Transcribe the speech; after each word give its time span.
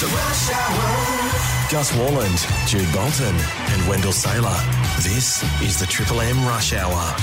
The 0.00 0.06
Rush 0.06 0.50
Hour. 0.52 1.68
Gus 1.72 1.90
Worland, 1.90 2.68
Jude 2.68 2.86
Bolton, 2.94 3.34
and 3.34 3.88
Wendell 3.88 4.12
Sailor. 4.12 4.56
This 4.98 5.42
is 5.60 5.80
the 5.80 5.86
Triple 5.86 6.20
M 6.20 6.36
Rush 6.46 6.72
Hour. 6.72 7.16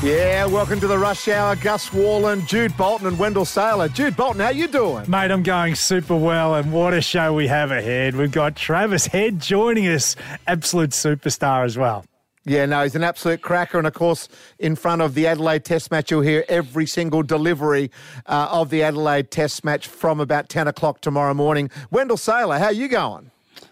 Yeah, 0.00 0.46
welcome 0.46 0.78
to 0.78 0.86
the 0.86 0.96
Rush 0.96 1.26
Hour. 1.26 1.56
Gus 1.56 1.88
Worland, 1.88 2.46
Jude 2.46 2.76
Bolton, 2.76 3.08
and 3.08 3.18
Wendell 3.18 3.46
Sailor. 3.46 3.88
Jude 3.88 4.16
Bolton, 4.16 4.40
how 4.40 4.50
you 4.50 4.68
doing? 4.68 5.10
Mate, 5.10 5.32
I'm 5.32 5.42
going 5.42 5.74
super 5.74 6.14
well, 6.14 6.54
and 6.54 6.72
what 6.72 6.94
a 6.94 7.00
show 7.00 7.34
we 7.34 7.48
have 7.48 7.72
ahead. 7.72 8.14
We've 8.14 8.30
got 8.30 8.54
Travis 8.54 9.06
Head 9.06 9.40
joining 9.40 9.88
us, 9.88 10.14
absolute 10.46 10.90
superstar 10.90 11.64
as 11.64 11.76
well. 11.76 12.04
Yeah, 12.48 12.66
no, 12.66 12.82
he's 12.82 12.94
an 12.94 13.04
absolute 13.04 13.42
cracker. 13.42 13.78
And 13.78 13.86
of 13.86 13.94
course, 13.94 14.28
in 14.58 14.76
front 14.76 15.02
of 15.02 15.14
the 15.14 15.26
Adelaide 15.26 15.64
Test 15.64 15.90
match, 15.90 16.10
you'll 16.10 16.22
hear 16.22 16.44
every 16.48 16.86
single 16.86 17.22
delivery 17.22 17.90
uh, 18.26 18.48
of 18.50 18.70
the 18.70 18.82
Adelaide 18.82 19.30
Test 19.30 19.64
match 19.64 19.86
from 19.86 20.20
about 20.20 20.48
10 20.48 20.68
o'clock 20.68 21.00
tomorrow 21.00 21.34
morning. 21.34 21.70
Wendell 21.90 22.16
Sailor, 22.16 22.58
how 22.58 22.66
are 22.66 22.72
you 22.72 22.88
going? 22.88 23.30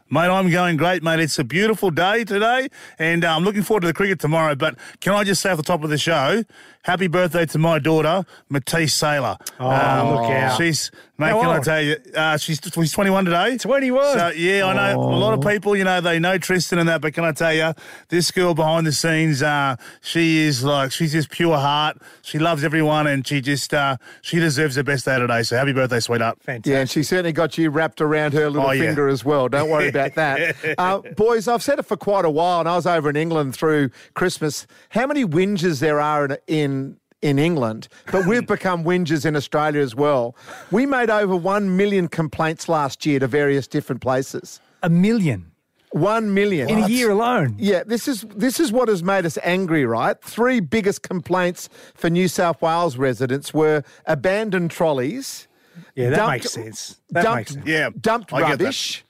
Mate, 0.09 0.29
I'm 0.29 0.51
going 0.51 0.77
great, 0.77 1.03
mate. 1.03 1.19
It's 1.19 1.37
a 1.41 1.43
beautiful 1.43 1.91
day 1.91 2.23
today, 2.23 2.69
and 2.97 3.25
uh, 3.25 3.35
I'm 3.35 3.43
looking 3.43 3.63
forward 3.63 3.81
to 3.81 3.89
the 3.89 3.93
cricket 3.93 4.21
tomorrow. 4.21 4.55
But 4.55 4.79
can 5.01 5.15
I 5.15 5.25
just 5.25 5.43
say 5.43 5.51
at 5.51 5.57
the 5.57 5.65
top 5.65 5.83
of 5.83 5.91
the 5.91 5.99
show, 5.99 6.45
happy 6.83 7.09
birthday 7.09 7.45
to 7.47 7.59
my 7.59 7.81
daughter, 7.81 8.25
Matisse 8.49 8.95
Sailor. 8.95 9.37
Oh, 9.59 9.67
look 10.15 10.31
out. 10.31 10.59
She's, 10.59 10.93
mate, 11.19 11.31
How 11.31 11.41
can 11.41 11.51
I 11.51 11.55
old? 11.57 11.65
tell 11.65 11.83
you, 11.83 11.97
uh, 12.15 12.37
she's, 12.37 12.61
she's 12.63 12.93
21 12.93 13.25
today. 13.25 13.57
21? 13.59 14.19
So, 14.19 14.29
yeah, 14.31 14.67
I 14.67 14.75
know 14.95 15.01
a 15.01 15.17
lot 15.17 15.33
of 15.35 15.41
people, 15.51 15.77
you 15.77 15.85
know, 15.85 16.01
they 16.01 16.19
know 16.19 16.39
Tristan 16.39 16.79
and 16.79 16.89
that, 16.89 17.01
but 17.01 17.15
can 17.15 17.25
I 17.25 17.33
tell 17.33 17.53
you, 17.53 17.73
this 18.09 18.31
girl 18.31 18.55
behind 18.55 18.87
the 18.87 18.93
scenes, 18.93 19.43
uh, 19.43 19.77
she 20.03 20.39
is 20.39 20.63
like, 20.65 20.93
she's 20.93 21.13
just 21.13 21.31
pure 21.31 21.57
heart. 21.57 21.99
She 22.23 22.39
loves 22.39 22.65
everyone, 22.65 23.07
and 23.07 23.27
she 23.27 23.41
just, 23.41 23.73
uh, 23.73 23.97
she 24.23 24.39
deserves 24.39 24.75
the 24.75 24.85
best 24.85 25.05
day 25.05 25.19
today. 25.19 25.43
So 25.43 25.57
happy 25.57 25.73
birthday, 25.73 26.01
sweetheart. 26.01 26.39
Fantastic. 26.43 26.71
Yeah, 26.73 26.81
and 26.81 26.91
she 26.91 27.03
certainly 27.03 27.33
got 27.33 27.57
you 27.59 27.71
wrapped 27.71 28.01
around 28.01 28.33
her 28.35 28.51
little 28.51 28.69
Oh, 28.69 28.73
yeah. 28.73 28.83
finger 28.87 29.09
as 29.09 29.25
well. 29.25 29.49
Don't 29.49 29.71
worry 29.71 29.89
about 29.89 30.15
that. 30.17 30.57
uh, 30.79 31.01
boys, 31.17 31.49
I've 31.49 31.63
said 31.63 31.79
it 31.79 31.85
for 31.87 31.97
quite 31.97 32.25
a 32.25 32.31
while, 32.31 32.61
and 32.61 32.69
I 32.69 32.77
was 32.77 32.87
over 32.87 33.09
in 33.11 33.17
England 33.17 33.55
through 33.57 33.91
Christmas. 34.15 34.67
How 34.91 35.07
many 35.07 35.25
whingers 35.25 35.81
there 35.81 36.01
are 36.01 36.27
in, 36.27 36.37
in 36.47 36.97
in 37.27 37.39
England, 37.39 37.89
but 38.13 38.25
we've 38.27 38.47
become 38.57 38.85
whingers 38.85 39.27
in 39.27 39.35
Australia 39.37 39.81
as 39.83 39.95
well. 39.95 40.37
We 40.71 40.87
made 40.87 41.11
over 41.11 41.35
1 41.35 41.77
million 41.77 42.07
complaints 42.09 42.69
last 42.69 43.05
year 43.05 43.19
to 43.19 43.27
various 43.27 43.67
different 43.67 44.01
places. 44.01 44.61
A 44.83 44.89
million 44.89 45.51
1 45.91 46.35
million. 46.35 46.69
in 46.69 46.85
a 46.85 46.89
year 46.89 47.11
alone. 47.11 47.57
Yeah, 47.59 47.83
this 47.85 48.07
is 48.07 48.23
this 48.37 48.61
is 48.61 48.71
what 48.71 48.89
has 48.89 49.03
made 49.03 49.25
us 49.25 49.39
angry, 49.43 49.87
right? 49.87 50.21
Three 50.23 50.61
biggest 50.61 51.03
complaints 51.03 51.69
for 51.95 52.11
New 52.11 52.29
South 52.29 52.61
Wales 52.61 52.97
residents 52.99 53.55
were 53.55 53.83
abandoned 54.05 54.71
trolleys, 54.71 55.49
Yeah, 55.95 56.11
that 56.11 56.17
Dumped- 56.17 56.33
makes 56.33 56.51
sense. 56.53 57.01
That 57.11 57.23
dumped, 57.23 57.37
makes 57.37 57.53
sense. 57.55 57.67
Yeah, 57.67 57.89
dumped 57.99 58.33
I 58.33 58.41
get 58.41 58.59
that. 58.59 58.65
rubbish, 58.65 59.05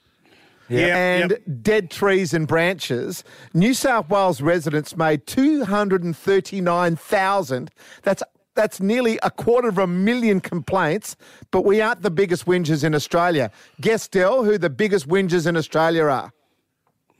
Yeah, 0.68 0.96
and 0.96 1.30
yep. 1.30 1.42
dead 1.62 1.90
trees 1.90 2.34
and 2.34 2.46
branches. 2.48 3.22
New 3.54 3.72
South 3.72 4.08
Wales 4.08 4.40
residents 4.40 4.96
made 4.96 5.26
two 5.26 5.64
hundred 5.64 6.02
and 6.02 6.16
thirty 6.16 6.60
nine 6.60 6.96
thousand. 6.96 7.70
That's 8.02 8.22
that's 8.56 8.80
nearly 8.80 9.18
a 9.22 9.30
quarter 9.30 9.68
of 9.68 9.78
a 9.78 9.86
million 9.86 10.40
complaints, 10.40 11.14
but 11.50 11.64
we 11.64 11.80
aren't 11.80 12.02
the 12.02 12.10
biggest 12.10 12.46
whingers 12.46 12.82
in 12.82 12.94
Australia. 12.94 13.50
Guess, 13.80 14.08
Dell, 14.08 14.42
who 14.44 14.58
the 14.58 14.70
biggest 14.70 15.06
whingers 15.08 15.46
in 15.46 15.56
Australia 15.56 16.04
are? 16.04 16.32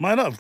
Mate, 0.01 0.19
I've, 0.19 0.39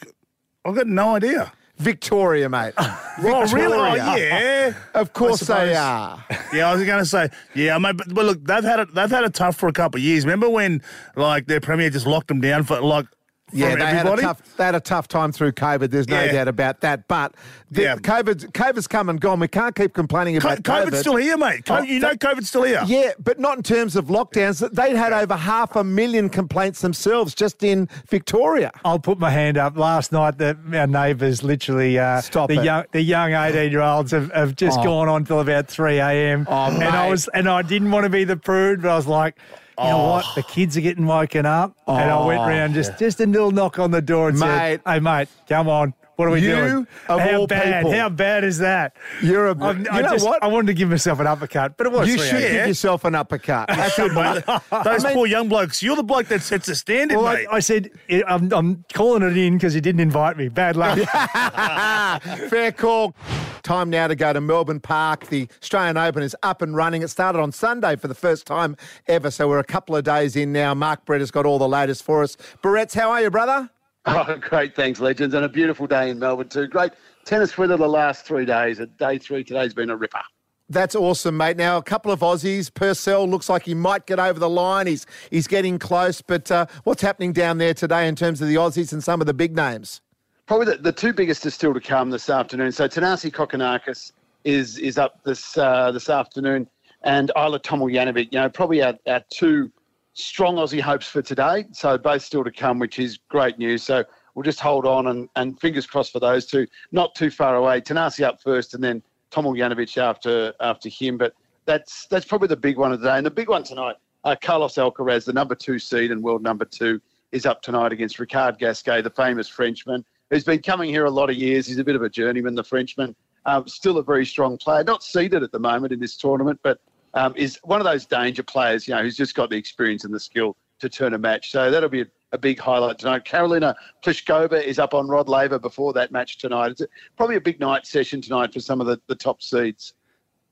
I've 0.65 0.75
got 0.75 0.87
no 0.87 1.15
idea. 1.15 1.53
Victoria, 1.79 2.49
mate. 2.49 2.75
Oh, 3.19 3.51
really? 3.51 3.79
Oh, 3.79 3.95
yeah. 3.95 4.75
Of 4.93 5.15
course 5.15 5.41
they 5.41 5.75
are. 5.75 6.23
Yeah, 6.53 6.69
I 6.69 6.75
was 6.75 6.85
going 6.85 6.99
to 6.99 7.07
say, 7.07 7.31
yeah, 7.55 7.79
mate, 7.79 7.97
but, 7.97 8.15
but 8.15 8.27
look, 8.27 8.45
they've 8.45 8.63
had 8.63 8.81
it. 8.81 8.95
They've 8.95 9.11
had 9.11 9.25
it 9.25 9.33
tough 9.33 9.57
for 9.57 9.69
a 9.71 9.73
couple 9.73 9.97
of 9.99 10.05
years. 10.05 10.27
Remember 10.27 10.51
when, 10.51 10.83
like, 11.15 11.47
their 11.47 11.61
premier 11.61 11.89
just 11.89 12.07
locked 12.07 12.29
them 12.29 12.43
down 12.43 12.65
for 12.65 12.79
like, 12.83 13.07
Yeah, 13.53 13.71
from 13.71 13.79
they 13.79 13.87
had, 13.87 14.07
a 14.07 14.17
tough, 14.17 14.57
they 14.57 14.65
had 14.65 14.75
a 14.75 14.81
tough 14.81 15.07
time 15.07 15.31
through 15.31 15.53
COVID. 15.53 15.91
There's 15.93 16.09
no 16.09 16.21
Yeah. 16.21 16.33
doubt 16.33 16.49
about 16.49 16.81
that. 16.81 17.07
But 17.07 17.35
the, 17.71 17.83
Yeah. 17.83 17.95
COVID's, 17.97 18.45
COVID's 18.47 18.89
come 18.89 19.09
and 19.09 19.21
gone. 19.21 19.39
We 19.39 19.47
can't 19.47 19.73
keep 19.77 19.95
complaining 19.95 20.41
Co- 20.41 20.49
about 20.49 20.65
COVID's 20.65 20.91
COVID. 20.97 20.99
still 20.99 21.15
here, 21.17 21.37
mate. 21.39 21.65
Co- 21.65 21.77
Oh, 21.77 21.83
you 21.83 22.01
know, 22.01 22.09
that- 22.09 22.19
COVID's 22.19 22.49
still 22.49 22.65
here. 22.65 22.83
Yeah, 22.87 23.13
but 23.23 23.39
not 23.39 23.57
in 23.57 23.63
terms 23.63 23.95
of 23.95 24.07
lockdowns. 24.07 24.69
They'd 24.73 24.97
had 24.97 25.13
over 25.13 25.37
half 25.37 25.77
a 25.77 25.85
million 25.85 26.29
complaints 26.29 26.81
themselves 26.81 27.37
just 27.37 27.63
in 27.63 27.89
Victoria. 28.09 28.73
I'll 28.85 28.99
put 28.99 29.21
my 29.21 29.31
hand 29.31 29.59
up. 29.59 29.77
Last 29.79 30.11
night, 30.11 30.39
the, 30.39 30.57
our 30.75 30.89
neighbours 30.89 31.45
literally, 31.45 32.01
uh, 32.01 32.23
Stop 32.23 32.49
the 32.49 32.59
it. 32.61 32.65
young, 32.65 32.85
the 32.91 33.01
young 33.03 33.33
eighteen-year-olds 33.33 34.11
have, 34.11 34.33
have 34.33 34.57
just 34.57 34.81
Oh. 34.81 34.83
gine 34.83 35.09
on 35.09 35.25
till 35.25 35.39
about 35.39 35.69
three 35.69 35.99
a.m. 36.01 36.49
Oh, 36.51 36.65
and 36.67 36.83
I 36.83 37.09
was, 37.09 37.29
and 37.29 37.49
I 37.49 37.63
didn't 37.63 37.93
want 37.93 38.03
to 38.05 38.11
be 38.11 38.25
the 38.25 38.37
prude, 38.37 38.83
but 38.83 38.91
I 38.91 38.97
was 38.97 39.07
like, 39.07 39.37
you 39.79 39.85
know 39.85 40.01
Oh. 40.01 40.11
what? 40.13 40.25
The 40.35 40.43
kids 40.43 40.77
are 40.77 40.81
getting 40.81 41.07
woken 41.07 41.45
up, 41.47 41.77
and 41.87 42.11
I 42.11 42.25
went 42.25 42.41
Oh. 42.41 42.47
round 42.49 42.75
just, 42.75 42.99
just 42.99 43.21
a 43.21 43.27
little 43.27 43.51
knock 43.51 43.79
on 43.79 43.91
the 43.91 44.01
door 44.03 44.29
and 44.31 44.39
Mate. 44.39 44.47
said, 44.47 44.81
"Hey, 44.87 45.01
mate, 45.01 45.29
come 45.49 45.69
on." 45.69 45.95
What 46.17 46.29
are 46.29 46.31
we 46.31 46.41
You, 46.41 46.55
doing? 46.57 46.87
How 47.07 47.19
bad? 47.47 47.83
people. 47.85 47.93
How 47.93 48.09
bad 48.09 48.43
is 48.45 48.59
that? 48.59 48.97
You're 49.23 49.49
a. 49.49 49.59
I'm- 49.63 49.85
you 49.85 49.91
I 49.91 50.01
know 50.01 50.11
just, 50.13 50.25
what? 50.25 50.43
I 50.43 50.47
wanted 50.47 50.69
to 50.69 50.75
give 50.75 50.89
myself 50.89 51.21
an 51.21 51.27
uppercut, 51.27 51.77
but 51.77 51.87
it 51.87 51.93
was 51.93 52.09
you 52.09 52.19
should 52.19 52.41
give 52.41 52.67
yourself 52.67 53.05
an 53.05 53.15
uppercut. 53.15 53.69
Good, 53.97 54.13
mate. 54.15 54.43
Those 54.47 55.05
I 55.05 55.09
mean- 55.09 55.15
poor 55.15 55.27
young 55.27 55.49
blokes. 55.49 55.83
You're 55.83 55.97
the 55.97 56.03
bloke 56.03 56.29
that 56.29 56.41
sets 56.43 56.67
the 56.67 56.75
standard, 56.75 57.19
Well, 57.19 57.27
I, 57.27 57.35
mate. 57.37 57.47
I 57.53 57.61
said 57.61 57.91
"I- 58.11 58.23
I'm, 58.29 58.53
I'm 58.53 58.85
calling 58.95 59.23
it 59.23 59.37
in 59.37 59.55
because 59.59 59.75
he 59.75 59.81
didn't 59.81 60.01
invite 60.01 60.37
me. 60.39 60.49
Bad 60.49 60.77
luck. 60.77 60.99
Fair 62.49 62.73
call. 62.73 63.15
Time 63.63 63.91
now 63.91 64.07
to 64.07 64.15
go 64.15 64.33
to 64.33 64.41
Melbourne 64.41 64.79
Park. 64.81 65.27
The 65.27 65.49
Australian 65.61 65.97
Open 65.97 66.23
is 66.23 66.37
up 66.45 66.63
and 66.63 66.77
running. 66.77 67.03
It 67.03 67.09
started 67.09 67.41
on 67.41 67.51
Sunday 67.53 67.97
for 67.97 68.07
the 68.09 68.15
first 68.15 68.47
time 68.47 68.77
ever, 69.09 69.31
so 69.31 69.49
we're 69.49 69.59
a 69.59 69.65
couple 69.65 69.97
of 69.97 70.05
days 70.05 70.37
in 70.37 70.53
now. 70.53 70.73
Mark 70.73 71.05
Brett 71.05 71.21
has 71.21 71.31
got 71.33 71.45
all 71.47 71.59
the 71.59 71.69
latest 71.69 72.05
for 72.05 72.23
us. 72.23 72.37
Barrett's, 72.63 72.95
how 72.95 73.11
are 73.11 73.21
you, 73.23 73.31
brother? 73.31 73.69
Oh, 74.29 74.37
great. 74.41 74.77
Thanks, 74.77 75.01
legends. 75.01 75.35
And 75.35 75.45
a 75.45 75.49
beautiful 75.49 75.89
day 75.89 76.11
in 76.11 76.21
Melbourne, 76.21 76.49
too. 76.49 76.69
Great 76.69 76.93
tennis 77.25 77.59
weather 77.59 77.77
the 77.77 77.89
last 77.89 78.25
three 78.25 78.45
days. 78.45 78.81
Day 78.99 79.19
three 79.19 79.43
today's 79.43 79.75
been 79.75 79.91
a 79.91 79.97
ripper. 79.97 80.23
That's 80.69 80.95
awesome, 80.95 81.37
mate. 81.37 81.57
Now, 81.57 81.77
a 81.77 81.83
couple 81.83 82.11
of 82.11 82.21
Aussies. 82.21 82.73
Purcell 82.73 83.29
looks 83.29 83.49
like 83.49 83.65
he 83.65 83.75
might 83.75 84.07
get 84.07 84.19
over 84.19 84.39
the 84.39 84.49
line. 84.49 84.87
He's, 84.87 85.07
he's 85.31 85.47
getting 85.47 85.79
close. 85.79 86.23
But 86.23 86.51
uh, 86.51 86.67
what's 86.85 87.03
happening 87.03 87.33
down 87.33 87.59
there 87.59 87.75
today 87.75 88.09
in 88.09 88.17
terms 88.17 88.41
of 88.41 88.49
the 88.49 88.55
Aussies 88.55 88.93
and 88.93 89.03
some 89.03 89.21
of 89.21 89.27
the 89.27 89.35
big 89.35 89.55
names? 89.55 90.01
Probably 90.47 90.67
the, 90.67 90.77
the 90.77 90.93
two 90.93 91.13
biggest 91.13 91.45
are 91.45 91.51
still 91.51 91.75
to 91.75 91.81
come 91.81 92.11
this 92.11 92.31
afternoon. 92.31 92.73
So 92.73 92.89
Thanasi 92.89 93.33
Kokkinakis 93.33 94.13
is 94.45 94.79
is 94.79 94.97
up 94.97 95.23
this 95.25 95.59
uh, 95.59 95.91
this 95.91 96.09
afternoon, 96.09 96.69
and 97.03 97.33
Ajla 97.37 97.61
Tomljanovic. 97.61 98.33
You 98.33 98.39
know, 98.39 98.49
probably 98.49 98.81
our, 98.81 98.95
our 99.09 99.25
two 99.29 99.73
strong 100.17 100.57
Aussie 100.57 100.81
hopes 100.81 101.07
for 101.07 101.23
today. 101.23 101.67
So 101.73 101.97
both 101.97 102.23
still 102.23 102.43
to 102.43 102.51
come, 102.51 102.79
which 102.79 102.99
is 102.99 103.19
great 103.29 103.59
news. 103.59 103.83
So 103.83 104.05
we'll 104.35 104.43
just 104.43 104.61
hold 104.61 104.87
on 104.87 105.09
and, 105.09 105.29
and 105.37 105.61
fingers 105.61 105.87
crossed 105.87 106.13
for 106.13 106.21
those 106.21 106.47
two. 106.47 106.67
Not 106.91 107.15
too 107.15 107.31
far 107.31 107.57
away. 107.57 107.81
Thanasi 107.81 108.25
up 108.25 108.43
first, 108.43 108.75
and 108.75 108.83
then 108.83 109.03
Tomljanovic 109.31 109.97
after 109.99 110.53
after 110.61 110.89
him. 110.89 111.19
But 111.19 111.35
that's 111.67 112.07
that's 112.07 112.25
probably 112.25 112.49
the 112.49 112.57
big 112.57 112.79
one 112.79 112.93
of 112.93 113.01
the 113.01 113.09
day. 113.09 113.17
And 113.17 113.27
the 113.27 113.31
big 113.31 113.49
one 113.49 113.63
tonight, 113.63 113.97
uh, 114.25 114.35
Carlos 114.41 114.75
Alcaraz, 114.75 115.27
the 115.27 115.33
number 115.33 115.55
two 115.55 115.79
seed 115.79 116.11
and 116.11 116.23
world 116.23 116.43
number 116.43 116.65
two, 116.65 117.01
is 117.33 117.45
up 117.45 117.63
tonight 117.63 117.93
against 117.93 118.19
Richard 118.19 118.59
Gasquet, 118.59 119.03
the 119.03 119.11
famous 119.11 119.49
Frenchman, 119.49 120.05
who's 120.31 120.45
been 120.45 120.63
coming 120.63 120.89
here 120.89 121.05
a 121.05 121.11
lot 121.11 121.29
of 121.29 121.37
years. 121.37 121.67
He's 121.67 121.79
a 121.79 121.85
bit 121.85 121.97
of 121.97 122.03
a 122.03 122.09
journeyman, 122.09 122.55
the 122.55 122.65
Frenchman. 122.65 123.15
Um, 123.45 123.69
still 123.69 123.99
a 123.99 124.03
very 124.03 124.27
strong 124.27 124.59
player, 124.59 124.83
not 124.83 125.05
seeded 125.05 125.45
at 125.45 125.53
the 125.53 125.59
moment 125.61 125.93
in 125.93 126.01
this 126.01 126.17
tournament, 126.17 126.59
but 126.65 126.81
um, 127.17 127.35
is 127.35 127.59
one 127.65 127.81
of 127.81 127.85
those 127.85 128.07
danger 128.07 128.43
players, 128.43 128.87
you 128.87 128.95
know, 128.95 129.03
who's 129.03 129.17
just 129.17 129.35
got 129.35 129.51
the 129.51 129.57
experience 129.57 130.05
and 130.05 130.15
the 130.15 130.21
skill 130.21 130.55
to 130.79 130.89
turn 130.89 131.15
a 131.15 131.19
match. 131.19 131.51
So 131.51 131.71
that'll 131.71 131.89
be 131.89 132.03
a, 132.03 132.07
a 132.33 132.39
big 132.39 132.61
highlight 132.61 132.99
tonight. 132.99 133.25
Karolina 133.25 133.75
Pliskova 134.05 134.63
is 134.63 134.79
up 134.79 134.93
on 134.93 135.09
Rod 135.09 135.29
Laver 135.29 135.59
before 135.59 135.95
that 135.95 136.13
match 136.13 136.39
tonight. 136.39 136.73
It's 136.73 136.83
a, 136.83 136.89
probably 137.17 137.37
a 137.37 137.41
big 137.41 137.59
night 137.59 137.87
session 137.87 138.21
tonight 138.21 138.53
for 138.53 138.61
some 138.61 138.83
of 138.83 138.87
the, 138.87 139.01
the 139.09 139.15
top 139.15 139.43
seeds. 139.43 139.95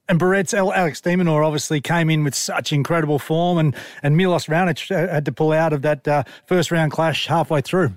And 0.09 0.19
Barrett's 0.19 0.55
Al- 0.55 0.73
Alex 0.73 1.01
de 1.03 1.15
Minaur 1.17 1.45
obviously 1.45 1.81
came 1.81 2.11
in 2.11 2.25
with 2.25 2.35
such 2.35 2.73
incredible 2.73 3.19
form, 3.19 3.59
and, 3.59 3.77
and 4.03 4.17
Milos 4.17 4.47
Raonic 4.47 4.91
uh, 4.91 5.11
had 5.11 5.25
to 5.27 5.33
pull 5.33 5.53
out 5.53 5.73
of 5.73 5.83
that 5.83 6.07
uh, 6.09 6.25
first 6.47 6.71
round 6.71 6.93
clash 6.93 7.27
halfway 7.27 7.61
through. 7.61 7.93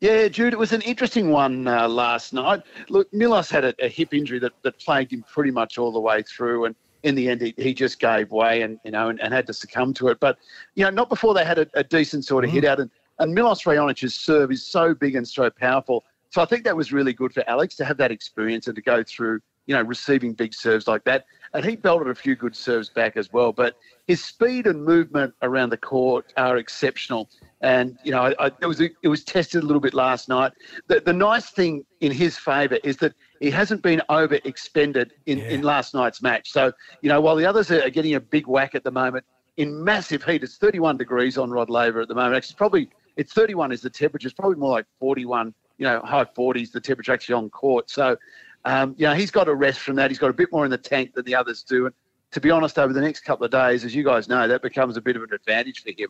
Yeah, 0.00 0.28
Jude, 0.28 0.52
it 0.52 0.58
was 0.58 0.72
an 0.72 0.82
interesting 0.82 1.30
one 1.30 1.66
uh, 1.66 1.88
last 1.88 2.32
night. 2.34 2.62
Look, 2.88 3.12
Milos 3.12 3.50
had 3.50 3.64
a, 3.64 3.74
a 3.78 3.88
hip 3.88 4.12
injury 4.12 4.38
that, 4.40 4.52
that 4.62 4.78
plagued 4.78 5.12
him 5.12 5.24
pretty 5.30 5.50
much 5.50 5.78
all 5.78 5.92
the 5.92 6.00
way 6.00 6.22
through, 6.22 6.66
and 6.66 6.74
in 7.04 7.14
the 7.14 7.28
end, 7.28 7.42
he, 7.42 7.54
he 7.56 7.74
just 7.74 8.00
gave 8.00 8.32
way 8.32 8.62
and 8.62 8.80
you 8.84 8.90
know 8.90 9.10
and, 9.10 9.20
and 9.20 9.32
had 9.32 9.46
to 9.46 9.52
succumb 9.52 9.94
to 9.94 10.08
it. 10.08 10.18
But 10.18 10.38
you 10.74 10.84
know, 10.84 10.90
not 10.90 11.08
before 11.08 11.34
they 11.34 11.44
had 11.44 11.58
a, 11.58 11.66
a 11.74 11.84
decent 11.84 12.24
sort 12.24 12.44
of 12.44 12.50
hit 12.50 12.64
mm. 12.64 12.68
out. 12.68 12.80
And, 12.80 12.90
and 13.20 13.32
Milos 13.32 13.64
Raonic's 13.64 14.14
serve 14.14 14.50
is 14.50 14.66
so 14.66 14.94
big 14.94 15.14
and 15.14 15.28
so 15.28 15.48
powerful. 15.50 16.04
So 16.30 16.42
I 16.42 16.46
think 16.46 16.64
that 16.64 16.76
was 16.76 16.92
really 16.92 17.12
good 17.12 17.32
for 17.32 17.48
Alex 17.48 17.76
to 17.76 17.84
have 17.84 17.98
that 17.98 18.10
experience 18.10 18.66
and 18.66 18.74
to 18.74 18.82
go 18.82 19.04
through 19.04 19.40
you 19.66 19.74
know 19.74 19.82
receiving 19.82 20.32
big 20.32 20.54
serves 20.54 20.88
like 20.88 21.04
that. 21.04 21.26
And 21.52 21.64
he 21.64 21.76
belted 21.76 22.08
a 22.08 22.14
few 22.14 22.34
good 22.34 22.56
serves 22.56 22.88
back 22.88 23.16
as 23.16 23.32
well. 23.32 23.52
But 23.52 23.76
his 24.08 24.24
speed 24.24 24.66
and 24.66 24.84
movement 24.84 25.34
around 25.42 25.70
the 25.70 25.76
court 25.76 26.32
are 26.36 26.56
exceptional. 26.56 27.30
And 27.60 27.96
you 28.02 28.12
know, 28.12 28.22
I, 28.22 28.46
I, 28.46 28.50
it 28.62 28.66
was 28.66 28.80
it 28.80 29.08
was 29.08 29.22
tested 29.24 29.62
a 29.62 29.66
little 29.66 29.80
bit 29.80 29.94
last 29.94 30.28
night. 30.28 30.52
The, 30.88 31.00
the 31.00 31.12
nice 31.12 31.50
thing 31.50 31.84
in 32.00 32.12
his 32.12 32.36
favour 32.36 32.78
is 32.82 32.96
that 32.96 33.14
he 33.40 33.50
hasn't 33.50 33.82
been 33.82 34.00
over 34.08 34.38
expended 34.44 35.12
in, 35.26 35.40
in 35.40 35.62
last 35.62 35.94
night's 35.94 36.22
match. 36.22 36.50
So 36.50 36.72
you 37.02 37.08
know, 37.08 37.20
while 37.20 37.36
the 37.36 37.46
others 37.46 37.70
are 37.70 37.90
getting 37.90 38.14
a 38.14 38.20
big 38.20 38.46
whack 38.46 38.74
at 38.74 38.84
the 38.84 38.90
moment, 38.90 39.24
in 39.56 39.82
massive 39.82 40.24
heat. 40.24 40.42
It's 40.42 40.56
31 40.56 40.96
degrees 40.96 41.38
on 41.38 41.50
Rod 41.50 41.70
Laver 41.70 42.00
at 42.00 42.08
the 42.08 42.14
moment. 42.14 42.36
Actually, 42.36 42.52
it's 42.52 42.52
probably 42.52 42.90
it's 43.16 43.32
31 43.32 43.72
is 43.72 43.80
the 43.80 43.90
temperature. 43.90 44.26
It's 44.26 44.34
probably 44.34 44.56
more 44.56 44.70
like 44.70 44.86
41, 44.98 45.54
you 45.78 45.84
know, 45.84 46.00
high 46.00 46.24
40s 46.24 46.72
the 46.72 46.80
temperature 46.80 47.12
actually 47.12 47.34
on 47.34 47.50
court. 47.50 47.90
So, 47.90 48.16
um, 48.64 48.94
you 48.98 49.06
know, 49.06 49.14
he's 49.14 49.30
got 49.30 49.48
a 49.48 49.54
rest 49.54 49.80
from 49.80 49.96
that. 49.96 50.10
He's 50.10 50.18
got 50.18 50.30
a 50.30 50.34
bit 50.34 50.50
more 50.50 50.64
in 50.64 50.70
the 50.70 50.78
tank 50.78 51.14
than 51.14 51.24
the 51.24 51.34
others 51.34 51.62
do. 51.62 51.86
And 51.86 51.94
to 52.32 52.40
be 52.40 52.50
honest, 52.50 52.78
over 52.78 52.92
the 52.92 53.00
next 53.00 53.20
couple 53.20 53.44
of 53.44 53.52
days, 53.52 53.84
as 53.84 53.94
you 53.94 54.02
guys 54.02 54.28
know, 54.28 54.48
that 54.48 54.62
becomes 54.62 54.96
a 54.96 55.00
bit 55.00 55.16
of 55.16 55.22
an 55.22 55.32
advantage 55.32 55.82
for 55.82 55.90
him. 55.96 56.08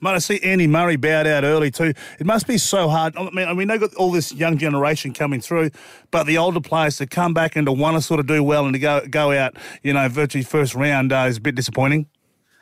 Mate, 0.00 0.10
I 0.10 0.18
see 0.18 0.40
Andy 0.42 0.66
Murray 0.66 0.96
bowed 0.96 1.26
out 1.26 1.44
early 1.44 1.70
too. 1.70 1.92
It 2.18 2.26
must 2.26 2.46
be 2.46 2.58
so 2.58 2.88
hard. 2.88 3.16
I 3.16 3.30
mean, 3.30 3.48
I 3.48 3.54
mean, 3.54 3.68
they've 3.68 3.80
got 3.80 3.94
all 3.94 4.10
this 4.10 4.32
young 4.32 4.58
generation 4.58 5.12
coming 5.12 5.40
through, 5.40 5.70
but 6.10 6.24
the 6.24 6.38
older 6.38 6.60
players 6.60 6.96
to 6.98 7.06
come 7.06 7.34
back 7.34 7.56
and 7.56 7.66
to 7.66 7.72
want 7.72 7.96
to 7.96 8.02
sort 8.02 8.20
of 8.20 8.26
do 8.26 8.42
well 8.42 8.64
and 8.64 8.74
to 8.74 8.78
go 8.78 9.06
go 9.08 9.32
out, 9.32 9.56
you 9.82 9.92
know, 9.92 10.08
virtually 10.08 10.44
first 10.44 10.74
round 10.74 11.12
uh, 11.12 11.26
is 11.28 11.36
a 11.36 11.40
bit 11.40 11.54
disappointing. 11.54 12.06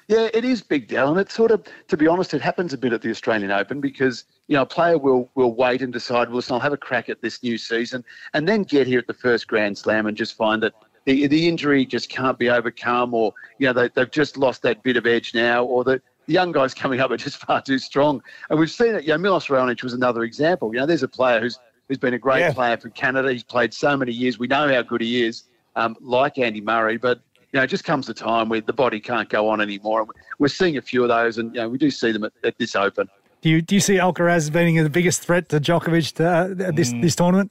Yeah, 0.09 0.31
it 0.33 0.43
is 0.43 0.63
big, 0.63 0.89
Dell, 0.89 1.11
and 1.11 1.21
it's 1.21 1.35
sort 1.35 1.51
of, 1.51 1.67
to 1.89 1.97
be 1.99 2.07
honest, 2.07 2.33
it 2.33 2.41
happens 2.41 2.73
a 2.73 2.79
bit 2.79 2.95
at 2.95 3.03
the 3.03 3.11
Australian 3.11 3.51
Open 3.51 3.79
because 3.79 4.25
you 4.47 4.57
know 4.57 4.63
a 4.63 4.67
player 4.67 4.97
will 4.97 5.31
will 5.35 5.55
wait 5.55 5.83
and 5.83 5.93
decide, 5.93 6.29
well, 6.29 6.37
listen, 6.37 6.55
I'll 6.55 6.61
have 6.61 6.73
a 6.73 6.79
crack 6.79 7.11
at 7.11 7.21
this 7.21 7.43
new 7.43 7.59
season, 7.59 8.03
and 8.33 8.49
then 8.49 8.63
get 8.63 8.87
here 8.87 8.99
at 8.99 9.07
the 9.07 9.13
first 9.13 9.47
Grand 9.47 9.77
Slam 9.77 10.07
and 10.07 10.17
just 10.17 10.35
find 10.35 10.63
that 10.63 10.73
the 11.05 11.27
the 11.27 11.47
injury 11.47 11.85
just 11.85 12.09
can't 12.09 12.39
be 12.39 12.49
overcome, 12.49 13.13
or 13.13 13.35
you 13.59 13.67
know 13.67 13.75
they, 13.75 13.89
they've 13.89 14.11
just 14.11 14.39
lost 14.39 14.63
that 14.63 14.83
bit 14.83 14.97
of 14.97 15.07
edge 15.07 15.35
now, 15.35 15.63
or 15.63 15.85
the 15.85 16.01
the 16.29 16.35
young 16.35 16.53
guys 16.53 16.75
coming 16.75 17.01
up 17.01 17.11
are 17.11 17.17
just 17.17 17.39
far 17.47 17.61
too 17.61 17.79
strong. 17.79 18.23
And 18.51 18.59
we've 18.61 18.71
seen 18.71 18.95
it. 18.95 19.03
You 19.03 19.09
know, 19.11 19.19
Milos 19.19 19.47
Raonic 19.49 19.83
was 19.83 19.95
another 19.95 20.23
example. 20.23 20.73
You 20.73 20.81
know, 20.81 20.87
there's 20.87 21.03
a 21.03 21.09
player 21.09 21.41
who's 21.41 21.59
who's 21.89 21.99
been 21.99 22.13
a 22.15 22.19
great 22.19 22.41
Yeah. 22.41 22.53
player 22.53 22.77
for 22.77 22.91
Canada. 22.91 23.33
He's 23.33 23.43
played 23.43 23.73
so 23.75 23.97
many 23.97 24.13
years. 24.13 24.39
We 24.39 24.47
know 24.47 24.73
how 24.73 24.83
good 24.83 25.01
he 25.01 25.25
is, 25.25 25.45
um, 25.75 25.97
like 26.03 26.37
Andy 26.37 26.61
Murray, 26.61 26.99
but 26.99 27.19
you 27.51 27.57
know, 27.59 27.63
it 27.63 27.69
just 27.69 27.85
comes 27.85 28.11
a 28.11 28.15
time 28.15 28.51
where 28.51 28.61
the 28.61 28.75
body 28.75 29.01
can't 29.01 29.27
go 29.31 29.49
on 29.49 29.63
anymore. 29.63 30.03
And 30.03 30.11
We're 30.39 30.49
seeing 30.49 30.77
a 30.77 30.83
few 30.83 31.03
of 31.03 31.09
those, 31.09 31.39
and 31.39 31.55
you 31.55 31.63
know, 31.63 31.69
we 31.71 31.79
do 31.79 31.91
see 31.91 32.13
them 32.13 32.25
at, 32.25 32.33
at 32.45 32.59
this 32.59 32.77
Open. 32.77 33.09
Do 33.41 33.49
you 33.49 33.63
do 33.63 33.75
you 33.75 33.81
see 33.81 33.95
Alcaraz 33.95 34.37
as 34.37 34.51
being 34.51 34.77
the 34.77 34.91
biggest 34.91 35.23
threat 35.23 35.49
to 35.49 35.59
Djokovic 35.61 36.13
to, 36.17 36.29
uh, 36.29 36.73
this 36.73 36.93
Mm. 36.93 37.01
this 37.03 37.17
tournament? 37.17 37.51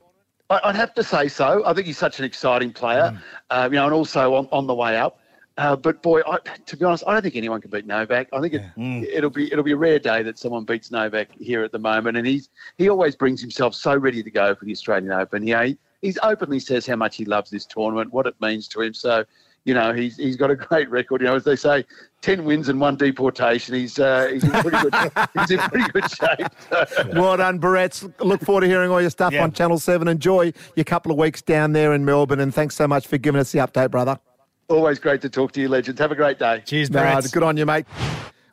I- 0.52 0.62
I'd 0.66 0.76
have 0.76 0.94
to 0.94 1.04
say 1.04 1.28
so. 1.28 1.64
I 1.66 1.74
think 1.74 1.88
he's 1.88 1.98
such 1.98 2.20
an 2.20 2.26
exciting 2.26 2.72
player, 2.72 3.20
uh, 3.50 3.68
you 3.72 3.78
know, 3.78 3.86
and 3.86 3.94
also 3.94 4.36
on, 4.36 4.48
on 4.52 4.68
the 4.68 4.76
way 4.76 4.98
up. 4.98 5.20
Uh, 5.58 5.76
but 5.76 6.04
boy, 6.04 6.22
I, 6.30 6.38
to 6.68 6.78
be 6.78 6.86
honest, 6.86 7.04
I 7.08 7.14
don't 7.14 7.24
think 7.24 7.36
anyone 7.36 7.60
can 7.62 7.72
beat 7.72 7.88
Novak. 7.88 8.28
I 8.32 8.40
think 8.42 8.54
it, 8.54 8.64
it'll 8.78 9.32
be 9.32 9.52
it'll 9.52 9.64
be 9.64 9.72
a 9.72 9.78
rare 9.78 9.98
day 9.98 10.22
that 10.24 10.38
someone 10.38 10.66
beats 10.66 10.92
Novak 10.92 11.30
here 11.40 11.64
at 11.64 11.72
the 11.72 11.80
moment, 11.80 12.16
and 12.16 12.28
he's 12.28 12.50
he 12.78 12.90
always 12.90 13.16
brings 13.16 13.42
himself 13.42 13.74
so 13.74 13.96
ready 13.96 14.22
to 14.22 14.30
go 14.32 14.54
for 14.54 14.66
the 14.66 14.72
Australian 14.72 15.12
Open. 15.12 15.48
Yeah, 15.48 15.64
he, 15.66 15.78
he's 16.02 16.20
openly 16.22 16.60
says 16.60 16.86
how 16.86 16.96
much 16.96 17.16
he 17.16 17.26
loves 17.26 17.50
this 17.50 17.66
tournament, 17.66 18.14
what 18.14 18.28
it 18.28 18.36
means 18.40 18.68
to 18.70 18.82
him. 18.82 18.94
So, 18.94 19.26
you 19.66 19.74
know, 19.74 19.94
he's 19.94 20.16
he's 20.18 20.36
got 20.36 20.52
a 20.52 20.56
great 20.56 20.92
record. 20.92 21.22
You 21.22 21.28
know, 21.28 21.36
as 21.38 21.44
they 21.44 21.56
say, 21.56 21.86
ten 22.22 22.46
wins 22.46 22.70
and 22.70 22.80
one 22.80 22.96
deportation. 22.96 23.74
He's 23.74 23.98
uh, 23.98 24.28
he's 24.32 24.44
in 24.44 24.52
pretty 24.52 24.78
good 24.78 24.94
he's 25.40 25.50
in 25.52 25.58
pretty 25.58 25.92
good 25.92 26.12
shape. 26.12 26.48
So. 26.90 27.10
Well 27.14 27.36
done, 27.38 27.58
Barrett's. 27.58 28.06
Look 28.20 28.42
forward 28.42 28.62
to 28.62 28.68
hearing 28.68 28.92
all 28.92 29.02
your 29.02 29.10
stuff 29.10 29.34
Yeah. 29.34 29.42
on 29.44 29.52
Channel 29.54 29.80
7. 29.80 30.08
Enjoy 30.08 30.54
your 30.76 30.84
couple 30.84 31.12
of 31.12 31.18
weeks 31.18 31.42
down 31.42 31.74
there 31.74 31.94
in 31.94 32.06
Melbourne, 32.06 32.40
and 32.42 32.54
thanks 32.54 32.76
so 32.76 32.88
much 32.88 33.08
for 33.08 33.18
giving 33.18 33.42
us 33.42 33.52
the 33.52 33.58
update, 33.60 33.90
brother. 33.90 34.20
Always 34.70 35.00
great 35.00 35.22
to 35.22 35.30
talk 35.30 35.54
to 35.54 35.62
you, 35.62 35.70
legends. 35.70 36.00
Have 36.02 36.12
a 36.12 36.16
great 36.16 36.40
day. 36.40 36.62
Cheers, 36.66 36.90
Nah, 36.90 37.22
good 37.22 37.44
on 37.44 37.56
you, 37.56 37.66
mate. 37.66 37.86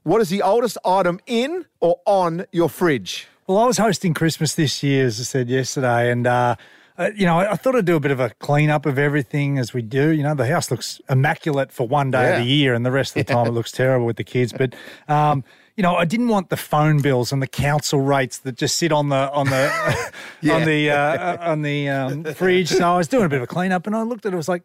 What 0.04 0.20
is 0.20 0.28
the 0.28 0.42
oldest 0.42 0.78
item 0.84 1.18
in 1.26 1.64
or 1.80 2.00
on 2.06 2.46
your 2.52 2.68
fridge? 2.68 3.26
Well, 3.48 3.58
I 3.58 3.66
was 3.66 3.78
hosting 3.78 4.14
Christmas 4.14 4.54
this 4.54 4.82
year, 4.82 5.06
as 5.06 5.18
I 5.18 5.24
said 5.24 5.48
yesterday, 5.48 6.12
and 6.12 6.26
uh, 6.26 6.54
uh, 6.96 7.10
you 7.16 7.26
know, 7.26 7.40
I, 7.40 7.52
I 7.52 7.56
thought 7.56 7.74
I'd 7.74 7.84
do 7.84 7.96
a 7.96 8.00
bit 8.00 8.12
of 8.12 8.20
a 8.20 8.30
clean 8.38 8.70
up 8.70 8.86
of 8.86 8.96
everything 8.98 9.58
as 9.58 9.74
we 9.74 9.82
do. 9.82 10.10
You 10.10 10.22
know, 10.22 10.34
the 10.34 10.46
house 10.46 10.70
looks 10.70 11.00
immaculate 11.10 11.72
for 11.72 11.88
one 11.88 12.12
day 12.12 12.22
Yeah. 12.22 12.36
of 12.36 12.44
the 12.44 12.48
year, 12.48 12.74
and 12.74 12.86
the 12.86 12.92
rest 12.92 13.16
of 13.16 13.26
the 13.26 13.32
time 13.32 13.46
it 13.48 13.50
looks 13.50 13.72
terrible 13.72 14.06
with 14.06 14.16
the 14.16 14.24
kids. 14.24 14.52
But 14.52 14.74
um, 15.08 15.42
you 15.76 15.82
know, 15.82 15.96
I 15.96 16.04
didn't 16.04 16.28
want 16.28 16.48
the 16.50 16.56
phone 16.56 17.02
bills 17.02 17.32
and 17.32 17.42
the 17.42 17.48
council 17.48 18.00
rates 18.00 18.38
that 18.38 18.56
just 18.56 18.76
sit 18.78 18.92
on 18.92 19.08
the 19.08 19.30
on 19.32 19.46
the 19.46 19.66
on 20.52 20.64
the 20.64 20.90
uh, 20.90 21.50
on 21.50 21.62
the 21.62 21.88
um, 21.88 22.24
fridge. 22.24 22.68
So 22.68 22.94
I 22.94 22.96
was 22.98 23.08
doing 23.08 23.24
a 23.24 23.28
bit 23.28 23.38
of 23.38 23.42
a 23.42 23.46
clean 23.48 23.72
up, 23.72 23.88
and 23.88 23.96
I 23.96 24.02
looked 24.02 24.24
at 24.26 24.32
it. 24.32 24.36
I 24.36 24.38
was 24.38 24.48
like, 24.48 24.62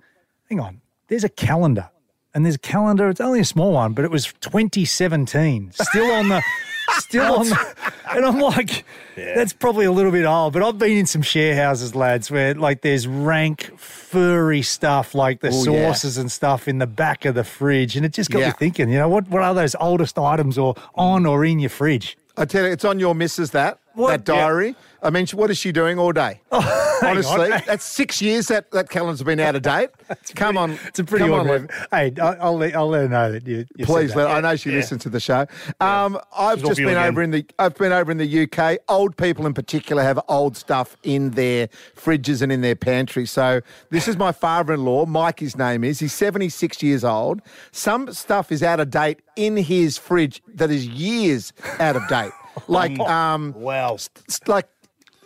hang 0.47 0.59
on, 0.59 0.81
there's 1.09 1.23
a 1.23 1.29
calendar. 1.29 1.89
And 2.33 2.45
there's 2.45 2.55
a 2.55 2.59
calendar. 2.59 3.09
It's 3.09 3.19
only 3.19 3.39
a 3.39 3.45
small 3.45 3.73
one, 3.73 3.93
but 3.93 4.05
it 4.05 4.11
was 4.11 4.25
2017. 4.41 5.71
Still 5.73 6.11
on 6.11 6.29
the, 6.29 6.43
still 6.99 7.39
on 7.39 7.49
the, 7.49 7.75
and 8.11 8.23
I'm 8.25 8.39
like, 8.39 8.85
that's 9.15 9.51
probably 9.51 9.85
a 9.85 9.91
little 9.91 10.11
bit 10.11 10.25
old. 10.25 10.53
But 10.53 10.61
I've 10.63 10.77
been 10.77 10.91
in 10.97 11.05
some 11.07 11.23
share 11.23 11.55
houses, 11.55 11.95
lads, 11.95 12.29
where 12.29 12.53
like 12.53 12.81
there's 12.81 13.07
rank, 13.07 13.71
furry 13.79 14.61
stuff, 14.61 15.15
like 15.15 15.41
the 15.41 15.49
Oh, 15.51 15.63
yeah. 15.73 15.87
sauces 15.91 16.17
and 16.19 16.31
stuff 16.31 16.67
in 16.67 16.77
the 16.77 16.87
back 16.87 17.25
of 17.25 17.33
the 17.35 17.43
fridge, 17.43 17.95
and 17.95 18.05
it 18.05 18.13
just 18.13 18.29
got 18.29 18.39
Yeah. 18.39 18.47
me 18.49 18.53
thinking. 18.59 18.89
You 18.89 18.99
know, 18.99 19.09
what 19.09 19.27
what 19.29 19.41
are 19.41 19.53
those 19.55 19.75
oldest 19.79 20.17
items 20.19 20.57
or 20.57 20.75
on 20.95 21.25
or 21.25 21.43
in 21.43 21.59
your 21.59 21.69
fridge? 21.71 22.15
I 22.37 22.45
tell 22.45 22.63
you, 22.65 22.71
it's 22.71 22.85
on 22.85 22.99
your 22.99 23.15
missus 23.15 23.51
that 23.51 23.79
What? 23.95 24.09
that 24.09 24.23
diary. 24.23 24.75
I 25.01 25.09
mean, 25.09 25.25
what 25.33 25.49
is 25.49 25.57
she 25.57 25.71
doing 25.71 25.97
all 25.97 26.11
day? 26.11 26.41
Honestly, 26.51 27.51
on. 27.53 27.61
that's 27.67 27.85
six 27.85 28.21
years 28.21 28.47
that 28.47 28.71
that 28.71 28.89
calendar's 28.89 29.23
been 29.23 29.39
out 29.39 29.55
of 29.55 29.61
date. 29.61 29.89
Come 30.35 30.57
on, 30.57 30.71
It's 30.87 30.99
a 30.99 31.03
pretty 31.03 31.25
come 31.25 31.33
odd 31.33 31.49
on, 31.49 31.69
Hey, 31.91 32.13
I'll 32.21 32.57
let, 32.57 32.75
I'll 32.75 32.89
let 32.89 33.03
her 33.03 33.09
know 33.09 33.31
that 33.31 33.47
you. 33.47 33.65
you 33.77 33.85
Please, 33.85 34.13
let, 34.15 34.27
I 34.27 34.41
know 34.41 34.55
she 34.57 34.71
listens 34.71 35.03
to 35.03 35.09
the 35.09 35.19
show. 35.19 35.45
Um, 35.79 36.19
I've 36.37 36.59
She's 36.59 36.67
just 36.67 36.77
been 36.79 36.97
over 36.97 37.21
in 37.21 37.31
the. 37.31 37.45
I've 37.57 37.75
been 37.75 37.91
over 37.93 38.11
in 38.11 38.17
the 38.17 38.43
UK. 38.51 38.79
Old 38.89 39.15
people 39.15 39.45
in 39.45 39.53
particular 39.53 40.03
have 40.03 40.19
old 40.27 40.57
stuff 40.57 40.97
in 41.03 41.31
their 41.31 41.67
fridges 41.95 42.41
and 42.41 42.51
in 42.51 42.61
their 42.61 42.75
pantry. 42.75 43.25
So 43.25 43.61
this 43.91 44.07
is 44.07 44.17
my 44.17 44.31
father-in-law, 44.33 45.05
Mike. 45.05 45.39
His 45.39 45.55
name 45.57 45.83
is. 45.85 45.99
He's 45.99 46.13
seventy-six 46.13 46.83
years 46.83 47.03
old. 47.05 47.41
Some 47.71 48.11
stuff 48.13 48.51
is 48.51 48.61
out 48.63 48.79
of 48.81 48.89
date 48.89 49.21
in 49.37 49.55
his 49.55 49.97
fridge 49.97 50.41
that 50.55 50.69
is 50.71 50.85
years 50.87 51.53
out 51.79 51.95
of 51.95 52.05
date. 52.09 52.31
Like 52.67 52.99
um, 52.99 53.53
Wow. 53.55 53.93
s- 53.93 54.09
like 54.47 54.67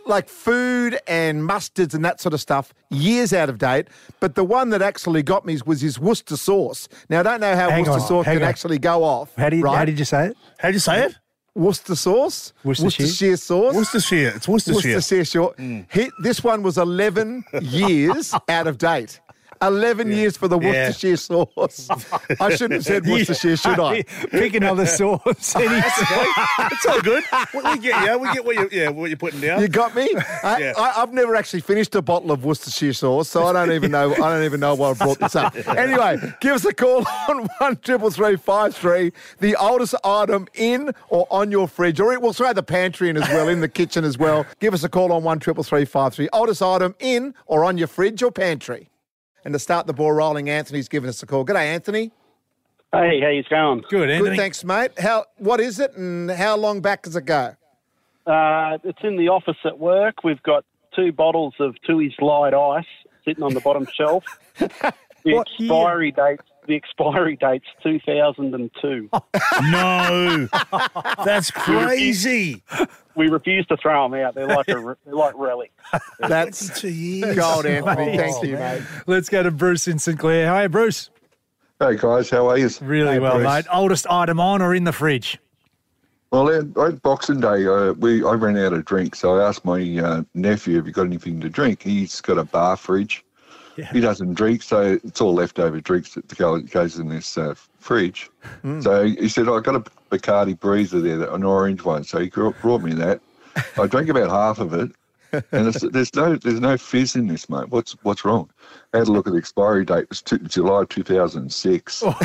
like 0.05 0.29
food 0.29 0.99
and 1.07 1.41
mustards 1.41 1.93
and 1.93 2.03
that 2.05 2.19
sort 2.19 2.33
of 2.33 2.41
stuff, 2.41 2.73
years 2.89 3.33
out 3.33 3.49
of 3.49 3.57
date. 3.57 3.87
But 4.19 4.35
the 4.35 4.43
one 4.43 4.69
that 4.69 4.81
actually 4.81 5.23
got 5.23 5.45
me 5.45 5.57
was 5.65 5.81
his 5.81 5.99
Worcester 5.99 6.37
sauce. 6.37 6.87
Now 7.09 7.21
I 7.21 7.23
don't 7.23 7.41
know 7.41 7.55
how 7.55 7.69
Hang 7.69 7.83
Worcester 7.83 8.01
on, 8.01 8.07
sauce 8.07 8.25
hang 8.25 8.35
can 8.35 8.43
on. 8.43 8.49
actually 8.49 8.79
go 8.79 9.03
off. 9.03 9.33
How 9.35 9.49
do 9.49 9.57
you, 9.57 9.63
right? 9.63 9.77
how 9.77 9.85
did 9.85 9.99
you 9.99 10.05
say 10.05 10.27
it? 10.27 10.37
How'd 10.59 10.73
you 10.73 10.79
say 10.79 11.05
it? 11.05 11.15
Worcester 11.55 11.95
sauce? 11.95 12.51
Worcestershire? 12.63 13.37
sauce. 13.37 13.75
Worcestershire. 13.75 14.33
It's 14.35 14.47
Worcestershire. 14.47 14.95
Worcestershire. 14.95 15.25
Short. 15.25 15.59
He, 15.59 16.09
this 16.19 16.43
one 16.43 16.63
was 16.63 16.77
11 16.79 17.45
years 17.61 18.33
out 18.49 18.65
of 18.65 18.79
date. 18.79 19.19
11 19.61 20.11
years 20.11 20.37
for 20.37 20.47
the 20.47 20.59
Yeah. 20.59 20.87
Worcestershire 20.87 21.17
sauce. 21.17 21.89
I 22.39 22.49
shouldn't 22.51 22.73
have 22.73 22.85
said 22.85 23.05
Worcestershire, 23.07 23.57
should 23.57 23.79
I? 23.79 24.03
Pick 24.31 24.55
another 24.55 24.85
sauce. 24.85 25.55
Any 25.55 25.81
it's 26.71 26.85
all 26.85 27.01
good. 27.01 27.23
We, 27.53 27.61
get 27.79 27.83
yeah, 27.83 28.15
We 28.15 28.31
get 28.33 28.45
what 28.45 28.55
you 28.55 28.69
yeah 28.71 28.89
what 28.89 29.09
you're 29.09 29.17
putting 29.17 29.41
down. 29.41 29.61
You 29.61 29.67
got 29.67 29.95
me. 29.95 30.09
I, 30.43 30.57
Yeah. 30.59 30.73
I, 30.77 31.01
I've 31.01 31.13
never 31.13 31.35
actually 31.35 31.61
finished 31.61 31.95
a 31.95 32.01
bottle 32.01 32.31
of 32.31 32.45
Worcestershire 32.45 32.93
sauce, 32.93 33.29
so 33.29 33.45
I 33.45 33.53
don't 33.53 33.71
even 33.71 33.91
know. 33.91 34.13
I 34.13 34.17
don't 34.17 34.43
even 34.43 34.59
know 34.59 34.75
why 34.75 34.91
I 34.91 34.93
brought 34.93 35.19
this 35.19 35.35
up. 35.35 35.55
Anyway, 35.83 36.17
give 36.39 36.53
us 36.53 36.65
a 36.65 36.73
call 36.73 37.03
on 37.27 37.47
one 37.57 37.75
triple 37.77 38.09
three 38.11 38.35
five 38.37 38.75
three. 38.75 39.11
The 39.39 39.55
oldest 39.55 39.95
item 40.03 40.47
in 40.53 40.93
or 41.09 41.27
on 41.29 41.51
your 41.51 41.67
fridge, 41.67 41.99
or 41.99 42.17
we'll 42.19 42.33
throw 42.33 42.53
the 42.53 42.63
pantry 42.63 43.09
in 43.09 43.17
as 43.17 43.27
well, 43.29 43.47
in 43.49 43.59
the 43.61 43.67
kitchen 43.67 44.03
as 44.05 44.17
well. 44.17 44.45
Give 44.59 44.73
us 44.73 44.83
a 44.83 44.89
call 44.89 45.11
on 45.11 45.23
one 45.23 45.39
triple 45.39 45.63
three 45.63 45.85
five 45.85 46.13
three. 46.13 46.29
Oldest 46.31 46.61
item 46.61 46.95
in 46.99 47.33
or 47.47 47.65
on 47.65 47.77
your 47.77 47.87
fridge 47.87 48.21
or 48.23 48.31
pantry. 48.31 48.89
And 49.45 49.53
to 49.53 49.59
start 49.59 49.87
the 49.87 49.93
ball 49.93 50.11
rolling, 50.11 50.49
Anthony's 50.49 50.87
giving 50.87 51.09
us 51.09 51.21
a 51.21 51.25
call. 51.25 51.45
G'day, 51.45 51.65
Anthony. 51.65 52.11
Hey, 52.93 53.19
how 53.21 53.29
you 53.29 53.43
going? 53.49 53.83
Good, 53.89 54.09
Anthony. 54.09 54.29
Good, 54.31 54.37
thanks, 54.37 54.63
mate. 54.63 54.91
How? 54.99 55.25
What 55.37 55.59
is 55.59 55.79
it, 55.79 55.95
and 55.97 56.29
how 56.31 56.55
long 56.55 56.79
back 56.79 57.01
does 57.01 57.15
it 57.15 57.25
go? 57.25 57.55
Uh, 58.25 58.77
it's 58.83 58.99
in 59.03 59.17
the 59.17 59.27
office 59.29 59.57
at 59.65 59.79
work. 59.79 60.23
We've 60.23 60.41
got 60.43 60.63
two 60.95 61.11
bottles 61.11 61.55
of 61.59 61.75
Tui's 61.87 62.13
Light 62.21 62.53
Ice 62.53 62.85
sitting 63.25 63.43
on 63.43 63.53
the 63.53 63.61
bottom 63.61 63.87
shelf. 63.93 64.23
The 65.25 65.35
What 65.35 65.47
expiry 65.57 66.11
date. 66.11 66.41
The 66.67 66.75
expiry 66.75 67.35
date's 67.35 67.65
2002. 67.83 69.09
No, 69.71 70.47
that's 71.25 71.51
crazy. 71.51 72.63
we 73.15 73.27
refuse 73.27 73.65
to 73.67 73.77
throw 73.77 74.09
them 74.09 74.19
out. 74.21 74.33
They're 74.35 74.47
like 74.47 74.67
a, 74.69 74.95
they're 75.05 75.13
like 75.13 75.33
relics. 75.37 75.73
That's 76.19 76.79
Two 76.79 76.89
years. 76.89 77.35
gold, 77.35 77.65
Anthony. 77.65 78.13
Oh, 78.13 78.17
Thank 78.17 78.43
you, 78.45 78.53
mate. 78.57 78.81
Let's 79.07 79.29
go 79.29 79.43
to 79.43 79.51
Bruce 79.51 79.87
in 79.87 79.99
St 79.99 80.17
Clair. 80.17 80.47
Hi, 80.47 80.67
Bruce. 80.67 81.09
Hey 81.79 81.97
guys, 81.97 82.29
how 82.29 82.47
are 82.49 82.57
you? 82.57 82.69
Really 82.81 83.13
Hey, 83.13 83.19
well, 83.19 83.35
Bruce. 83.35 83.45
mate. 83.45 83.65
Oldest 83.73 84.07
item 84.09 84.39
on 84.39 84.61
or 84.61 84.73
in 84.73 84.85
the 84.85 84.93
fridge? 84.93 85.37
Well, 86.31 86.49
at, 86.49 86.75
at 86.77 87.01
Boxing 87.01 87.41
Day, 87.41 87.67
uh, 87.67 87.93
we 87.93 88.23
I 88.23 88.33
ran 88.33 88.57
out 88.57 88.73
of 88.73 88.85
drink, 88.85 89.15
so 89.15 89.37
I 89.37 89.47
asked 89.47 89.65
my 89.65 89.81
uh, 89.99 90.23
nephew, 90.33 90.77
"Have 90.77 90.87
you 90.87 90.93
got 90.93 91.05
anything 91.07 91.39
to 91.41 91.49
drink?" 91.49 91.83
He's 91.83 92.21
got 92.21 92.37
a 92.37 92.43
bar 92.45 92.77
fridge. 92.77 93.23
Yeah. 93.75 93.91
He 93.91 93.99
doesn't 94.01 94.35
drink, 94.35 94.61
so 94.61 94.99
it's 95.03 95.19
all 95.19 95.33
leftover 95.33 95.81
drinks 95.81 96.13
that 96.13 96.69
goes 96.71 96.99
in 96.99 97.09
this 97.09 97.37
uh, 97.37 97.55
fridge. 97.79 98.29
Hmm. 98.61 98.81
So 98.81 99.05
he 99.05 99.27
said, 99.27 99.49
I've 99.49 99.63
got 99.63 99.75
a 99.75 99.79
Bacardi 100.11 100.57
Breezer 100.57 101.01
there, 101.01 101.29
an 101.33 101.43
orange 101.43 101.83
one." 101.83 102.03
So 102.03 102.19
he 102.19 102.29
brought 102.29 102.81
me 102.81 102.93
that. 102.93 103.19
I 103.79 103.87
drank 103.87 104.09
about 104.09 104.29
half 104.29 104.59
of 104.59 104.73
it, 104.73 104.91
and 105.51 105.67
it's, 105.67 105.81
there's 105.91 106.13
no 106.15 106.35
there's 106.35 106.59
no 106.59 106.77
fizz 106.77 107.15
in 107.15 107.27
this, 107.27 107.49
mate. 107.49 107.69
What's 107.69 107.93
what's 108.03 108.23
wrong? 108.23 108.49
I 108.93 108.99
had 108.99 109.07
a 109.07 109.11
look 109.11 109.25
at 109.25 109.33
the 109.33 109.39
expiry 109.39 109.85
date. 109.85 110.03
It 110.03 110.09
was 110.09 110.21
two, 110.21 110.37
July 110.37 110.85
2006. 110.87 112.01
and 112.03 112.15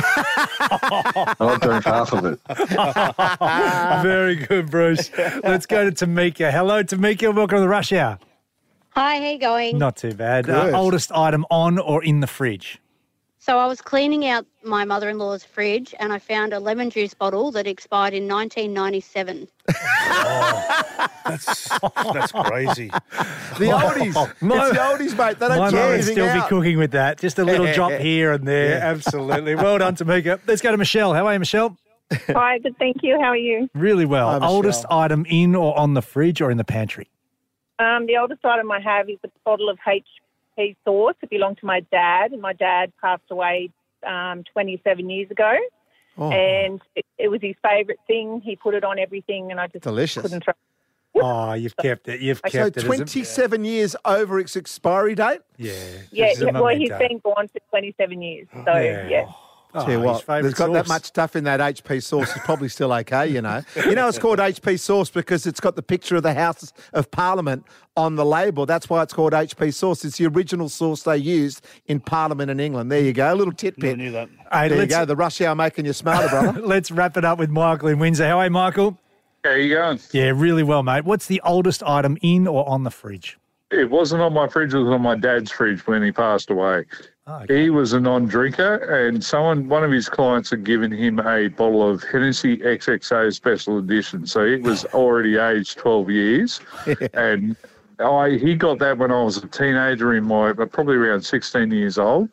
I've 1.39 1.61
drank 1.61 1.85
half 1.85 2.13
of 2.13 2.25
it. 2.25 2.39
Very 4.03 4.35
good, 4.35 4.69
Bruce. 4.69 5.09
Let's 5.43 5.65
go 5.65 5.89
to 5.89 6.05
Tamika. 6.05 6.51
Hello, 6.51 6.83
Tamika. 6.83 7.33
Welcome 7.33 7.57
to 7.57 7.61
the 7.61 7.67
Rush 7.67 7.91
Hour. 7.91 8.19
Hi, 8.99 9.17
how 9.17 9.29
you 9.29 9.39
going? 9.39 9.77
Not 9.77 9.95
too 9.95 10.13
bad. 10.13 10.49
Uh, 10.49 10.65
Good. 10.65 10.73
oldest 10.73 11.13
item 11.13 11.45
on 11.49 11.79
or 11.79 12.03
in 12.03 12.19
the 12.19 12.27
fridge? 12.27 12.79
So 13.37 13.57
I 13.57 13.65
was 13.65 13.79
cleaning 13.79 14.27
out 14.27 14.45
my 14.61 14.83
mother-in-law's 14.83 15.41
fridge 15.45 15.95
and 16.01 16.11
I 16.11 16.19
found 16.19 16.51
a 16.51 16.59
lemon 16.59 16.89
juice 16.89 17.13
bottle 17.13 17.49
that 17.53 17.65
expired 17.65 18.13
in 18.13 18.27
1997. 18.27 19.47
That's 21.25 21.69
that's 21.69 22.31
crazy. 22.33 22.87
The 23.57 23.69
oldies. 23.71 24.41
My- 24.41 24.67
it's 24.67 24.71
the 24.73 24.79
oldies, 24.83 25.17
mate. 25.17 25.39
They 25.39 25.47
don't 25.47 25.59
My 25.59 25.69
throw 25.69 25.79
mum 25.79 25.87
would 25.87 25.93
anything 25.93 26.13
still 26.15 26.25
out. 26.27 26.43
be 26.43 26.49
cooking 26.49 26.77
with 26.77 26.91
that. 26.91 27.19
Just 27.19 27.39
a 27.39 27.45
little 27.45 27.71
drop 27.71 27.91
here 27.93 28.33
and 28.33 28.45
there. 28.45 28.81
Absolutely. 28.81 29.55
Well 29.55 29.77
done, 29.77 29.95
Tamika. 29.95 30.41
Let's 30.45 30.61
go 30.61 30.71
to 30.71 30.77
Michelle. 30.77 31.13
How 31.13 31.25
are 31.27 31.33
you, 31.33 31.39
Michelle? 31.39 31.77
Hi, 32.27 32.57
good. 32.59 32.75
Thank 32.79 32.97
you. 33.03 33.17
How 33.21 33.27
are 33.29 33.37
you? 33.37 33.69
Really 33.75 34.05
well. 34.05 34.29
Hi, 34.31 34.39
Michelle. 34.39 34.51
Oldest 34.55 34.85
item 34.91 35.25
in 35.29 35.55
or 35.55 35.77
on 35.79 35.93
the 35.93 36.01
fridge 36.01 36.41
or 36.41 36.51
in 36.51 36.57
the 36.57 36.65
pantry? 36.65 37.07
Um, 37.79 38.05
the 38.07 38.17
oldest 38.17 38.43
item 38.43 38.71
I 38.71 38.79
have 38.81 39.09
is 39.09 39.17
a 39.23 39.29
bottle 39.45 39.69
of 39.69 39.77
HP 39.87 40.75
sauce. 40.85 41.15
It 41.21 41.29
belonged 41.29 41.57
to 41.59 41.65
my 41.65 41.79
dad, 41.91 42.31
and 42.33 42.41
my 42.41 42.53
dad 42.53 42.91
passed 43.01 43.23
away 43.31 43.71
um, 44.05 44.43
27 44.53 45.09
years 45.09 45.31
ago. 45.31 45.53
Oh, 46.17 46.29
And 46.31 46.81
it, 46.95 47.05
it 47.17 47.29
was 47.29 47.39
his 47.41 47.55
favourite 47.63 47.99
thing. 48.05 48.41
He 48.43 48.57
put 48.57 48.73
it 48.75 48.83
on 48.83 48.99
everything, 48.99 49.51
and 49.51 49.59
I 49.59 49.67
just 49.67 49.83
delicious. 49.83 50.21
couldn't 50.23 50.43
throw. 50.43 50.53
Oh, 51.21 51.53
you've 51.53 51.75
kept 51.75 52.07
it. 52.07 52.21
You've 52.21 52.37
So 52.45 52.49
kept 52.49 52.77
it. 52.77 52.77
as 52.77 52.83
a- 52.83 52.85
27 52.85 53.65
years 53.65 53.95
over 54.05 54.39
its 54.39 54.55
expiry 54.55 55.15
date? 55.15 55.39
Yeah. 55.57 55.73
Yeah, 56.11 56.27
this 56.27 56.37
is 56.37 56.43
a 56.43 56.45
yeah, 56.45 56.51
well, 56.61 56.67
he's 56.77 56.89
memento. 56.91 57.07
been 57.09 57.17
gone 57.19 57.47
for 57.49 57.59
27 57.71 58.21
years. 58.21 58.47
So 58.53 58.61
Yeah. 58.67 59.07
yeah. 59.09 59.25
Oh, 59.71 59.85
Tell 59.85 59.91
you 59.91 59.99
what, 59.99 60.21
favourite 60.21 60.41
there's 60.41 60.53
got 60.55 60.73
that 60.73 60.87
much 60.87 61.03
stuff 61.03 61.35
in 61.35 61.43
that 61.43 61.59
HP 61.59 62.01
sauce. 62.01 62.35
It's 62.35 62.43
probably 62.43 62.69
still 62.69 62.91
okay, 62.91 63.27
you 63.27 63.39
know. 63.39 63.61
You 63.75 63.93
know, 63.93 64.07
it's 64.07 64.17
called 64.19 64.39
HP 64.39 64.79
sauce 64.79 65.11
because 65.11 65.45
it's 65.45 65.59
got 65.59 65.75
the 65.75 65.83
picture 65.83 66.15
of 66.15 66.23
the 66.23 66.33
House 66.33 66.73
of 66.93 67.11
Parliament 67.11 67.63
on 67.95 68.15
the 68.15 68.25
label. 68.25 68.65
That's 68.65 68.89
why 68.89 69.03
it's 69.03 69.13
called 69.13 69.33
HP 69.33 69.71
sauce. 69.73 70.03
It's 70.03 70.17
the 70.17 70.25
original 70.25 70.69
sauce 70.69 71.03
they 71.03 71.17
used 71.17 71.63
in 71.85 71.99
Parliament 71.99 72.49
in 72.49 72.59
England. 72.59 72.91
There 72.91 72.99
you 73.01 73.13
go, 73.13 73.31
a 73.31 73.35
little 73.35 73.53
titbit. 73.53 73.59
I 73.59 73.89
tidbit. 73.89 73.97
knew 73.99 74.11
that. 74.11 74.29
Hey, 74.51 74.69
There 74.69 74.77
you 74.77 74.81
let's, 74.83 74.95
go, 74.95 75.05
the 75.05 75.15
rush 75.15 75.39
hour 75.41 75.53
making 75.53 75.85
you 75.85 75.93
smarter, 75.93 76.29
brother. 76.29 76.61
let's 76.65 76.89
wrap 76.89 77.15
it 77.15 77.23
up 77.25 77.37
with 77.37 77.51
Michael 77.51 77.89
in 77.89 77.99
Windsor. 77.99 78.27
How 78.27 78.39
are 78.39 78.45
you, 78.45 78.51
Michael? 78.51 78.97
How 79.43 79.51
are 79.51 79.57
you 79.57 79.75
going? 79.75 79.99
Yeah, 80.11 80.31
really 80.35 80.63
well, 80.63 80.83
mate. 80.83 81.05
What's 81.05 81.27
the 81.27 81.41
oldest 81.45 81.81
item 81.83 82.17
in 82.21 82.47
or 82.47 82.67
on 82.67 82.83
the 82.83 82.91
fridge? 82.91 83.38
It 83.71 83.89
wasn't 83.89 84.21
on 84.21 84.33
my 84.33 84.47
fridge, 84.47 84.73
it 84.73 84.79
was 84.79 84.89
on 84.89 85.01
my 85.01 85.15
dad's 85.15 85.51
fridge 85.51 85.85
when 85.85 86.01
he 86.01 86.11
passed 86.11 86.49
away. 86.49 86.85
Oh, 87.27 87.43
okay. 87.43 87.63
He 87.63 87.69
was 87.69 87.93
a 87.93 87.99
non 87.99 88.25
drinker, 88.25 88.75
and 88.77 89.23
someone, 89.23 89.69
one 89.69 89.83
of 89.83 89.91
his 89.91 90.09
clients, 90.09 90.49
had 90.49 90.63
given 90.63 90.91
him 90.91 91.19
a 91.19 91.47
bottle 91.49 91.87
of 91.87 92.03
Hennessy 92.03 92.57
XXO 92.57 93.31
Special 93.31 93.77
Edition. 93.77 94.25
So 94.25 94.43
it 94.43 94.63
was 94.63 94.85
already 94.93 95.37
aged 95.37 95.77
12 95.77 96.09
years. 96.09 96.59
and 97.13 97.55
I, 97.99 98.31
he 98.31 98.55
got 98.55 98.79
that 98.79 98.97
when 98.97 99.11
I 99.11 99.21
was 99.21 99.37
a 99.37 99.47
teenager, 99.47 100.15
in 100.15 100.23
my 100.23 100.53
probably 100.53 100.95
around 100.95 101.21
16 101.21 101.69
years 101.69 101.99
old. 101.99 102.29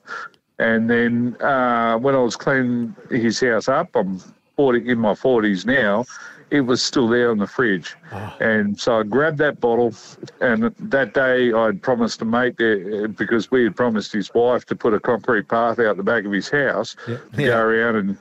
And 0.58 0.88
then 0.88 1.36
uh, 1.42 1.98
when 1.98 2.14
I 2.14 2.18
was 2.18 2.36
cleaning 2.36 2.96
his 3.10 3.38
house 3.40 3.68
up, 3.68 3.94
I'm 3.94 4.18
40, 4.56 4.88
in 4.88 4.98
my 4.98 5.12
40s 5.12 5.66
now, 5.66 6.06
it 6.50 6.60
was 6.60 6.82
still 6.82 7.08
there 7.08 7.32
in 7.32 7.38
the 7.38 7.46
fridge. 7.46 7.96
And 8.40 8.78
so 8.78 9.00
I 9.00 9.02
grabbed 9.02 9.38
that 9.38 9.60
bottle, 9.60 9.94
and 10.40 10.74
that 10.78 11.14
day 11.14 11.52
I'd 11.52 11.82
promised 11.82 12.22
a 12.22 12.24
mate, 12.24 12.60
uh, 12.60 13.08
because 13.08 13.50
we 13.50 13.64
had 13.64 13.74
promised 13.74 14.12
his 14.12 14.32
wife 14.32 14.64
to 14.66 14.76
put 14.76 14.94
a 14.94 15.00
concrete 15.00 15.48
path 15.48 15.78
out 15.78 15.96
the 15.96 16.02
back 16.02 16.24
of 16.24 16.32
his 16.32 16.48
house 16.48 16.96
to 17.06 17.20
go 17.36 17.58
around 17.58 17.96
and 17.96 18.18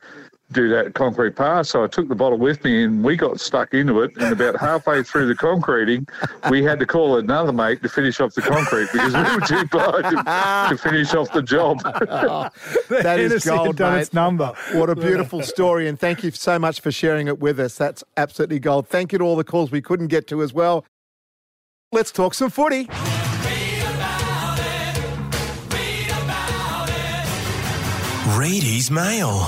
do 0.51 0.69
that 0.69 0.93
concrete 0.93 1.35
path. 1.35 1.67
So 1.67 1.83
I 1.83 1.87
took 1.87 2.07
the 2.07 2.15
bottle 2.15 2.37
with 2.37 2.63
me 2.63 2.83
and 2.83 3.03
we 3.03 3.15
got 3.15 3.39
stuck 3.39 3.73
into 3.73 4.01
it. 4.01 4.15
And 4.17 4.31
about 4.31 4.59
halfway 4.59 5.03
through 5.03 5.27
the 5.27 5.35
concreting, 5.35 6.07
we 6.49 6.63
had 6.63 6.79
to 6.79 6.85
call 6.85 7.17
another 7.17 7.51
mate 7.51 7.81
to 7.83 7.89
finish 7.89 8.19
off 8.19 8.33
the 8.35 8.41
concrete 8.41 8.87
because 8.91 9.13
we 9.13 9.35
were 9.35 9.41
too 9.41 9.67
tired 9.67 10.03
to, 10.03 10.75
to 10.75 10.83
finish 10.89 11.13
off 11.13 11.31
the 11.31 11.41
job. 11.41 11.81
That 12.87 13.19
is 13.19 13.31
Hennessy 13.31 13.49
had 13.49 13.57
gold, 13.57 13.79
mate. 13.79 14.01
its 14.01 14.13
number. 14.13 14.53
What 14.73 14.89
a 14.89 14.95
beautiful 14.95 15.41
story, 15.41 15.87
and 15.87 15.99
thank 15.99 16.23
you 16.23 16.31
so 16.31 16.59
much 16.59 16.81
for 16.81 16.91
sharing 16.91 17.27
it 17.27 17.39
with 17.39 17.59
us. 17.59 17.75
That's 17.75 18.03
absolutely 18.15 18.59
gold. 18.59 18.87
Thank 18.87 19.11
you 19.11 19.17
to 19.19 19.23
all 19.23 19.35
the 19.35 19.43
calls 19.43 19.71
we 19.71 19.81
couldn't 19.81 20.07
get 20.07 20.27
to 20.27 20.41
as 20.43 20.53
well. 20.53 20.85
Let's 21.91 22.11
talk 22.11 22.33
some 22.33 22.49
footy. 22.49 22.87
Reedy's 28.37 28.91
Mail. 28.91 29.47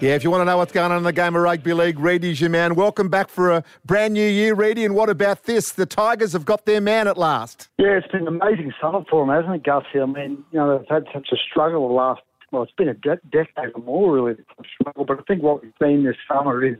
Yeah, 0.00 0.14
if 0.14 0.22
you 0.22 0.30
want 0.30 0.42
to 0.42 0.44
know 0.44 0.56
what's 0.56 0.70
going 0.70 0.92
on 0.92 0.98
in 0.98 1.02
the 1.02 1.12
game 1.12 1.34
of 1.34 1.42
rugby 1.42 1.72
league, 1.72 1.98
Reedy's 1.98 2.40
your 2.40 2.50
man. 2.50 2.76
Welcome 2.76 3.08
back 3.08 3.28
for 3.28 3.50
a 3.50 3.64
brand 3.84 4.14
new 4.14 4.28
year, 4.28 4.54
Reedy. 4.54 4.84
And 4.84 4.94
what 4.94 5.10
about 5.10 5.42
this? 5.42 5.72
The 5.72 5.86
Tigers 5.86 6.32
have 6.34 6.44
got 6.44 6.66
their 6.66 6.80
man 6.80 7.08
at 7.08 7.18
last. 7.18 7.68
Yeah, 7.78 7.98
it's 7.98 8.06
been 8.06 8.28
an 8.28 8.28
amazing 8.28 8.72
summer 8.80 9.04
for 9.10 9.26
them, 9.26 9.34
hasn't 9.34 9.56
it, 9.56 9.64
Gussie? 9.64 10.00
I 10.00 10.06
mean, 10.06 10.44
you 10.52 10.58
know, 10.60 10.78
they've 10.78 10.86
had 10.88 11.06
such 11.12 11.30
a 11.32 11.36
struggle 11.36 11.88
the 11.88 11.94
last, 11.94 12.20
well, 12.52 12.62
it's 12.62 12.70
been 12.78 12.88
a 12.88 12.94
de- 12.94 13.18
decade 13.32 13.72
or 13.74 13.82
more, 13.82 14.12
really, 14.14 14.36
struggle. 14.80 15.04
But 15.04 15.18
I 15.18 15.22
think 15.22 15.42
what 15.42 15.62
we've 15.62 15.72
seen 15.82 16.04
this 16.04 16.14
summer 16.32 16.64
is 16.64 16.78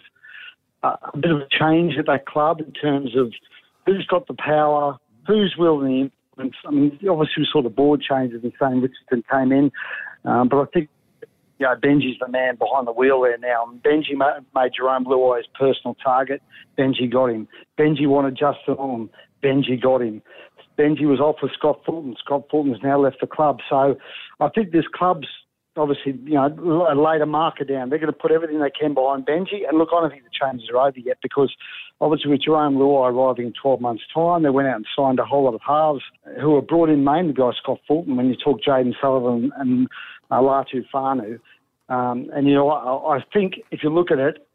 a 0.84 1.16
bit 1.18 1.32
of 1.32 1.40
a 1.40 1.48
change 1.50 1.94
at 1.98 2.06
that 2.06 2.25
club 2.25 2.60
in 2.60 2.70
terms 2.70 3.16
of 3.16 3.32
who's 3.84 4.06
got 4.06 4.28
the 4.28 4.34
power, 4.34 4.96
who's 5.26 5.56
willing 5.58 6.12
to 6.37 6.42
influence. 6.44 6.54
I 6.64 6.70
mean, 6.70 6.92
obviously 7.10 7.42
we 7.42 7.48
saw 7.50 7.62
the 7.62 7.68
board 7.68 8.00
changes 8.00 8.44
and 8.44 8.52
Shane 8.60 8.80
Richardson 8.80 9.25
came 9.28 9.50
in, 9.50 9.72
um, 10.25 10.48
but 10.48 10.60
I 10.60 10.66
think 10.66 10.88
you 11.58 11.66
know, 11.66 11.74
Benji's 11.74 12.18
the 12.20 12.28
man 12.28 12.56
behind 12.56 12.86
the 12.86 12.92
wheel 12.92 13.20
there 13.22 13.38
now. 13.38 13.66
And 13.68 13.82
Benji 13.82 14.16
made 14.16 14.72
Jarome 14.80 15.06
Luai 15.06 15.38
his 15.38 15.46
personal 15.58 15.96
target. 16.02 16.42
Benji 16.78 17.10
got 17.10 17.26
him. 17.26 17.48
Benji 17.78 18.06
wanted 18.06 18.36
Justin. 18.36 19.10
Benji 19.42 19.80
got 19.80 20.02
him. 20.02 20.22
Benji 20.78 21.06
was 21.06 21.18
off 21.18 21.36
with 21.42 21.52
Scott 21.52 21.80
Fulton. 21.84 22.14
Scott 22.18 22.44
Fulton 22.50 22.72
has 22.72 22.82
now 22.82 23.00
left 23.00 23.20
the 23.20 23.26
club. 23.26 23.58
So 23.68 23.96
I 24.40 24.48
think 24.48 24.70
this 24.70 24.86
club's 24.94 25.26
obviously, 25.78 26.12
you 26.24 26.34
know, 26.34 26.48
laid 26.94 27.20
a 27.20 27.26
marker 27.26 27.64
down. 27.64 27.88
They're 27.88 27.98
going 27.98 28.12
to 28.12 28.18
put 28.18 28.32
everything 28.32 28.60
they 28.60 28.70
can 28.70 28.94
behind 28.94 29.26
Benji. 29.26 29.66
And 29.68 29.78
look, 29.78 29.90
I 29.92 30.00
don't 30.00 30.10
think 30.10 30.24
the 30.24 30.30
changes 30.30 30.68
are 30.70 30.88
over 30.88 30.98
yet 30.98 31.18
because 31.22 31.54
obviously 32.00 32.30
with 32.30 32.42
Jarome 32.42 32.76
Luai 32.76 33.12
arriving 33.12 33.46
in 33.46 33.52
12 33.60 33.80
months' 33.80 34.02
time, 34.12 34.42
they 34.42 34.50
went 34.50 34.68
out 34.68 34.76
and 34.76 34.86
signed 34.96 35.18
a 35.18 35.24
whole 35.24 35.44
lot 35.44 35.54
of 35.54 35.60
halves 35.66 36.02
who 36.40 36.50
were 36.50 36.62
brought 36.62 36.90
in 36.90 37.04
mainly 37.04 37.32
by 37.32 37.52
Scott 37.60 37.78
Fulton. 37.86 38.16
When 38.16 38.28
you 38.28 38.36
talk 38.36 38.60
Jayden 38.60 38.94
Sullivan 39.00 39.52
and 39.56 39.88
uh, 40.30 40.40
Latu 40.40 40.85
Fainu. 40.92 41.38
Um, 41.88 42.30
and, 42.35 42.47
you 42.47 42.54
know, 42.54 42.68
I, 42.68 43.16
I 43.16 43.25
think 43.32 43.54
if 43.70 43.82
you 43.82 43.90
look 43.90 44.11
at 44.11 44.18
it, 44.18 44.47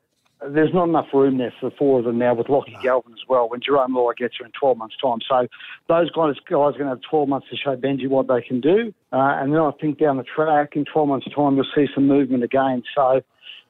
there's 0.50 0.74
not 0.74 0.90
enough 0.90 1.08
room 1.14 1.38
there 1.38 1.54
for 1.60 1.70
the 1.70 1.76
four 1.76 2.00
of 2.00 2.06
them 2.06 2.18
now 2.18 2.34
with 2.34 2.50
Lockie 2.50 2.78
Galvin 2.84 3.14
as 3.14 3.28
well 3.30 3.50
when 3.50 3.62
Jarome 3.62 3.92
Luai 3.92 4.16
gets 4.18 4.36
here 4.38 4.46
in 4.46 4.52
12 4.60 4.78
months' 4.78 4.96
time. 5.02 5.20
So 5.28 5.48
those 5.88 6.12
guys, 6.12 6.36
guys 6.50 6.52
are 6.52 6.72
going 6.72 6.80
to 6.80 6.90
have 6.90 7.02
12 7.10 7.30
months 7.30 7.48
to 7.50 7.56
show 7.56 7.76
Benji 7.76 8.10
what 8.10 8.28
they 8.28 8.42
can 8.42 8.60
do. 8.60 8.94
Uh, 9.12 9.40
and 9.40 9.54
then 9.54 9.62
I 9.62 9.72
think 9.80 10.00
down 10.00 10.18
the 10.18 10.24
track 10.24 10.76
in 10.76 10.86
12 10.86 11.08
months' 11.08 11.28
time, 11.34 11.56
you'll 11.56 11.66
see 11.76 11.88
some 11.94 12.08
movement 12.08 12.44
again. 12.44 12.84
So 12.96 13.22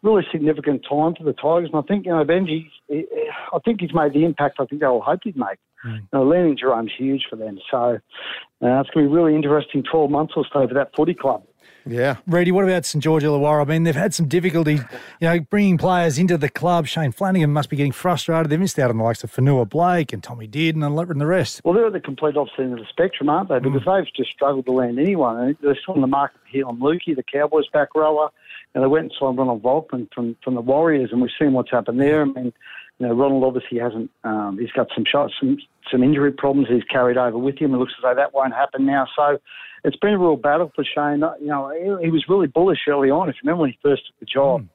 really 0.01 0.23
significant 0.31 0.85
time 0.89 1.15
for 1.15 1.23
the 1.23 1.33
Tigers. 1.33 1.69
And 1.71 1.81
I 1.83 1.87
think, 1.87 2.05
you 2.05 2.11
know, 2.11 2.23
Benji, 2.25 2.65
I 2.89 3.59
think 3.63 3.81
he's 3.81 3.93
made 3.93 4.13
the 4.13 4.25
impact 4.25 4.57
I 4.59 4.65
think 4.65 4.81
they 4.81 4.87
all 4.87 5.01
hoped 5.01 5.25
he'd 5.25 5.37
make. 5.37 5.59
You 5.85 6.07
know, 6.13 6.23
landing 6.23 6.57
Jarome's 6.57 6.91
huge 6.97 7.25
for 7.29 7.35
them. 7.35 7.59
So 7.69 7.77
uh, 7.77 8.79
it's 8.79 8.89
going 8.91 9.05
to 9.05 9.09
be 9.09 9.15
really 9.15 9.35
interesting 9.35 9.83
12 9.83 10.09
months 10.09 10.33
or 10.35 10.45
so 10.51 10.65
for 10.67 10.73
that 10.73 10.95
footy 10.95 11.13
club. 11.13 11.43
Yeah. 11.85 12.17
Reedy, 12.27 12.51
what 12.51 12.63
about 12.63 12.85
St 12.85 13.03
George 13.03 13.23
Illawarra? 13.23 13.61
I 13.61 13.65
mean, 13.65 13.83
they've 13.83 13.95
had 13.95 14.13
some 14.13 14.27
difficulty, 14.27 14.75
you 15.19 15.27
know, 15.27 15.39
bringing 15.39 15.77
players 15.77 16.17
into 16.17 16.37
the 16.37 16.49
club. 16.49 16.87
Shane 16.87 17.11
Flanagan 17.11 17.51
must 17.51 17.69
be 17.69 17.75
getting 17.75 17.91
frustrated. 17.91 18.49
They 18.49 18.57
missed 18.57 18.79
out 18.79 18.89
on 18.89 18.97
the 18.97 19.03
likes 19.03 19.23
of 19.23 19.31
Fonua-Blake 19.31 20.13
and 20.13 20.23
Tommy 20.23 20.47
Dearden 20.47 20.85
and 20.85 21.21
the 21.21 21.25
rest. 21.25 21.61
Well, 21.63 21.73
they're 21.73 21.87
at 21.87 21.93
the 21.93 21.99
complete 21.99 22.37
opposite 22.37 22.59
end 22.59 22.73
of 22.73 22.79
the 22.79 22.85
spectrum, 22.89 23.29
aren't 23.29 23.49
they? 23.49 23.59
Because 23.59 23.83
they've 23.85 24.13
just 24.15 24.31
struggled 24.31 24.65
to 24.65 24.71
land 24.71 24.99
anyone. 24.99 25.39
And 25.39 25.57
they're 25.61 25.75
still 25.75 25.95
on 25.95 26.01
the 26.01 26.07
market 26.07 26.39
here 26.49 26.65
on 26.65 26.79
Luki, 26.79 27.15
the 27.15 27.23
Cowboys 27.23 27.67
back 27.73 27.95
rower. 27.95 28.29
And 28.73 28.83
they 28.83 28.87
went 28.87 29.03
and 29.03 29.13
signed 29.19 29.37
Ronald 29.37 29.61
Volkman 29.61 30.07
from, 30.13 30.35
from 30.43 30.55
the 30.55 30.61
Warriors, 30.61 31.09
and 31.11 31.21
we've 31.21 31.31
seen 31.39 31.53
what's 31.53 31.69
happened 31.69 32.01
there. 32.01 32.23
I 32.23 32.25
mean, 32.25 32.53
you 32.99 33.07
know, 33.07 33.13
Ronald 33.13 33.43
obviously 33.43 33.77
hasn't. 33.77 34.09
Um, 34.23 34.57
he's 34.59 34.71
got 34.71 34.87
some 34.95 35.05
shots, 35.05 35.33
some 35.39 35.57
some 35.91 36.03
injury 36.03 36.31
problems 36.31 36.67
he's 36.69 36.83
carried 36.83 37.17
over 37.17 37.37
with 37.37 37.57
him. 37.57 37.73
It 37.73 37.77
looks 37.77 37.93
as 37.97 38.03
though 38.03 38.15
that 38.15 38.33
won't 38.33 38.53
happen 38.53 38.85
now. 38.85 39.07
So 39.15 39.37
it's 39.83 39.97
been 39.97 40.13
a 40.13 40.19
real 40.19 40.37
battle 40.37 40.71
for 40.75 40.83
Shane. 40.83 41.23
You 41.41 41.47
know, 41.47 41.99
he, 42.01 42.09
was 42.09 42.25
really 42.27 42.47
bullish 42.47 42.79
early 42.87 43.09
on. 43.09 43.29
If 43.29 43.35
you 43.35 43.47
remember 43.47 43.61
when 43.61 43.71
he 43.71 43.79
first 43.81 44.03
took 44.07 44.19
the 44.19 44.25
job, 44.25 44.65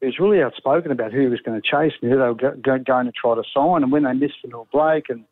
he 0.00 0.06
was 0.06 0.18
really 0.18 0.42
outspoken 0.42 0.90
about 0.90 1.12
who 1.12 1.20
he 1.20 1.26
was 1.26 1.40
going 1.40 1.60
to 1.60 1.66
chase 1.66 1.92
and 2.00 2.10
who 2.10 2.18
they 2.18 2.24
were 2.24 2.34
go, 2.34 2.50
go, 2.62 2.78
going 2.78 3.06
to 3.06 3.12
try 3.12 3.34
to 3.34 3.42
sign. 3.54 3.82
And 3.82 3.92
when 3.92 4.04
they 4.04 4.12
missed 4.12 4.34
Fonua-Blake, 4.44 5.06
and 5.08 5.24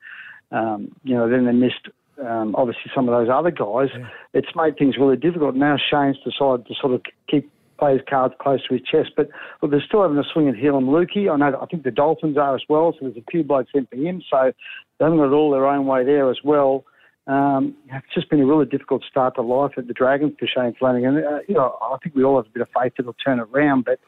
um, 0.50 0.94
you 1.02 1.14
know, 1.14 1.28
then 1.28 1.46
they 1.46 1.52
missed. 1.52 1.88
Um, 2.22 2.54
obviously, 2.56 2.90
some 2.94 3.08
of 3.08 3.14
those 3.18 3.32
other 3.32 3.50
guys, 3.50 3.88
it's 4.34 4.54
made 4.54 4.76
things 4.76 4.96
really 4.98 5.16
difficult. 5.16 5.56
Now 5.56 5.76
Shane's 5.76 6.18
decided 6.18 6.66
to 6.66 6.74
sort 6.78 6.92
of 6.92 7.02
keep 7.28 7.50
play 7.82 7.94
his 7.94 8.02
cards 8.08 8.34
close 8.40 8.60
to 8.68 8.74
his 8.74 8.82
chest. 8.82 9.10
But 9.16 9.28
look, 9.60 9.72
they're 9.72 9.82
still 9.84 10.02
having 10.02 10.16
a 10.18 10.22
swing 10.32 10.48
at 10.48 10.54
Heilum 10.54 10.86
Luki. 10.86 11.28
I 11.28 11.36
know. 11.36 11.58
I 11.60 11.66
think 11.66 11.82
the 11.82 11.90
Dolphins 11.90 12.36
are 12.38 12.54
as 12.54 12.62
well. 12.68 12.92
So 12.92 13.06
there's 13.06 13.16
a 13.16 13.30
few 13.30 13.42
blokes 13.42 13.72
in 13.74 13.86
for 13.86 13.96
him. 13.96 14.22
So 14.30 14.52
They 14.98 15.04
haven't 15.04 15.18
got 15.18 15.32
it 15.32 15.32
all 15.32 15.50
their 15.50 15.66
own 15.66 15.86
way 15.86 16.04
there 16.04 16.30
as 16.30 16.38
well. 16.44 16.84
Um, 17.26 17.74
it's 17.92 18.14
just 18.14 18.30
been 18.30 18.40
a 18.40 18.46
really 18.46 18.66
difficult 18.66 19.02
start 19.08 19.34
to 19.34 19.42
life 19.42 19.72
at 19.76 19.88
the 19.88 19.94
Dragons 19.94 20.34
for 20.38 20.46
Shane 20.46 20.74
Flanagan. 20.78 21.18
Uh, 21.18 21.38
you 21.48 21.54
know, 21.54 21.76
I 21.82 21.96
think 22.02 22.14
we 22.14 22.22
all 22.24 22.36
have 22.36 22.46
a 22.46 22.50
bit 22.50 22.62
of 22.62 22.68
faith 22.68 22.92
that 22.96 23.04
he'll 23.04 23.16
turn 23.24 23.40
it 23.40 23.48
around, 23.52 23.84
but 23.84 23.98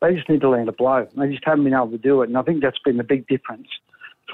they 0.00 0.14
just 0.14 0.28
need 0.28 0.40
to 0.40 0.48
land 0.48 0.68
a 0.68 0.72
blow. 0.72 1.06
They 1.16 1.28
just 1.28 1.44
haven't 1.44 1.64
been 1.64 1.74
able 1.74 1.90
to 1.90 1.98
do 1.98 2.22
it, 2.22 2.28
and 2.28 2.38
I 2.38 2.42
think 2.42 2.62
that's 2.62 2.78
been 2.84 2.96
the 2.96 3.04
big 3.04 3.26
difference 3.28 3.68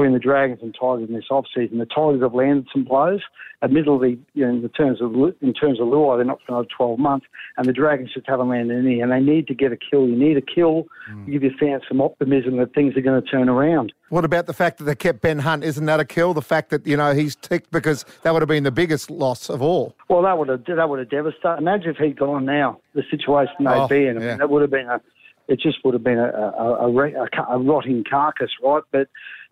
between 0.01 0.15
the 0.15 0.19
Dragons 0.19 0.61
and 0.63 0.75
Tigers 0.81 1.09
in 1.09 1.15
this 1.15 1.27
off-season. 1.31 1.77
The 1.79 1.85
Tigers 1.85 2.23
have 2.23 2.33
landed 2.35 2.67
some 2.73 2.85
blows. 2.85 3.21
Admittedly, 3.63 4.19
you 4.33 4.47
know, 4.47 4.51
in 4.55 4.63
the 4.63 4.71
terms 4.71 5.03
of 5.03 5.13
in 5.43 5.53
terms 5.53 5.79
of 5.79 5.89
Luai, 5.89 6.17
they're 6.17 6.25
not 6.25 6.39
for 6.47 6.53
another 6.55 6.69
12 6.75 6.99
months, 6.99 7.27
and 7.59 7.67
the 7.67 7.75
Dragons 7.75 8.11
just 8.15 8.27
haven't 8.27 8.49
landed 8.49 8.79
any. 8.79 9.01
And 9.03 9.13
they 9.13 9.21
need 9.21 9.47
to 9.49 9.55
get 9.55 9.71
a 9.71 9.77
kill. 9.77 10.09
You 10.09 10.17
need 10.17 10.39
a 10.39 10.41
kill. 10.41 10.87
Mm. 11.11 11.31
Give 11.31 11.43
your 11.43 11.53
fans 11.61 11.83
some 11.87 12.01
optimism 12.01 12.57
that 12.57 12.73
things 12.75 12.97
are 12.97 13.03
going 13.03 13.23
to 13.23 13.29
turn 13.31 13.51
around. 13.51 13.93
What 14.09 14.25
about 14.25 14.47
the 14.47 14.55
fact 14.55 14.79
that 14.79 14.85
they 14.85 14.95
kept 14.95 15.21
Ben 15.21 15.41
Hunt? 15.41 15.63
Isn't 15.63 15.85
that 15.85 16.01
a 16.01 16.07
kill? 16.07 16.33
The 16.33 16.41
fact 16.41 16.71
that 16.71 16.87
you 16.87 16.97
know 16.97 17.13
he's 17.13 17.37
ticked 17.37 17.71
because 17.71 18.07
that 18.23 18.33
would 18.33 18.41
have 18.41 18.49
been 18.49 18.65
the 18.65 18.71
biggest 18.71 19.11
loss 19.11 19.51
of 19.51 19.61
all. 19.61 19.95
Well, 20.09 20.23
that 20.23 20.39
would 20.39 20.49
have 20.49 20.65
that 20.65 20.89
would 20.89 21.01
have 21.01 21.11
devastated. 21.11 21.59
Imagine 21.59 21.91
if 21.91 21.97
he'd 21.99 22.19
gone 22.19 22.47
now, 22.47 22.81
the 22.95 23.03
situation 23.11 23.57
they'd 23.61 23.67
Oh, 23.69 23.89
be 23.89 24.07
in. 24.07 24.17
I 24.17 24.21
yeah. 24.23 24.29
mean, 24.31 24.39
that 24.39 24.49
would 24.49 24.63
have 24.63 24.71
been 24.71 24.89
a. 24.89 25.03
It 25.49 25.61
just 25.61 25.85
would 25.85 25.93
have 25.95 26.05
been 26.05 26.19
a 26.19 26.29
a, 26.31 26.87
a, 26.87 26.91
a, 26.91 27.27
a 27.51 27.59
rotting 27.59 28.05
carcass, 28.09 28.51
right? 28.63 28.85
But 28.91 29.09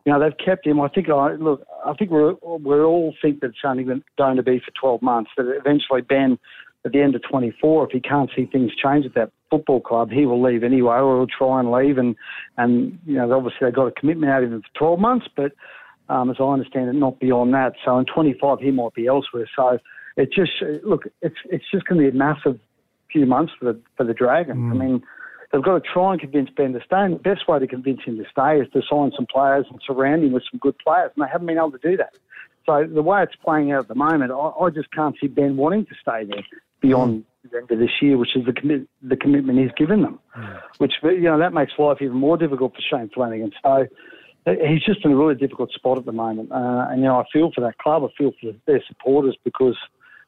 you 0.08 0.14
know 0.14 0.20
they've 0.20 0.38
kept 0.42 0.66
him. 0.66 0.80
I 0.80 0.88
think 0.88 1.10
I 1.10 1.34
look. 1.34 1.66
I 1.84 1.92
think 1.92 2.10
we're 2.10 2.32
we 2.42 2.80
all 2.80 3.14
think 3.20 3.40
that 3.40 3.48
it's 3.48 3.58
only 3.62 3.84
going 3.84 4.36
to 4.36 4.42
be 4.42 4.58
for 4.58 4.70
12 4.80 5.02
months. 5.02 5.30
That 5.36 5.54
eventually 5.54 6.00
Ben, 6.00 6.38
at 6.86 6.92
the 6.92 7.02
end 7.02 7.14
of 7.14 7.20
24, 7.28 7.84
if 7.84 7.90
he 7.90 8.00
can't 8.00 8.30
see 8.34 8.46
things 8.46 8.72
change 8.82 9.04
at 9.04 9.12
that 9.16 9.32
football 9.50 9.82
club, 9.82 10.10
he 10.10 10.24
will 10.24 10.42
leave 10.42 10.64
anyway, 10.64 10.96
or 10.96 11.18
he'll 11.18 11.26
try 11.26 11.60
and 11.60 11.70
leave. 11.70 11.98
And 11.98 12.16
and 12.56 12.98
you 13.04 13.16
know 13.16 13.30
obviously 13.30 13.58
they 13.66 13.70
got 13.70 13.88
a 13.88 13.92
commitment 13.92 14.32
out 14.32 14.44
of 14.44 14.50
him 14.50 14.62
for 14.62 14.78
12 14.78 14.98
months, 14.98 15.26
but 15.36 15.52
um, 16.08 16.30
as 16.30 16.36
I 16.40 16.44
understand 16.44 16.88
it, 16.88 16.94
not 16.94 17.20
beyond 17.20 17.52
that. 17.52 17.74
So 17.84 17.98
in 17.98 18.06
25, 18.06 18.60
he 18.60 18.70
might 18.70 18.94
be 18.94 19.08
elsewhere. 19.08 19.46
So 19.54 19.78
it 20.16 20.32
just 20.32 20.52
look, 20.84 21.02
it's 21.20 21.36
it's 21.50 21.70
just 21.70 21.84
going 21.84 22.00
to 22.00 22.10
be 22.10 22.16
a 22.16 22.18
massive 22.18 22.58
few 23.12 23.26
months 23.26 23.52
for 23.58 23.74
the 23.74 23.80
for 23.98 24.04
the 24.04 24.14
Dragons. 24.14 24.72
I 24.72 24.74
mean, 24.74 25.02
they've 25.52 25.62
got 25.62 25.82
to 25.82 25.88
try 25.92 26.12
and 26.12 26.20
convince 26.20 26.50
Ben 26.50 26.72
to 26.72 26.80
stay. 26.84 26.98
And 26.98 27.14
the 27.14 27.18
best 27.18 27.48
way 27.48 27.58
to 27.58 27.66
convince 27.66 28.02
him 28.02 28.18
to 28.18 28.24
stay 28.30 28.60
is 28.60 28.68
to 28.72 28.82
sign 28.88 29.12
some 29.16 29.26
players 29.26 29.66
and 29.70 29.80
surround 29.86 30.24
him 30.24 30.32
with 30.32 30.44
some 30.50 30.58
good 30.58 30.76
players. 30.78 31.10
And 31.16 31.24
they 31.24 31.30
haven't 31.30 31.46
been 31.46 31.58
able 31.58 31.72
to 31.72 31.78
do 31.78 31.96
that. 31.96 32.14
So 32.66 32.86
the 32.86 33.02
way 33.02 33.22
it's 33.22 33.34
playing 33.42 33.72
out 33.72 33.80
at 33.80 33.88
the 33.88 33.94
moment, 33.94 34.30
I, 34.30 34.34
I 34.34 34.70
just 34.70 34.90
can't 34.92 35.16
see 35.20 35.26
Ben 35.26 35.56
wanting 35.56 35.86
to 35.86 35.94
stay 36.00 36.24
there 36.24 36.44
beyond 36.80 37.24
the 37.50 37.58
end 37.58 37.70
of 37.70 37.78
this 37.78 37.90
year, 38.02 38.18
which 38.18 38.36
is 38.36 38.44
the 38.44 38.52
commit, 38.52 38.86
the 39.02 39.16
commitment 39.16 39.58
he's 39.58 39.72
given 39.76 40.02
them. 40.02 40.18
Which 40.76 40.92
you 41.02 41.22
know 41.22 41.38
that 41.38 41.54
makes 41.54 41.72
life 41.78 41.98
even 42.02 42.16
more 42.16 42.36
difficult 42.36 42.74
for 42.74 42.82
Shane 42.82 43.10
Flanagan. 43.14 43.52
So 43.62 43.86
he's 44.44 44.84
just 44.84 45.04
in 45.04 45.12
a 45.12 45.16
really 45.16 45.34
difficult 45.34 45.72
spot 45.72 45.96
at 45.96 46.04
the 46.04 46.12
moment. 46.12 46.52
Uh, 46.52 46.88
and 46.90 47.00
you 47.00 47.06
know 47.06 47.18
I 47.18 47.24
feel 47.32 47.50
for 47.54 47.62
that 47.62 47.78
club. 47.78 48.04
I 48.04 48.08
feel 48.18 48.32
for 48.40 48.52
their 48.66 48.82
supporters 48.86 49.36
because 49.44 49.76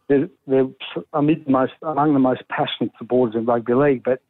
they're, 0.08 0.28
they're 0.46 0.68
amid 1.12 1.44
the 1.44 1.50
most 1.50 1.72
among 1.82 2.14
the 2.14 2.20
most 2.20 2.42
passionate 2.48 2.92
supporters 2.98 3.36
in 3.36 3.44
rugby 3.44 3.74
league, 3.74 4.02
but 4.02 4.22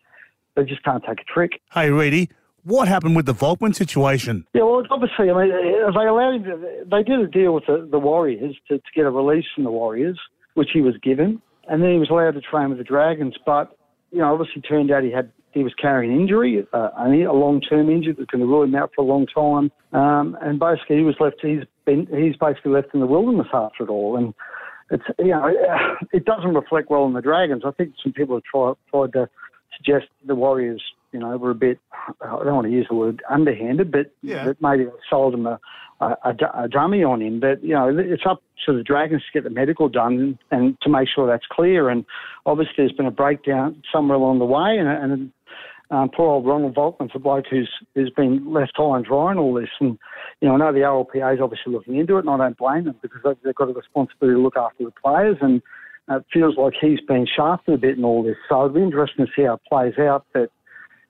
they 0.56 0.64
just 0.64 0.82
can't 0.82 1.04
take 1.04 1.20
a 1.20 1.24
trick. 1.24 1.60
Hey, 1.72 1.90
Reedy, 1.90 2.30
what 2.64 2.88
happened 2.88 3.16
with 3.16 3.26
the 3.26 3.34
Volkman 3.34 3.74
situation? 3.74 4.46
Yeah, 4.54 4.62
well, 4.62 4.82
obviously, 4.90 5.30
I 5.30 5.44
mean, 5.44 5.50
they 5.50 6.06
allowed 6.06 6.34
him. 6.34 6.44
To, 6.44 6.84
they 6.90 7.02
did 7.02 7.20
a 7.20 7.26
deal 7.26 7.54
with 7.54 7.64
the, 7.66 7.88
the 7.90 7.98
Warriors 7.98 8.56
to, 8.68 8.78
to 8.78 8.84
get 8.94 9.06
a 9.06 9.10
release 9.10 9.46
from 9.54 9.64
the 9.64 9.70
Warriors, 9.70 10.18
which 10.54 10.70
he 10.72 10.80
was 10.80 10.94
given, 11.02 11.40
and 11.68 11.82
then 11.82 11.92
he 11.92 11.98
was 11.98 12.10
allowed 12.10 12.32
to 12.32 12.40
train 12.40 12.68
with 12.68 12.78
the 12.78 12.84
Dragons. 12.84 13.34
But 13.46 13.76
you 14.12 14.18
know, 14.18 14.32
obviously, 14.32 14.62
turned 14.62 14.90
out 14.90 15.04
he 15.04 15.10
had 15.10 15.30
he 15.52 15.64
was 15.64 15.74
carrying 15.80 16.12
an 16.12 16.20
injury, 16.20 16.64
uh, 16.72 16.90
a 16.96 17.32
long 17.32 17.60
term 17.60 17.90
injury 17.90 18.14
that's 18.16 18.30
going 18.30 18.40
to 18.40 18.46
rule 18.46 18.62
him 18.62 18.74
out 18.74 18.92
for 18.94 19.02
a 19.02 19.04
long 19.04 19.26
time. 19.26 19.72
Um, 19.92 20.36
and 20.40 20.60
basically, 20.60 20.98
he 20.98 21.02
was 21.02 21.16
left. 21.18 21.36
He's 21.42 21.64
been 21.86 22.06
he's 22.06 22.36
basically 22.36 22.72
left 22.72 22.94
in 22.94 23.00
the 23.00 23.06
wilderness 23.06 23.48
after 23.52 23.84
it 23.84 23.90
all, 23.90 24.16
and 24.16 24.34
it's 24.90 25.04
you 25.18 25.28
know 25.28 25.48
it 26.12 26.24
doesn't 26.24 26.54
reflect 26.54 26.90
well 26.90 27.02
on 27.02 27.14
the 27.14 27.22
Dragons. 27.22 27.62
I 27.64 27.70
think 27.72 27.94
some 28.02 28.12
people 28.12 28.36
have 28.36 28.44
tried 28.44 28.74
tried 28.90 29.12
to 29.14 29.28
suggest 29.80 30.06
the 30.26 30.34
Warriors, 30.34 30.82
you 31.12 31.18
know, 31.18 31.36
were 31.36 31.50
a 31.50 31.54
bit, 31.54 31.78
I 32.20 32.26
don't 32.44 32.54
want 32.54 32.66
to 32.66 32.72
use 32.72 32.86
the 32.88 32.94
word 32.94 33.22
underhanded, 33.28 33.90
but 33.90 34.12
Yeah. 34.22 34.44
that 34.44 34.60
maybe 34.60 34.84
they 34.84 34.90
sold 35.08 35.34
him 35.34 35.46
a, 35.46 35.58
a, 36.00 36.16
a 36.24 36.34
a 36.64 36.68
dummy 36.68 37.02
on 37.02 37.20
him. 37.20 37.40
But, 37.40 37.62
you 37.64 37.74
know, 37.74 37.88
it's 37.98 38.22
up 38.26 38.42
to 38.66 38.72
the 38.76 38.82
Dragons 38.82 39.22
to 39.22 39.32
get 39.32 39.44
the 39.44 39.50
medical 39.50 39.88
done 39.88 40.38
and 40.50 40.78
to 40.82 40.88
make 40.88 41.08
sure 41.08 41.26
that's 41.26 41.46
clear. 41.50 41.88
And 41.88 42.04
obviously 42.46 42.74
there's 42.78 42.92
been 42.92 43.06
a 43.06 43.10
breakdown 43.10 43.82
somewhere 43.92 44.16
along 44.16 44.38
the 44.38 44.44
way. 44.44 44.76
And, 44.78 44.88
and 44.88 45.32
um, 45.90 46.10
poor 46.16 46.28
old 46.28 46.46
Ronald 46.46 46.74
Volkman's 46.74 47.10
a 47.14 47.18
bloke 47.18 47.46
who's, 47.50 47.70
who's 47.94 48.10
been 48.10 48.52
left 48.52 48.72
high 48.76 48.96
and 48.96 49.04
dry 49.04 49.32
in 49.32 49.38
all 49.38 49.54
this. 49.54 49.70
And, 49.80 49.98
you 50.40 50.48
know, 50.48 50.54
I 50.54 50.58
know 50.58 50.72
the 50.72 50.80
RLPA 50.80 51.34
is 51.34 51.40
obviously 51.40 51.72
looking 51.72 51.96
into 51.96 52.16
it, 52.16 52.20
and 52.20 52.30
I 52.30 52.36
don't 52.36 52.56
blame 52.56 52.84
them 52.84 52.94
because 53.02 53.20
they've, 53.24 53.36
they've 53.42 53.54
got 53.54 53.68
a 53.68 53.72
responsibility 53.72 54.36
to 54.36 54.42
look 54.42 54.56
after 54.56 54.84
the 54.84 54.92
players. 54.92 55.38
And 55.40 55.60
it 56.10 56.24
feels 56.32 56.56
like 56.56 56.74
he's 56.80 57.00
been 57.06 57.26
shafted 57.36 57.74
a 57.74 57.78
bit 57.78 57.98
in 57.98 58.04
all 58.04 58.22
this. 58.22 58.36
So 58.48 58.64
it'll 58.64 58.74
be 58.74 58.82
interesting 58.82 59.26
to 59.26 59.32
see 59.36 59.44
how 59.44 59.54
it 59.54 59.60
plays 59.68 59.98
out. 59.98 60.26
But, 60.34 60.50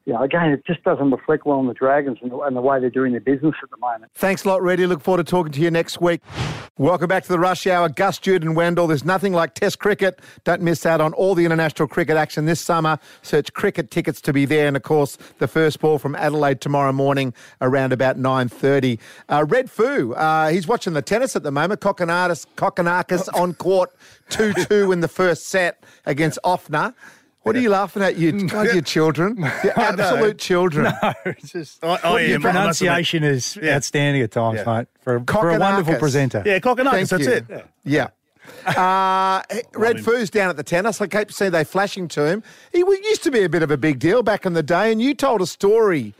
you 0.07 0.15
know, 0.15 0.23
again, 0.23 0.51
it 0.51 0.65
just 0.67 0.83
doesn't 0.83 1.11
reflect 1.11 1.45
well 1.45 1.59
on 1.59 1.67
the 1.67 1.75
Dragons 1.75 2.19
and 2.23 2.31
the, 2.31 2.39
and 2.41 2.57
the 2.57 2.61
way 2.61 2.81
they're 2.81 2.89
doing 2.89 3.13
their 3.13 3.21
business 3.21 3.55
at 3.63 3.71
the 3.71 3.77
moment. 3.77 4.11
Thanks 4.15 4.45
a 4.45 4.49
lot, 4.49 4.63
Reedy. 4.63 4.87
Look 4.87 5.03
forward 5.03 5.25
to 5.25 5.31
talking 5.31 5.53
to 5.53 5.61
you 5.61 5.71
next 5.71 6.01
week. 6.01 6.23
Welcome 6.79 7.09
back 7.09 7.25
to 7.25 7.29
the 7.29 7.39
Rush 7.39 7.67
Hour. 7.67 7.91
Gus, 7.91 8.19
Jude, 8.19 8.43
and 8.43 8.57
Wendell. 8.57 8.87
There's 8.87 9.05
nothing 9.05 9.35
like 9.35 9.55
Test 9.55 9.79
cricket. 9.79 10.21
Don't 10.45 10.63
miss 10.63 10.87
out 10.87 11.03
on 11.03 11.13
all 11.13 11.35
the 11.35 11.45
international 11.45 11.87
cricket 11.87 12.17
action 12.17 12.47
this 12.47 12.61
summer. 12.61 12.99
Search 13.21 13.53
cricket 13.53 13.91
tickets 13.91 14.23
to 14.23 14.33
be 14.33 14.47
there, 14.47 14.67
and 14.67 14.77
of 14.77 14.83
course, 14.83 15.19
the 15.39 15.47
first 15.47 15.81
ball 15.81 15.99
from 15.99 16.15
Adelaide 16.17 16.63
tomorrow 16.63 16.93
morning 16.93 17.35
around 17.61 17.93
about 17.93 18.17
9:30. 18.17 18.99
Uh, 19.29 19.45
Redfoo, 19.45 20.15
uh, 20.17 20.49
he's 20.49 20.67
watching 20.67 20.95
the 20.95 21.03
tennis 21.03 21.37
at 21.37 21.43
the 21.43 21.53
moment. 21.53 21.81
Kokonakis, 21.81 22.47
Kokonakis 22.57 23.29
on 23.35 23.53
court, 23.55 23.95
two-two 24.31 24.93
in 24.93 25.01
the 25.01 25.09
first 25.09 25.47
set 25.49 25.85
against 26.07 26.39
Ofner. 26.43 26.95
What 27.43 27.57
are 27.57 27.61
you 27.61 27.71
laughing 27.71 28.03
at, 28.03 28.17
you, 28.17 28.33
God, 28.49 28.75
you 28.75 28.83
children? 28.83 29.37
You 29.65 29.71
absolute 29.75 30.39
children. 30.39 30.93
No, 31.03 31.13
it's 31.25 31.53
just 31.53 31.83
I- 31.85 31.99
I 32.05 32.21
your 32.21 32.35
am, 32.37 32.47
I 32.47 32.53
must 32.53 32.81
admit. 32.83 32.93
pronunciation 32.93 33.25
is 33.25 33.57
Yeah. 33.61 33.77
outstanding 33.77 34.23
at 34.23 34.31
times, 34.31 34.61
Yeah. 34.65 34.77
mate. 34.79 34.89
For, 35.03 35.17
a- 35.17 35.25
for 35.25 35.51
a 35.51 35.59
wonderful 35.59 35.95
Kokonakis. 35.95 35.99
presenter. 35.99 36.43
Yeah, 36.45 36.59
Kokonakis, 36.59 36.91
Thank 36.91 37.09
that's 37.09 37.25
you. 37.25 37.33
it. 37.33 37.67
Yeah. 37.85 38.09
Uh, 38.67 39.43
Redfoo's 39.75 40.29
down 40.29 40.51
at 40.51 40.57
the 40.57 40.63
tennis. 40.63 41.01
I 41.01 41.07
keep 41.07 41.33
seeing 41.33 41.51
they 41.53 41.65
flashing 41.65 42.09
to 42.09 42.27
him. 42.27 42.43
He 42.73 42.81
w- 42.81 43.01
used 43.05 43.23
to 43.25 43.31
be 43.31 43.43
a 43.43 43.49
bit 43.49 43.63
of 43.63 43.71
a 43.71 43.77
big 43.79 43.99
deal 43.99 44.23
back 44.23 44.45
in 44.45 44.53
the 44.53 44.63
day, 44.63 44.93
and 44.93 45.01
you 45.01 45.15
told 45.15 45.41
a 45.41 45.47
story, 45.47 46.13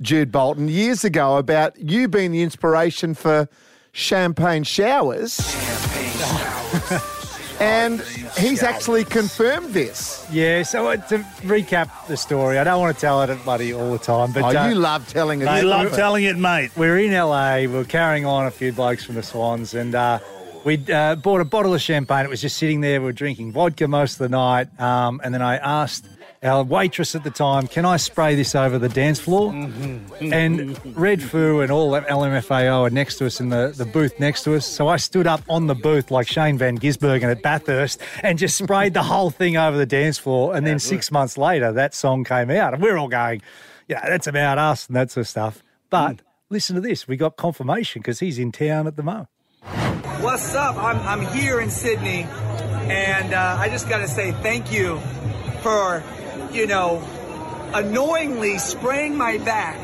Jude 0.00 0.30
Bolton, 0.30 0.68
years 0.68 1.02
ago 1.04 1.38
about 1.38 1.76
you 1.80 2.06
being 2.06 2.30
the 2.30 2.42
inspiration 2.42 3.14
for 3.14 3.48
champagne 3.92 4.62
showers. 4.62 5.34
champagne 5.34 6.10
showers. 6.18 7.14
And 7.60 8.00
he's 8.38 8.62
actually 8.62 9.04
confirmed 9.04 9.72
this. 9.74 10.26
Yeah, 10.30 10.62
so 10.62 10.88
uh, 10.88 10.96
to 11.08 11.18
recap 11.42 12.06
the 12.06 12.16
story, 12.16 12.58
I 12.58 12.64
don't 12.64 12.80
want 12.80 12.94
to 12.96 13.00
tell 13.00 13.22
it 13.22 13.30
at 13.30 13.42
bloody 13.44 13.72
all 13.72 13.92
the 13.92 13.98
time, 13.98 14.32
but 14.32 14.42
oh, 14.54 14.58
uh, 14.58 14.68
you 14.68 14.74
love 14.74 15.08
telling 15.08 15.40
it. 15.40 15.44
mate, 15.44 15.62
You 15.62 15.68
love 15.68 15.92
telling 15.92 16.24
it, 16.24 16.36
mate. 16.36 16.70
We're 16.76 16.98
in 16.98 17.12
LA. 17.12 17.64
We're 17.66 17.84
carrying 17.84 18.26
on 18.26 18.46
a 18.46 18.50
few 18.50 18.72
blokes 18.72 19.04
from 19.04 19.16
the 19.16 19.22
Swans, 19.22 19.74
and 19.74 19.94
uh, 19.94 20.18
we 20.64 20.84
uh, 20.92 21.16
bought 21.16 21.40
a 21.40 21.44
bottle 21.44 21.74
of 21.74 21.80
champagne. 21.80 22.24
It 22.24 22.30
was 22.30 22.40
just 22.40 22.56
sitting 22.56 22.80
there. 22.80 23.00
We 23.00 23.06
were 23.06 23.12
drinking 23.12 23.52
vodka 23.52 23.88
most 23.88 24.14
of 24.14 24.18
the 24.18 24.28
night, 24.28 24.68
um, 24.80 25.20
and 25.24 25.32
then 25.34 25.42
I 25.42 25.56
asked 25.56 26.06
our 26.42 26.62
waitress 26.62 27.14
at 27.14 27.24
the 27.24 27.30
time, 27.30 27.66
"Can 27.66 27.84
I 27.84 27.96
spray 27.96 28.34
this 28.34 28.54
over 28.54 28.78
the 28.78 28.88
dance 28.88 29.18
floor?" 29.18 29.52
And 29.52 30.76
Redfoo 30.94 31.62
and 31.62 31.70
all 31.70 31.90
that 31.92 32.06
LMFAO 32.06 32.82
are 32.82 32.90
next 32.90 33.16
to 33.18 33.26
us 33.26 33.40
in 33.40 33.48
the, 33.48 33.72
the 33.76 33.84
booth 33.84 34.18
next 34.20 34.44
to 34.44 34.54
us. 34.54 34.66
So 34.66 34.88
I 34.88 34.96
stood 34.96 35.26
up 35.26 35.42
on 35.48 35.66
the 35.66 35.74
booth 35.74 36.10
like 36.10 36.28
Shane 36.28 36.58
Van 36.58 36.78
Gisbergen 36.78 37.30
at 37.30 37.42
Bathurst 37.42 38.00
and 38.22 38.38
just 38.38 38.56
sprayed 38.56 38.94
the 38.94 39.02
whole 39.02 39.30
thing 39.30 39.56
over 39.56 39.76
the 39.76 39.86
dance 39.86 40.18
floor. 40.18 40.54
And 40.54 40.66
then 40.66 40.78
six 40.78 41.10
months 41.10 41.36
later, 41.36 41.72
that 41.72 41.94
song 41.94 42.24
came 42.24 42.50
out, 42.50 42.74
and 42.74 42.82
we're 42.82 42.96
all 42.96 43.08
going, 43.08 43.42
"Yeah, 43.88 44.06
that's 44.08 44.26
about 44.26 44.58
us," 44.58 44.86
and 44.86 44.96
that 44.96 45.10
sort 45.10 45.22
of 45.22 45.28
stuff. 45.28 45.62
But 45.90 46.20
listen 46.50 46.74
to 46.76 46.80
this: 46.80 47.08
we 47.08 47.16
got 47.16 47.36
confirmation 47.36 48.00
because 48.00 48.20
he's 48.20 48.38
in 48.38 48.52
town 48.52 48.86
at 48.86 48.96
the 48.96 49.02
moment. 49.02 49.28
What's 50.20 50.54
up? 50.54 50.76
I'm, 50.76 50.98
I'm 51.00 51.34
here 51.34 51.60
in 51.60 51.70
Sydney, 51.70 52.26
and 52.88 53.34
uh, 53.34 53.56
I 53.58 53.68
just 53.68 53.88
got 53.88 53.98
to 53.98 54.08
say 54.08 54.32
thank 54.32 54.72
you 54.72 55.00
for, 55.62 56.02
you 56.58 56.66
know, 56.66 57.00
annoyingly 57.72 58.58
spraying 58.58 59.16
my 59.16 59.38
back 59.38 59.78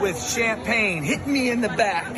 with 0.00 0.20
champagne, 0.20 1.04
hitting 1.04 1.32
me 1.32 1.48
in 1.48 1.60
the 1.60 1.68
back, 1.68 2.16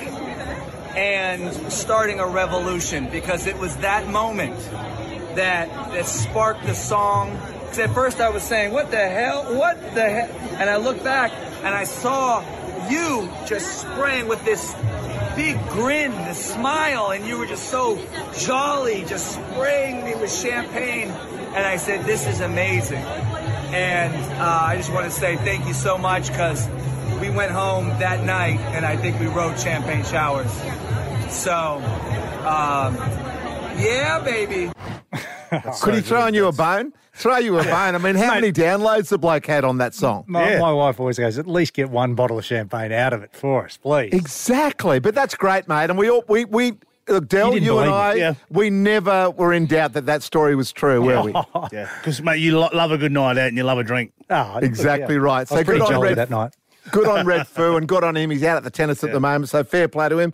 and 0.96 1.52
starting 1.70 2.18
a 2.18 2.26
revolution 2.26 3.10
because 3.10 3.46
it 3.46 3.58
was 3.58 3.76
that 3.78 4.08
moment 4.08 4.58
that 5.36 5.68
that 5.92 6.06
sparked 6.06 6.64
the 6.64 6.74
song. 6.74 7.38
Because 7.60 7.78
at 7.78 7.90
first 7.92 8.20
I 8.22 8.30
was 8.30 8.42
saying, 8.42 8.72
"What 8.72 8.90
the 8.90 9.06
hell? 9.06 9.54
What 9.54 9.94
the 9.94 10.08
hell?" 10.08 10.30
And 10.58 10.70
I 10.70 10.76
looked 10.76 11.04
back 11.04 11.30
and 11.62 11.74
I 11.74 11.84
saw 11.84 12.42
you 12.88 13.28
just 13.44 13.82
spraying 13.82 14.28
with 14.28 14.42
this 14.46 14.74
big 15.36 15.60
grin, 15.68 16.12
this 16.24 16.42
smile, 16.42 17.10
and 17.10 17.26
you 17.26 17.36
were 17.36 17.46
just 17.46 17.68
so 17.68 17.98
jolly, 18.38 19.04
just 19.06 19.32
spraying 19.32 20.04
me 20.04 20.14
with 20.14 20.32
champagne. 20.32 21.10
And 21.54 21.66
I 21.66 21.76
said, 21.76 22.06
"This 22.06 22.26
is 22.26 22.40
amazing." 22.40 23.04
And 23.74 24.14
uh, 24.40 24.60
I 24.62 24.76
just 24.76 24.92
want 24.92 25.04
to 25.06 25.10
say 25.10 25.34
thank 25.38 25.66
you 25.66 25.74
so 25.74 25.98
much 25.98 26.28
because 26.28 26.68
we 27.20 27.28
went 27.28 27.50
home 27.50 27.88
that 27.98 28.24
night 28.24 28.60
and 28.60 28.86
I 28.86 28.96
think 28.96 29.18
we 29.18 29.26
wrote 29.26 29.58
champagne 29.58 30.04
showers. 30.04 30.52
So, 31.28 31.52
um, 32.46 32.94
yeah, 33.76 34.22
baby. 34.24 34.70
Could 35.80 35.94
he 35.94 36.02
throw 36.02 36.20
on 36.20 36.34
you 36.34 36.46
a 36.46 36.52
bone? 36.52 36.92
Throw 37.14 37.38
you 37.38 37.58
a 37.58 37.64
bone. 37.64 37.96
I 37.96 37.98
mean, 37.98 38.14
how 38.14 38.34
many 38.34 38.52
downloads 38.52 39.08
the 39.08 39.18
bloke 39.18 39.46
had 39.46 39.64
on 39.64 39.78
that 39.78 39.92
song? 39.94 40.24
My, 40.28 40.56
my 40.58 40.72
wife 40.72 41.00
always 41.00 41.18
goes, 41.18 41.36
at 41.38 41.48
least 41.48 41.74
get 41.74 41.90
one 41.90 42.14
bottle 42.14 42.38
of 42.38 42.44
champagne 42.44 42.92
out 42.92 43.12
of 43.12 43.24
it 43.24 43.34
for 43.34 43.64
us, 43.64 43.76
please. 43.76 44.12
Exactly, 44.12 45.00
but 45.00 45.16
that's 45.16 45.34
great, 45.34 45.66
mate. 45.66 45.90
And 45.90 45.98
we 45.98 46.08
all 46.08 46.24
we 46.28 46.44
we. 46.44 46.74
Look, 47.08 47.28
Del, 47.28 47.50
didn't 47.50 47.64
you 47.64 47.78
and 47.78 47.90
I, 47.90 48.14
yeah. 48.14 48.34
we 48.50 48.70
never 48.70 49.30
were 49.30 49.52
in 49.52 49.66
doubt 49.66 49.92
that 49.92 50.06
that 50.06 50.22
story 50.22 50.54
was 50.54 50.72
true, 50.72 51.02
were 51.02 51.22
we? 51.22 51.32
Yeah, 51.72 51.90
because 51.98 52.22
mate, 52.22 52.38
you 52.40 52.58
lo- 52.58 52.70
love 52.72 52.92
a 52.92 52.98
good 52.98 53.12
night 53.12 53.36
out 53.36 53.48
and 53.48 53.56
you 53.56 53.62
love 53.64 53.78
a 53.78 53.84
drink. 53.84 54.12
Oh, 54.30 54.58
Exactly 54.58 55.18
right. 55.18 55.50
I 55.50 55.54
was 55.56 55.64
good 55.64 55.80
on 55.82 55.90
jolly 55.90 56.08
Red 56.08 56.18
that 56.18 56.30
night. 56.30 56.54
Good 56.90 57.06
on 57.06 57.24
Redfoo 57.26 57.76
and 57.76 57.86
good 57.88 58.04
on 58.04 58.16
him. 58.16 58.30
He's 58.30 58.42
out 58.42 58.56
at 58.56 58.64
the 58.64 58.70
tennis 58.70 59.02
at 59.04 59.12
the 59.12 59.20
moment, 59.20 59.48
so 59.50 59.64
fair 59.64 59.88
play 59.88 60.08
to 60.08 60.18
him. 60.18 60.32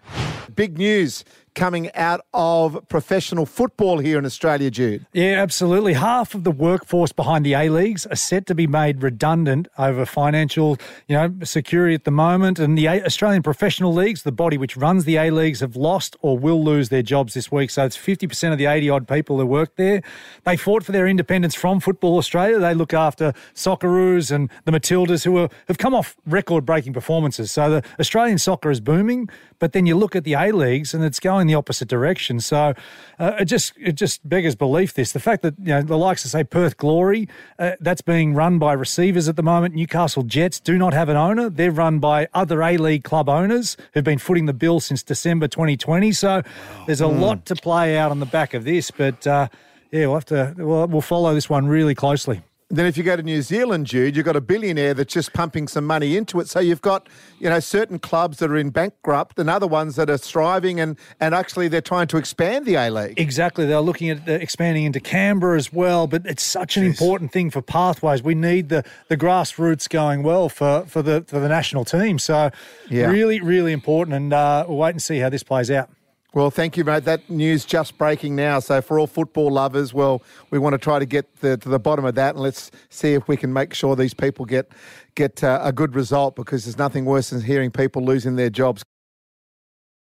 Big 0.55 0.79
news 0.79 1.25
coming 1.55 1.93
out 1.95 2.25
of 2.33 2.89
professional 2.89 3.47
football 3.47 3.99
here 3.99 4.19
in 4.19 4.25
Australia, 4.25 4.71
Jude. 4.71 5.07
Yeah, 5.13 5.43
absolutely. 5.43 5.95
Half 5.95 6.35
of 6.35 6.45
the 6.45 6.51
workforce 6.51 7.13
behind 7.13 7.45
the 7.45 7.55
A 7.55 7.69
leagues 7.69 8.07
are 8.07 8.17
set 8.17 8.47
to 8.47 8.55
be 8.55 8.67
made 8.67 9.03
redundant 9.03 9.69
over 9.77 10.07
financial, 10.07 10.79
you 11.09 11.17
know, 11.17 11.35
security 11.43 11.95
at 11.95 12.05
the 12.05 12.11
moment. 12.11 12.59
And 12.59 12.79
the 12.79 12.89
Australian 12.89 13.43
professional 13.43 13.93
leagues, 13.93 14.23
the 14.23 14.33
body 14.33 14.57
which 14.57 14.77
runs 14.77 15.05
the 15.05 15.17
A 15.17 15.31
leagues, 15.31 15.61
have 15.61 15.77
lost 15.77 16.17
or 16.21 16.39
will 16.39 16.63
lose 16.63 16.89
their 16.89 17.03
jobs 17.03 17.35
this 17.35 17.51
week. 17.51 17.71
So 17.71 17.85
it's 17.85 17.97
fifty 17.97 18.27
percent 18.27 18.53
of 18.53 18.59
the 18.59 18.67
eighty 18.67 18.89
odd 18.89 19.09
people 19.09 19.39
who 19.39 19.47
work 19.47 19.77
there. 19.77 20.03
They 20.45 20.57
fought 20.57 20.85
for 20.85 20.93
their 20.93 21.09
independence 21.09 21.55
from 21.55 21.81
Football 21.81 22.19
Australia. 22.19 22.59
They 22.59 22.75
look 22.75 22.95
after 22.95 23.33
Socceroos 23.55 24.31
and 24.31 24.51
the 24.65 24.73
Matildas, 24.73 25.25
who 25.25 25.37
are, 25.39 25.49
have 25.69 25.79
come 25.79 25.95
off 25.95 26.17
record-breaking 26.27 26.93
performances. 26.93 27.51
So 27.51 27.69
the 27.71 27.85
Australian 27.99 28.39
soccer 28.39 28.71
is 28.71 28.81
booming, 28.81 29.29
but 29.59 29.73
then 29.73 29.87
you 29.87 29.97
look 29.97 30.15
at 30.15 30.25
the 30.25 30.35
A 30.35 30.53
leagues 30.53 30.95
and 30.95 31.05
it's 31.05 31.21
going 31.21 31.40
the 31.47 31.55
opposite 31.55 31.89
direction. 31.89 32.41
So 32.41 32.75
uh, 33.19 33.33
it 33.41 33.45
just 33.47 33.73
it 33.79 33.93
just 33.93 34.27
beggars 34.29 34.55
belief. 34.55 34.95
This 34.95 35.13
the 35.13 35.21
fact 35.21 35.43
that 35.43 35.55
you 35.59 35.67
know 35.67 35.83
the 35.83 35.97
likes 35.97 36.25
of 36.25 36.31
say 36.31 36.45
Perth 36.45 36.77
Glory, 36.77 37.29
uh, 37.59 37.73
that's 37.81 38.01
being 38.01 38.35
run 38.35 38.59
by 38.59 38.73
receivers 38.73 39.29
at 39.29 39.37
the 39.37 39.43
moment. 39.43 39.75
Newcastle 39.75 40.23
Jets 40.23 40.61
do 40.61 40.77
not 40.79 40.93
have 40.93 41.09
an 41.09 41.17
owner; 41.17 41.49
they're 41.51 41.71
run 41.71 41.99
by 41.99 42.29
other 42.35 42.63
A 42.63 42.77
League 42.77 43.05
club 43.05 43.29
owners 43.29 43.77
who've 43.95 44.05
been 44.05 44.19
footing 44.19 44.47
the 44.47 44.53
bill 44.55 44.81
since 44.81 45.03
December 45.03 45.49
2020. 45.49 46.13
So 46.13 46.43
there's 46.87 47.01
a 47.01 47.09
Hmm. 47.09 47.21
lot 47.21 47.47
to 47.47 47.57
play 47.57 47.97
out 47.99 48.11
on 48.11 48.21
the 48.21 48.27
back 48.27 48.55
of 48.55 48.65
this, 48.65 48.91
but. 48.91 49.27
Uh, 49.27 49.49
yeah, 49.93 50.07
we'll 50.07 50.15
have 50.15 50.25
to. 50.27 50.55
We'll, 50.57 50.87
we'll 50.87 51.01
follow 51.01 51.35
this 51.35 51.51
one 51.51 51.67
really 51.67 51.97
closely. 51.97 52.43
Then 52.73 52.87
if 52.87 52.97
you 52.97 53.03
go 53.03 53.17
to 53.17 53.23
New 53.23 53.43
Zealand, 53.43 53.87
Jude, 53.87 54.15
you've 54.15 54.25
got 54.25 54.37
a 54.37 54.41
billionaire 54.41 54.95
that's 54.95 55.13
just 55.13 55.33
pumping 55.33 55.67
some 55.67 55.85
money 55.85 56.17
into 56.17 56.39
it. 56.39 56.49
So 56.49 56.61
you've 56.61 56.81
got, 56.81 57.09
you 57.41 57.49
know, 57.51 57.59
certain 57.59 57.99
clubs 57.99 58.39
that 58.39 58.49
are 58.49 58.57
in 58.57 58.71
bankrupt 58.71 59.41
and 59.41 59.51
other 59.51 59.67
ones 59.67 59.97
that 59.97 60.09
are 60.09 60.17
thriving 60.17 60.79
and, 60.79 60.97
and 61.19 61.35
actually 61.35 61.67
they're 61.67 61.81
trying 61.81 62.07
to 62.07 62.17
expand 62.17 62.67
the 62.67 62.77
A-League. 62.77 63.19
Exactly. 63.19 63.67
They're 63.67 63.81
looking 63.81 64.09
at 64.11 64.29
uh, 64.29 64.33
expanding 64.33 64.85
into 64.85 65.01
Canberra 65.01 65.57
as 65.57 65.73
well, 65.73 66.07
but 66.07 66.25
it's 66.27 66.45
such 66.45 66.77
an 66.77 66.85
important 66.85 67.33
thing 67.33 67.51
for 67.51 67.61
pathways. 67.61 68.23
We 68.23 68.37
need 68.37 68.69
the, 68.69 68.85
the 69.09 69.17
grassroots 69.17 69.89
going 69.89 70.23
well 70.23 70.49
for, 70.49 70.85
for 70.87 71.03
the 71.03 71.25
for 71.27 71.41
the 71.41 71.49
national 71.49 71.85
team. 71.85 72.21
So 72.21 72.51
Yeah. 72.89 73.07
really, 73.11 73.41
really 73.41 73.73
important. 73.73 74.15
And 74.15 74.33
uh, 74.33 74.65
we'll 74.69 74.79
wait 74.79 74.91
and 74.91 75.03
see 75.03 75.19
how 75.19 75.29
this 75.29 75.43
plays 75.43 75.73
out. 75.73 75.91
Well, 76.33 76.51
thank 76.51 76.77
you, 76.77 76.85
mate. 76.85 77.05
That 77.05 77.29
news 77.29 77.65
just 77.65 77.99
breaking 77.99 78.37
now. 78.37 78.61
So 78.61 78.81
for 78.81 79.01
all 79.01 79.09
football 79.09 79.51
lovers, 79.51 79.93
well, 79.93 80.23
we 80.51 80.61
want 80.61 80.75
to 80.75 80.79
try 80.79 81.01
to 81.01 81.07
get 81.07 81.41
the, 81.41 81.57
to 81.57 81.69
the 81.69 81.81
bottom 81.81 82.05
of 82.05 82.15
that, 82.15 82.37
and 82.37 82.43
let's 82.43 82.71
see 82.89 83.15
if 83.15 83.27
we 83.27 83.37
can 83.37 83.53
make 83.53 83.75
sure 83.75 83.97
these 83.97 84.15
people 84.15 84.45
get 84.45 84.71
get 85.17 85.43
uh, 85.43 85.61
a 85.63 85.73
good 85.73 85.95
result 85.95 86.37
because 86.37 86.65
there's 86.65 86.79
nothing 86.79 87.05
worse 87.05 87.31
than 87.31 87.43
hearing 87.43 87.71
people 87.71 88.05
losing 88.05 88.37
their 88.37 88.51
jobs. 88.51 88.85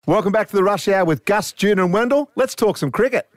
Welcome 0.07 0.33
back 0.33 0.49
to 0.49 0.57
the 0.57 0.63
Rush 0.65 0.89
Hour 0.89 1.05
with 1.05 1.25
Gus, 1.25 1.53
Jude, 1.53 1.79
and 1.79 1.93
Wendell. 1.93 2.31
Let's 2.35 2.55
talk 2.55 2.79
some 2.79 2.91
cricket. 2.91 3.29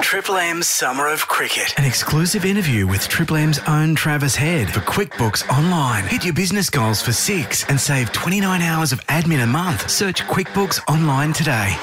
Triple 0.00 0.36
M's 0.36 0.68
Summer 0.68 1.08
of 1.08 1.26
Cricket. 1.26 1.74
An 1.78 1.84
exclusive 1.84 2.44
interview 2.44 2.86
with 2.86 3.08
Triple 3.08 3.36
M's 3.36 3.58
own 3.66 3.94
Travis 3.94 4.36
Head 4.36 4.70
for 4.70 4.80
QuickBooks 4.80 5.48
Online. 5.48 6.04
Hit 6.04 6.24
your 6.24 6.34
business 6.34 6.70
goals 6.70 7.00
for 7.02 7.12
six 7.12 7.64
and 7.68 7.80
save 7.80 8.12
29 8.12 8.62
hours 8.62 8.92
of 8.92 9.04
admin 9.06 9.42
a 9.42 9.46
month. 9.46 9.88
Search 9.90 10.22
QuickBooks 10.22 10.80
Online 10.88 11.32
today. 11.32 11.76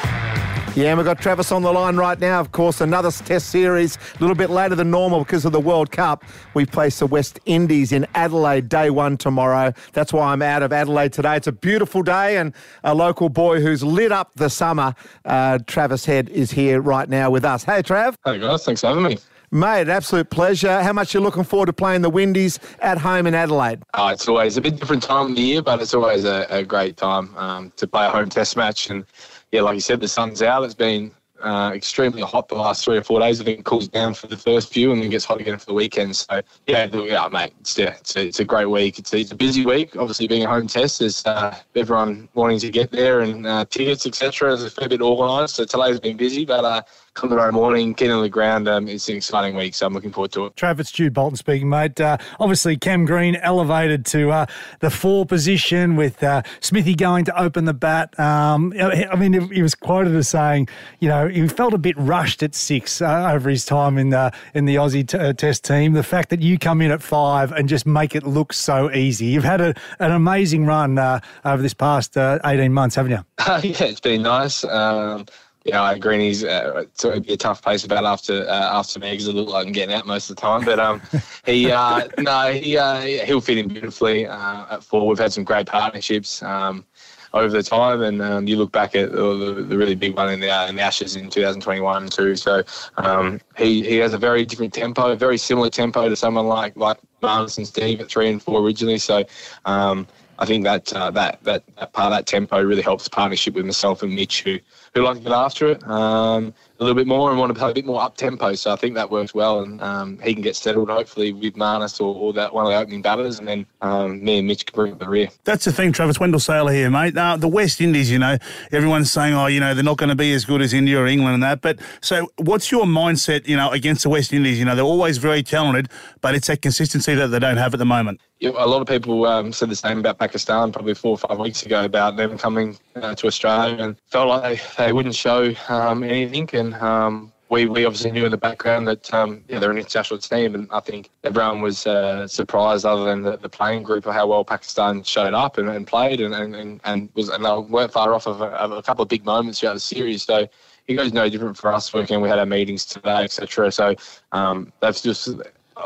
Yeah, 0.75 0.89
and 0.89 0.97
we've 0.97 1.05
got 1.05 1.19
Travis 1.19 1.51
on 1.51 1.63
the 1.63 1.71
line 1.73 1.97
right 1.97 2.19
now. 2.19 2.39
Of 2.39 2.51
course, 2.51 2.79
another 2.79 3.12
test 3.12 3.49
series, 3.49 3.97
a 3.97 4.19
little 4.19 4.36
bit 4.36 4.49
later 4.49 4.75
than 4.75 4.91
normal 4.91 5.19
because 5.19 5.43
of 5.43 5.51
the 5.51 5.60
World 5.60 5.91
Cup. 5.91 6.23
We 6.53 6.65
place 6.65 6.99
the 6.99 7.08
West 7.08 7.39
Indies 7.45 7.91
in 7.91 8.08
Adelaide 8.15 8.69
day 8.69 8.89
one 8.89 9.17
tomorrow. 9.17 9.73
That's 9.93 10.13
why 10.13 10.32
I'm 10.32 10.41
out 10.41 10.63
of 10.63 10.71
Adelaide 10.71 11.12
today. 11.12 11.36
It's 11.36 11.47
a 11.47 11.51
beautiful 11.51 12.03
day, 12.03 12.38
and 12.38 12.53
a 12.84 12.93
local 12.93 13.29
boy 13.29 13.62
who's 13.62 13.84
lit 13.84 14.12
up 14.12 14.34
the 14.36 14.49
summer, 14.49 14.93
uh, 15.25 15.60
Travis 15.67 16.05
Head, 16.05 16.29
is 16.29 16.51
here 16.51 16.82
right 16.82 17.10
now 17.10 17.29
with 17.29 17.43
us. 17.43 17.63
Hey, 17.63 17.82
Trav. 17.82 18.15
Hey 18.23 18.39
guys, 18.39 18.63
thanks 18.63 18.82
for 18.82 18.88
having 18.88 19.03
me. 19.03 19.17
Mate, 19.51 19.82
an 19.82 19.89
absolute 19.89 20.29
pleasure. 20.29 20.84
How 20.84 20.93
much 20.93 21.15
you 21.15 21.19
looking 21.19 21.43
forward 21.43 21.65
to 21.65 21.73
playing 21.73 22.03
the 22.03 22.10
Windies 22.10 22.60
at 22.82 22.99
home 22.99 23.25
in 23.25 23.34
Adelaide? 23.34 23.82
Uh, 23.95 24.12
it's 24.13 24.27
always 24.27 24.58
a 24.58 24.62
bit 24.62 24.79
different 24.79 25.01
time 25.01 25.32
of 25.32 25.36
the 25.36 25.41
year, 25.41 25.63
but 25.63 25.82
it's 25.82 25.95
always 25.95 26.23
a, 26.23 26.45
a 26.51 26.63
great 26.63 26.97
time 26.97 27.36
um, 27.36 27.73
to 27.77 27.88
play 27.88 28.05
a 28.05 28.12
home 28.12 28.29
test 28.29 28.55
match. 28.55 28.91
And 28.91 29.05
yeah, 29.52 29.62
like 29.62 29.76
you 29.76 29.82
said, 29.82 30.00
the 30.00 30.08
sun's 30.08 30.42
out. 30.42 30.64
It's 30.64 30.74
been 30.74 31.12
uh, 31.42 31.72
extremely 31.74 32.22
hot 32.22 32.48
the 32.48 32.56
last 32.56 32.84
three 32.84 32.98
or 32.98 33.04
four 33.04 33.20
days. 33.20 33.40
I 33.42 33.44
think 33.44 33.60
it 33.60 33.66
cools 33.66 33.88
down 33.88 34.14
for 34.14 34.28
the 34.28 34.38
first 34.38 34.74
few 34.74 34.92
and 34.92 35.02
then 35.02 35.10
gets 35.10 35.26
hot 35.26 35.40
again 35.40 35.58
for 35.58 35.66
the 35.66 35.74
weekend. 35.74 36.16
So 36.16 36.42
yeah, 36.68 36.86
yeah, 36.94 37.28
mate, 37.32 37.54
it's, 37.60 37.78
yeah, 37.78 37.96
it's, 38.00 38.16
a, 38.16 38.28
it's 38.28 38.40
a 38.40 38.46
great 38.46 38.66
week. 38.66 39.00
It's 39.00 39.14
a, 39.14 39.20
it's 39.20 39.32
a 39.32 39.36
busy 39.36 39.66
week. 39.66 39.96
Obviously, 39.96 40.28
being 40.28 40.44
a 40.44 40.50
home 40.50 40.68
test, 40.68 41.00
there's 41.00 41.26
uh, 41.26 41.58
everyone 41.76 42.30
wanting 42.34 42.60
to 42.60 42.70
get 42.70 42.92
there 42.92 43.22
and 43.22 43.46
uh, 43.48 43.66
tickets, 43.66 44.06
etc. 44.06 44.54
Is 44.54 44.64
a 44.64 44.70
fair 44.70 44.90
bit 44.90 45.02
organised. 45.02 45.56
So 45.56 45.66
today's 45.66 46.00
been 46.00 46.18
busy, 46.18 46.46
but 46.46 46.66
uh, 46.66 46.82
come 47.13 47.30
tomorrow 47.30 47.52
morning, 47.52 47.93
get 47.93 48.12
on 48.12 48.22
the 48.22 48.30
ground. 48.30 48.67
Um, 48.67 48.88
it's 48.88 49.10
an 49.10 49.17
exciting 49.17 49.56
week, 49.56 49.76
so 49.76 49.86
I'm 49.86 49.93
looking 49.93 50.12
forward 50.12 50.32
to 50.34 50.45
it. 50.45 50.56
Trav, 50.56 50.80
it's 50.80 50.91
Jude 50.91 51.13
Bolton 51.13 51.36
speaking, 51.36 51.69
mate. 51.69 52.00
Uh, 52.00 52.17
obviously, 52.39 52.78
Cam 52.78 53.06
Green 53.06 53.36
elevated 53.38 54.06
to 54.08 54.32
uh, 54.32 54.45
the 54.80 54.89
four 54.89 55.26
position 55.26 55.95
with 55.95 56.24
uh, 56.24 56.41
Smithy 56.60 56.95
going 56.95 57.26
to 57.26 57.41
open 57.41 57.65
the 57.65 57.74
bat. 57.74 58.17
Um, 58.19 58.74
I 58.78 59.15
mean, 59.15 59.52
he 59.52 59.62
was 59.62 59.76
quoted 59.76 60.15
as 60.15 60.30
saying, 60.30 60.69
you 61.00 61.10
know, 61.10 61.28
he 61.28 61.48
felt 61.48 61.74
a 61.74 61.78
bit 61.78 61.98
rushed 61.98 62.43
at 62.43 62.56
six 62.56 63.02
uh, 63.02 63.32
over 63.32 63.50
his 63.50 63.65
time 63.65 63.98
in 63.98 64.10
the 64.10 64.32
in 64.54 64.65
the 64.65 64.76
Aussie 64.76 65.08
t- 65.08 65.17
uh, 65.17 65.34
Test 65.34 65.63
team. 65.63 65.93
The 65.93 66.04
fact 66.04 66.30
that 66.30 66.41
you 66.41 66.58
come 66.58 66.82
in 66.82 66.91
at 66.91 67.02
five 67.02 67.52
and 67.52 67.67
just 67.67 67.86
make 67.86 68.15
it 68.15 68.24
look 68.24 68.54
so 68.54 68.91
easy. 68.91 69.28
You've 69.28 69.43
had 69.43 69.62
a, 69.62 69.74
an 70.00 70.12
amazing 70.12 70.65
run 70.65 70.98
uh, 70.98 71.19
over 71.45 71.62
this 71.62 71.74
past 71.74 72.17
uh, 72.17 72.39
eighteen 72.45 72.74
months, 72.74 72.95
haven't 72.95 73.12
you? 73.12 73.26
yeah, 73.48 73.86
it's 73.86 74.00
been 74.00 74.22
nice. 74.22 74.63
Um, 74.63 75.26
yeah, 75.69 75.82
I 75.82 75.93
agree. 75.93 76.27
He's 76.27 76.43
uh, 76.43 76.84
it's 76.84 77.05
it'd 77.05 77.25
be 77.25 77.34
a 77.34 77.38
tough 77.38 77.63
pace 77.63 77.84
about 77.84 78.05
after 78.05 78.47
uh, 78.47 78.77
after 78.79 78.99
me 78.99 79.12
because 79.12 79.27
it 79.27 79.36
looked 79.36 79.51
like 79.51 79.67
I'm 79.67 79.71
getting 79.71 79.95
out 79.95 80.05
most 80.05 80.29
of 80.29 80.36
the 80.36 80.41
time. 80.41 80.65
But 80.65 80.79
um, 80.79 81.01
he 81.45 81.71
uh, 81.71 82.08
no, 82.17 82.51
he 82.51 82.77
uh, 82.77 83.01
he'll 83.01 83.41
fit 83.41 83.58
in 83.58 83.67
beautifully 83.67 84.27
uh, 84.27 84.75
at 84.75 84.84
four. 84.84 85.08
We've 85.08 85.19
had 85.19 85.34
some 85.34 85.43
great 85.43 85.67
partnerships. 85.67 86.43
Um, 86.43 86.86
over 87.32 87.49
the 87.49 87.62
time, 87.62 88.01
and 88.01 88.21
um, 88.23 88.47
you 88.47 88.55
look 88.55 88.71
back 88.71 88.95
at 88.95 89.12
the, 89.12 89.65
the, 89.67 89.77
really 89.77 89.93
big 89.93 90.15
one 90.15 90.32
in 90.34 90.39
the, 90.39 90.49
uh, 90.49 90.67
in 90.67 90.75
the 90.75 90.82
Ashes 90.82 91.15
in 91.15 91.29
2021 91.29 92.10
too. 92.10 92.36
So 92.36 92.63
um, 92.97 93.39
he 93.55 93.84
he 93.84 93.97
has 93.97 94.15
a 94.15 94.17
very 94.17 94.45
different 94.45 94.73
tempo, 94.73 95.15
very 95.15 95.38
similar 95.38 95.69
tempo 95.69 96.10
to 96.10 96.15
someone 96.15 96.47
like 96.47 96.75
like 96.75 96.97
Marnus 97.21 97.58
and 97.58 97.67
Steve 97.67 98.01
at 98.01 98.10
three 98.10 98.29
and 98.29 98.41
four 98.41 98.62
originally. 98.62 98.97
So 98.97 99.25
um, 99.65 100.08
I 100.39 100.45
think 100.45 100.63
that, 100.63 100.91
uh, 100.93 101.12
that 101.12 101.43
that 101.43 101.63
that 101.75 101.93
part 101.93 102.08
of 102.08 102.17
that 102.17 102.25
tempo 102.25 102.63
really 102.63 102.82
helps 102.82 103.08
partnership 103.08 103.53
with 103.53 103.65
myself 103.65 104.01
and 104.01 104.15
Mitch, 104.15 104.41
who 104.43 104.60
who 104.93 105.02
like 105.02 105.17
to 105.17 105.23
get 105.23 105.32
after 105.32 105.67
it 105.67 105.88
um, 105.88 106.54
a 106.80 106.84
little 106.84 106.95
bit 106.95 107.08
more 107.08 107.30
and 107.30 107.39
want 107.39 107.54
to 107.54 107.60
play 107.60 107.71
a 107.71 107.73
bit 107.73 107.86
more 107.86 108.02
up 108.02 108.17
tempo. 108.17 108.54
So 108.54 108.71
I 108.71 108.75
think 108.75 108.95
that 108.95 109.10
works 109.10 109.34
well, 109.34 109.62
and 109.62 109.82
um, 109.82 110.19
he 110.19 110.34
can 110.34 110.41
get 110.41 110.56
settled 110.56 110.89
hopefully 110.89 111.34
with 111.34 111.56
Marnus 111.56 111.99
or, 111.99 112.15
or 112.15 112.34
that 112.34 112.54
one 112.54 112.65
of 112.65 112.71
the 112.71 112.78
opening 112.78 113.02
batters, 113.02 113.39
and 113.39 113.47
then 113.47 113.65
um, 113.82 114.23
me 114.23 114.39
and 114.39 114.47
Mitch 114.47 114.65
can 114.65 114.75
bring 114.75 114.93
up 114.93 114.99
the 114.99 115.10
rear. 115.10 115.30
That's 115.43 115.65
the 115.65 115.71
thing, 115.71 115.91
Travis 115.91 116.19
Wendell 116.19 116.39
Sailor 116.39 116.71
here, 116.71 116.89
mate. 116.89 117.13
The 117.13 117.47
West 117.47 117.82
Indies, 117.82 118.12
you 118.12 118.19
know, 118.19 118.38
everyone's 118.71 119.12
saying, 119.12 119.34
oh, 119.34 119.47
you 119.47 119.60
know, 119.60 119.73
they're 119.73 119.84
not 119.84 119.97
going 119.97 120.10
to 120.10 120.15
be 120.15 120.34
as 120.34 120.45
good 120.45 120.62
as 120.62 120.73
India 120.73 120.99
or 120.99 121.08
England 121.08 121.36
and 121.36 121.43
that. 121.43 121.62
But 121.62 121.80
so 122.02 122.32
what's 122.38 122.71
your 122.71 122.86
mindset, 122.86 123.47
you 123.47 123.56
know, 123.56 123.69
against 123.71 124.04
the 124.04 124.10
West 124.10 124.34
Indies? 124.34 124.60
You 124.60 124.65
know, 124.65 124.75
they're 124.75 124.86
always 124.86 125.17
very 125.17 125.43
talented, 125.43 125.89
but 126.21 126.36
it's 126.36 126.47
that 126.47 126.62
consistency 126.62 127.15
that 127.15 127.28
they 127.28 127.39
don't 127.39 127.58
have 127.58 127.73
at 127.73 127.78
the 127.78 127.86
moment. 127.86 128.21
A 128.41 128.67
lot 128.67 128.82
of 128.82 128.88
people 128.88 129.25
um, 129.25 129.52
said 129.52 129.69
the 129.69 129.75
same 129.75 129.99
about 129.99 130.17
Pakistan 130.17 130.71
probably 130.71 130.93
four 130.93 131.12
or 131.12 131.17
five 131.17 131.39
weeks 131.39 131.65
ago 131.65 131.84
about 131.84 132.15
them 132.15 132.38
coming 132.38 132.78
uh, 132.95 133.13
to 133.15 133.28
Australia 133.28 133.84
and 133.84 133.97
felt 134.06 134.30
like 134.30 134.43
they, 134.78 134.86
they 134.86 134.93
wouldn't 134.93 135.15
show 135.15 135.54
um, 135.67 136.04
anything. 136.04 136.49
And 136.54 136.73
um, 136.75 137.34
we, 137.49 137.65
we 137.65 137.84
obviously 137.84 138.12
knew 138.12 138.23
in 138.23 138.32
the 138.32 138.38
background 138.38 138.88
that 138.88 139.13
um, 139.13 139.43
yeah, 139.49 139.60
they're 139.60 139.71
an 139.71 139.78
international 139.78 140.19
team. 140.19 140.56
And 140.56 140.69
I 140.71 140.80
think 140.80 141.10
everyone 141.25 141.62
was 141.62 141.86
uh, 141.86 142.30
surprised, 142.30 142.86
other 142.86 143.04
than 143.04 143.23
the, 143.23 143.36
the 143.36 143.49
playing 143.49 143.84
group, 143.84 144.06
of 144.06 144.13
how 144.13 144.28
well 144.28 144.45
Pakistan 144.45 145.04
showed 145.04 145.34
up 145.34 145.58
and, 145.58 145.67
and 145.67 145.86
played 145.86 146.21
and, 146.21 146.34
and, 146.34 146.56
and, 146.56 146.80
and, 146.86 147.10
was, 147.15 147.28
and 147.28 147.43
they 147.43 147.58
weren't 147.58 147.91
far 147.91 148.13
off 148.13 148.25
of 148.25 148.39
a, 148.39 148.45
of 148.45 148.71
a 148.71 148.82
couple 148.82 149.04
of 149.04 149.10
big 149.10 149.25
moments 149.25 149.60
throughout 149.60 149.73
the 149.73 149.82
series. 149.82 150.23
So 150.23 150.47
it 150.88 150.93
goes 150.93 151.12
no 151.12 151.28
different 151.28 151.58
for 151.58 151.73
us 151.73 151.93
working. 151.93 152.21
We 152.21 152.30
had 152.30 152.39
our 152.39 152.45
meetings 152.45 152.86
today, 152.86 153.23
etc. 153.23 153.71
So 153.71 153.95
um, 154.32 154.71
they've 154.80 154.95
just 154.95 155.30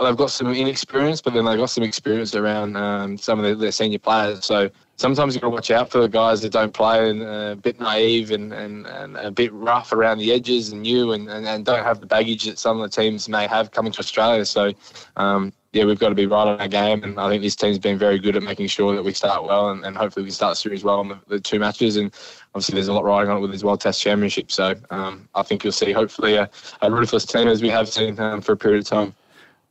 they've 0.02 0.16
got 0.16 0.32
some 0.32 0.54
inexperience, 0.54 1.22
but 1.22 1.34
then 1.34 1.46
they've 1.46 1.58
got 1.58 1.70
some 1.70 1.84
experience 1.84 2.36
around 2.36 2.76
um, 2.76 3.18
some 3.18 3.40
of 3.40 3.46
their, 3.46 3.56
their 3.56 3.72
senior 3.72 4.00
players. 4.00 4.46
So 4.46 4.70
sometimes 4.98 5.34
you've 5.34 5.42
got 5.42 5.50
to 5.50 5.54
watch 5.54 5.72
out 5.72 5.90
for 5.90 6.00
the 6.00 6.08
guys 6.08 6.42
that 6.42 6.52
don't 6.52 6.74
play 6.74 7.10
and 7.10 7.22
uh, 7.22 7.52
a 7.52 7.56
bit 7.56 7.80
naive 7.80 8.32
and, 8.32 8.54
and, 8.54 8.86
and 8.88 9.18
a 9.18 9.32
bit 9.32 9.52
rough 9.54 9.92
around 9.92 10.20
the 10.20 10.32
edges 10.32 10.72
and 10.72 10.82
new 10.82 11.12
and, 11.12 11.30
and, 11.30 11.48
and 11.48 11.66
don't 11.66 11.84
have 11.84 12.00
the 12.00 12.06
baggage 12.06 12.46
that 12.46 12.60
some 12.60 12.80
of 12.80 12.90
the 12.90 13.02
teams 13.02 13.28
may 13.30 13.48
have 13.48 13.72
coming 13.72 13.92
to 13.92 14.00
Australia. 14.00 14.46
So, 14.46 14.74
um, 15.18 15.54
yeah, 15.74 15.86
we've 15.86 16.00
got 16.00 16.10
to 16.10 16.16
be 16.16 16.28
right 16.28 16.48
on 16.48 16.62
our 16.62 16.68
game. 16.68 17.04
And 17.04 17.20
I 17.20 17.30
think 17.30 17.42
this 17.42 17.56
team's 17.56 17.80
been 17.80 17.98
very 17.98 18.20
good 18.20 18.36
at 18.36 18.44
making 18.44 18.68
sure 18.68 18.96
that 18.96 19.04
we 19.04 19.12
start 19.12 19.44
well 19.44 19.72
and, 19.72 19.84
and 19.86 19.98
hopefully 19.98 20.24
we 20.24 20.32
start 20.32 20.58
series 20.58 20.84
well 20.84 21.00
on 21.00 21.08
the, 21.10 21.20
the 21.28 21.40
two 21.40 21.60
matches. 21.60 21.98
And 21.98 22.14
obviously, 22.54 22.76
there's 22.76 22.90
a 22.90 22.94
lot 22.94 23.04
riding 23.04 23.32
on 23.32 23.38
it 23.38 23.42
with 23.42 23.52
this 23.52 23.64
World 23.64 23.82
Test 23.82 24.02
Championship. 24.02 24.52
So 24.52 24.76
um, 24.92 25.28
I 25.34 25.42
think 25.42 25.64
you'll 25.64 25.74
see 25.74 25.92
hopefully 25.92 26.36
a, 26.36 26.50
a 26.82 26.92
ruthless 26.92 27.26
team 27.26 27.48
as 27.48 27.62
we 27.62 27.70
have 27.70 27.90
seen 27.90 28.20
um, 28.20 28.42
for 28.42 28.52
a 28.52 28.58
period 28.58 28.82
of 28.82 28.88
time. 28.88 29.16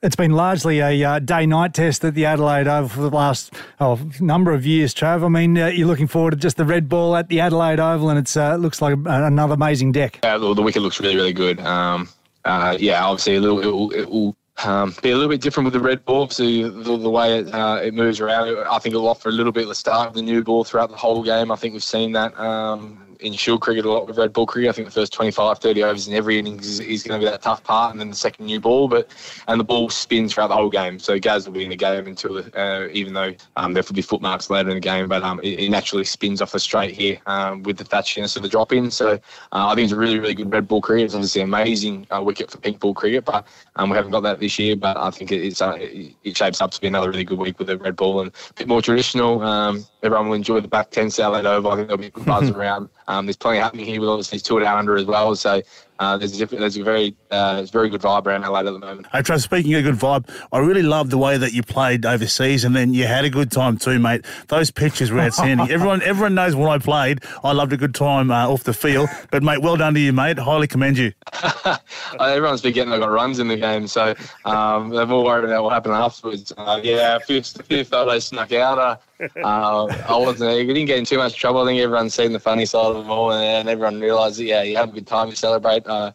It's 0.02 0.16
been 0.16 0.32
largely 0.32 0.80
a 0.80 1.04
uh, 1.04 1.18
day-night 1.20 1.74
test 1.74 2.04
at 2.04 2.16
the 2.16 2.24
Adelaide 2.26 2.66
Oval 2.66 2.88
for 2.88 3.02
the 3.02 3.10
last 3.10 3.54
oh, 3.78 4.00
number 4.18 4.52
of 4.52 4.66
years, 4.66 4.92
Trav. 4.92 5.24
I 5.24 5.28
mean, 5.28 5.56
uh, 5.56 5.68
you're 5.68 5.86
looking 5.86 6.08
forward 6.08 6.32
to 6.32 6.36
just 6.36 6.56
the 6.56 6.64
red 6.64 6.88
ball 6.88 7.14
at 7.14 7.28
the 7.28 7.38
Adelaide 7.38 7.78
Oval, 7.78 8.10
and 8.10 8.18
it 8.18 8.36
uh, 8.36 8.56
looks 8.56 8.82
like 8.82 8.98
another 9.06 9.54
amazing 9.54 9.92
deck. 9.92 10.18
Yeah, 10.24 10.38
the, 10.38 10.60
wicket 10.60 10.82
looks 10.82 10.98
really, 10.98 11.14
really 11.14 11.32
good. 11.32 11.60
Um, 11.60 12.08
uh, 12.44 12.76
yeah, 12.80 13.04
obviously, 13.04 13.38
little, 13.38 13.60
it 13.60 13.66
will, 13.66 13.92
it 13.92 14.10
will 14.10 14.36
um, 14.64 14.92
be 15.04 15.12
a 15.12 15.14
little 15.14 15.30
bit 15.30 15.40
different 15.40 15.66
with 15.66 15.74
the 15.74 15.78
red 15.78 16.04
ball. 16.04 16.22
Obviously, 16.22 16.64
the, 16.64 16.96
the 16.98 17.08
way 17.08 17.38
it, 17.38 17.54
uh, 17.54 17.78
it 17.80 17.94
moves 17.94 18.18
around, 18.18 18.58
I 18.68 18.80
think 18.80 18.96
it'll 18.96 19.06
offer 19.06 19.28
a 19.28 19.32
little 19.32 19.52
bit 19.52 19.62
of 19.62 19.68
the 19.68 19.76
start 19.76 20.08
of 20.08 20.14
the 20.14 20.22
new 20.22 20.42
ball 20.42 20.64
throughout 20.64 20.90
the 20.90 20.96
whole 20.96 21.22
game. 21.22 21.52
I 21.52 21.54
think 21.54 21.74
we've 21.74 21.84
seen 21.84 22.10
that 22.10 22.36
um, 22.40 23.11
in 23.22 23.32
Shield 23.32 23.60
cricket 23.60 23.84
a 23.84 23.90
lot 23.90 24.06
with 24.06 24.18
red 24.18 24.32
ball 24.32 24.46
cricket. 24.46 24.70
I 24.70 24.72
think 24.72 24.88
the 24.88 24.92
first 24.92 25.12
25, 25.12 25.58
30 25.58 25.82
overs 25.84 26.08
in 26.08 26.14
every 26.14 26.38
innings 26.38 26.66
is, 26.66 26.80
is 26.80 27.02
going 27.02 27.20
to 27.20 27.24
be 27.24 27.30
that 27.30 27.42
tough 27.42 27.62
part, 27.64 27.92
and 27.92 28.00
then 28.00 28.10
the 28.10 28.16
second 28.16 28.46
new 28.46 28.60
ball. 28.60 28.88
But 28.88 29.08
and 29.48 29.58
the 29.58 29.64
ball 29.64 29.90
spins 29.90 30.34
throughout 30.34 30.48
the 30.48 30.54
whole 30.54 30.70
game, 30.70 30.98
so 30.98 31.18
Gaz 31.18 31.46
will 31.46 31.54
be 31.54 31.64
in 31.64 31.70
the 31.70 31.76
game 31.76 32.06
until 32.06 32.42
uh, 32.54 32.88
even 32.92 33.14
though 33.14 33.32
um, 33.56 33.72
there 33.72 33.82
will 33.86 33.94
be 33.94 34.02
footmarks 34.02 34.50
later 34.50 34.68
in 34.68 34.76
the 34.76 34.80
game, 34.80 35.08
but 35.08 35.22
um, 35.22 35.40
it, 35.42 35.60
it, 35.60 35.70
naturally 35.70 36.04
spins 36.04 36.42
off 36.42 36.52
the 36.52 36.60
straight 36.60 36.94
here 36.94 37.18
um, 37.26 37.62
with 37.62 37.78
the 37.78 37.84
thatchiness 37.84 38.36
of 38.36 38.42
the 38.42 38.48
drop 38.48 38.72
in. 38.72 38.90
So 38.90 39.12
uh, 39.12 39.18
I 39.52 39.74
think 39.74 39.84
it's 39.84 39.92
a 39.92 39.96
really, 39.96 40.18
really 40.18 40.34
good 40.34 40.52
red 40.52 40.68
ball 40.68 40.80
cricket. 40.80 41.06
It's 41.06 41.14
obviously 41.14 41.42
an 41.42 41.48
amazing 41.48 42.06
uh, 42.10 42.22
wicket 42.22 42.50
for 42.50 42.58
pink 42.58 42.80
ball 42.80 42.94
cricket, 42.94 43.24
but 43.24 43.46
um, 43.76 43.90
we 43.90 43.96
haven't 43.96 44.12
got 44.12 44.20
that 44.20 44.40
this 44.40 44.58
year. 44.58 44.76
But 44.76 44.96
I 44.96 45.10
think 45.10 45.32
it, 45.32 45.42
it's 45.42 45.62
uh, 45.62 45.76
it 45.78 46.36
shapes 46.36 46.60
up 46.60 46.70
to 46.72 46.80
be 46.80 46.88
another 46.88 47.10
really 47.10 47.24
good 47.24 47.38
week 47.38 47.58
with 47.58 47.68
the 47.68 47.78
red 47.78 47.96
ball 47.96 48.20
and 48.20 48.30
a 48.50 48.54
bit 48.54 48.68
more 48.68 48.82
traditional. 48.82 49.42
Um, 49.42 49.84
everyone 50.02 50.28
will 50.28 50.34
enjoy 50.34 50.60
the 50.60 50.68
back 50.68 50.90
10 50.90 51.10
Southland 51.10 51.46
Oval. 51.46 51.72
I 51.72 51.76
think 51.76 51.88
there'll 51.88 51.98
be 51.98 52.06
a 52.06 52.10
good 52.10 52.26
buzz 52.26 52.50
around. 52.56 52.88
Um, 53.12 53.26
there's 53.26 53.36
plenty 53.36 53.58
happening 53.58 53.84
here 53.84 54.00
with 54.00 54.08
obviously 54.08 54.38
Tour 54.38 54.60
Down 54.60 54.78
Under 54.78 54.96
as 54.96 55.04
well. 55.04 55.36
So 55.36 55.60
uh, 55.98 56.16
there's, 56.16 56.40
a, 56.40 56.46
there's 56.46 56.76
a 56.76 56.82
very 56.82 57.14
uh, 57.30 57.62
very 57.70 57.88
good 57.88 58.00
vibe 58.00 58.26
around 58.26 58.44
Adelaide 58.44 58.66
at 58.66 58.72
the 58.72 58.78
moment. 58.78 59.06
Hey, 59.12 59.20
Trav, 59.20 59.40
speaking 59.40 59.74
of 59.74 59.84
good 59.84 59.94
vibe, 59.94 60.28
I 60.52 60.58
really 60.58 60.82
love 60.82 61.10
the 61.10 61.18
way 61.18 61.36
that 61.36 61.52
you 61.52 61.62
played 61.62 62.04
overseas, 62.04 62.64
and 62.64 62.74
then 62.74 62.94
you 62.94 63.06
had 63.06 63.24
a 63.24 63.30
good 63.30 63.50
time 63.50 63.76
too, 63.76 63.98
mate. 63.98 64.24
Those 64.48 64.70
pictures 64.70 65.10
were 65.10 65.20
outstanding. 65.20 65.70
everyone 65.70 66.02
everyone 66.02 66.34
knows 66.34 66.54
when 66.54 66.68
I 66.68 66.78
played, 66.78 67.20
I 67.44 67.52
loved 67.52 67.72
a 67.72 67.76
good 67.76 67.94
time 67.94 68.30
uh, 68.30 68.48
off 68.48 68.64
the 68.64 68.74
field. 68.74 69.08
But 69.30 69.42
mate, 69.42 69.62
well 69.62 69.76
done 69.76 69.94
to 69.94 70.00
you, 70.00 70.12
mate. 70.12 70.38
Highly 70.38 70.66
commend 70.66 70.98
you. 70.98 71.12
Everyone's 72.20 72.62
been 72.62 72.72
getting 72.72 72.92
I 72.92 72.98
got 72.98 73.10
runs 73.10 73.38
in 73.38 73.48
the 73.48 73.56
game, 73.56 73.86
so 73.86 74.14
um, 74.44 74.90
they're 74.90 75.06
more 75.06 75.24
worried 75.24 75.44
about 75.44 75.64
what 75.64 75.72
happened 75.72 75.94
afterwards. 75.94 76.52
Uh, 76.56 76.80
yeah, 76.82 77.16
a 77.16 77.20
few, 77.20 77.38
a 77.38 77.42
few 77.42 77.84
photos 77.84 78.26
snuck 78.26 78.52
out. 78.52 78.78
Uh, 78.78 78.96
uh, 79.44 79.86
I 80.08 80.16
wasn't. 80.16 80.50
I 80.50 80.64
didn't 80.64 80.86
get 80.86 80.98
in 80.98 81.04
too 81.04 81.18
much 81.18 81.36
trouble. 81.36 81.62
I 81.62 81.66
think 81.66 81.80
everyone's 81.80 82.14
seen 82.14 82.32
the 82.32 82.40
funny 82.40 82.66
side 82.66 82.96
of 82.96 83.06
it 83.06 83.08
all, 83.08 83.32
and, 83.32 83.68
everyone 83.68 84.00
realised 84.00 84.38
that 84.38 84.44
yeah, 84.44 84.62
you 84.62 84.76
have 84.76 84.90
a 84.90 84.92
good 84.92 85.06
time, 85.06 85.28
you 85.28 85.34
celebrate. 85.34 85.81
Uh, 85.86 86.12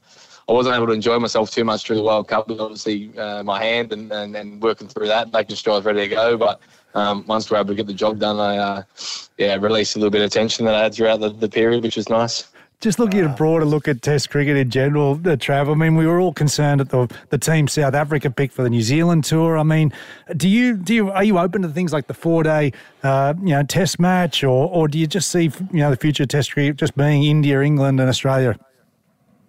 I 0.50 0.54
wasn't 0.54 0.76
able 0.76 0.88
to 0.88 0.94
enjoy 0.94 1.20
myself 1.20 1.52
too 1.52 1.66
much 1.66 1.84
through 1.86 1.98
the 1.98 2.04
World 2.04 2.30
Cup 2.30 2.48
with 2.48 2.62
obviously 2.62 3.12
uh, 3.18 3.44
my 3.44 3.62
hand 3.62 3.92
and, 3.92 4.12
and, 4.12 4.36
and 4.36 4.62
working 4.62 4.88
through 4.88 5.08
that, 5.08 5.34
making 5.34 5.58
sure 5.58 5.74
I 5.74 5.76
was 5.76 5.86
ready 5.86 6.08
to 6.08 6.16
go. 6.16 6.38
But 6.38 6.62
um, 6.96 7.26
once 7.28 7.52
we're 7.52 7.58
able 7.58 7.70
to 7.70 7.76
get 7.76 7.88
the 7.88 7.94
job 7.94 8.20
done, 8.20 8.40
I 8.40 8.58
uh, 8.58 8.84
yeah 9.38 9.56
released 9.56 9.96
a 9.96 10.00
little 10.00 10.12
bit 10.12 10.22
of 10.22 10.32
tension 10.32 10.66
that 10.66 10.76
I 10.76 10.84
had 10.84 10.94
throughout 10.94 11.20
the, 11.20 11.30
the 11.30 11.50
period, 11.50 11.84
which 11.84 11.98
was 11.98 12.08
nice. 12.10 12.48
Just 12.80 13.00
looking 13.00 13.22
at 13.22 13.26
a 13.26 13.30
broader 13.30 13.66
look 13.66 13.88
at 13.88 14.04
Test 14.04 14.30
cricket 14.30 14.56
in 14.56 14.70
general, 14.70 15.16
the 15.16 15.36
Trav. 15.36 15.72
I 15.72 15.74
mean, 15.74 15.96
we 15.96 16.06
were 16.06 16.20
all 16.20 16.32
concerned 16.32 16.80
at 16.80 16.90
the 16.90 17.12
the 17.30 17.38
team 17.40 17.68
South 17.68 17.96
Africa 17.96 18.30
picked 18.30 18.54
for 18.54 18.62
the 18.62 18.70
New 18.70 18.84
Zealand 18.84 19.24
tour. 19.24 19.58
I 19.58 19.64
mean, 19.64 19.92
do 20.38 20.48
you 20.48 20.78
do 20.78 20.94
you 20.94 21.10
are 21.10 21.24
you 21.24 21.40
open 21.40 21.64
to 21.64 21.70
things 21.70 21.92
like 21.92 22.06
the 22.06 22.14
four 22.14 22.44
day 22.44 22.72
uh, 23.02 23.34
you 23.40 23.50
know 23.50 23.64
Test 23.64 24.00
match, 24.00 24.44
or 24.44 24.70
or 24.70 24.88
do 24.88 25.00
you 25.00 25.08
just 25.08 25.32
see 25.32 25.46
you 25.46 25.80
know 25.80 25.90
the 25.90 25.98
future 25.98 26.28
Test 26.28 26.54
cricket 26.54 26.78
just 26.78 26.96
being 26.96 27.24
India, 27.24 27.62
England, 27.62 28.00
and 28.00 28.08
Australia? 28.10 28.56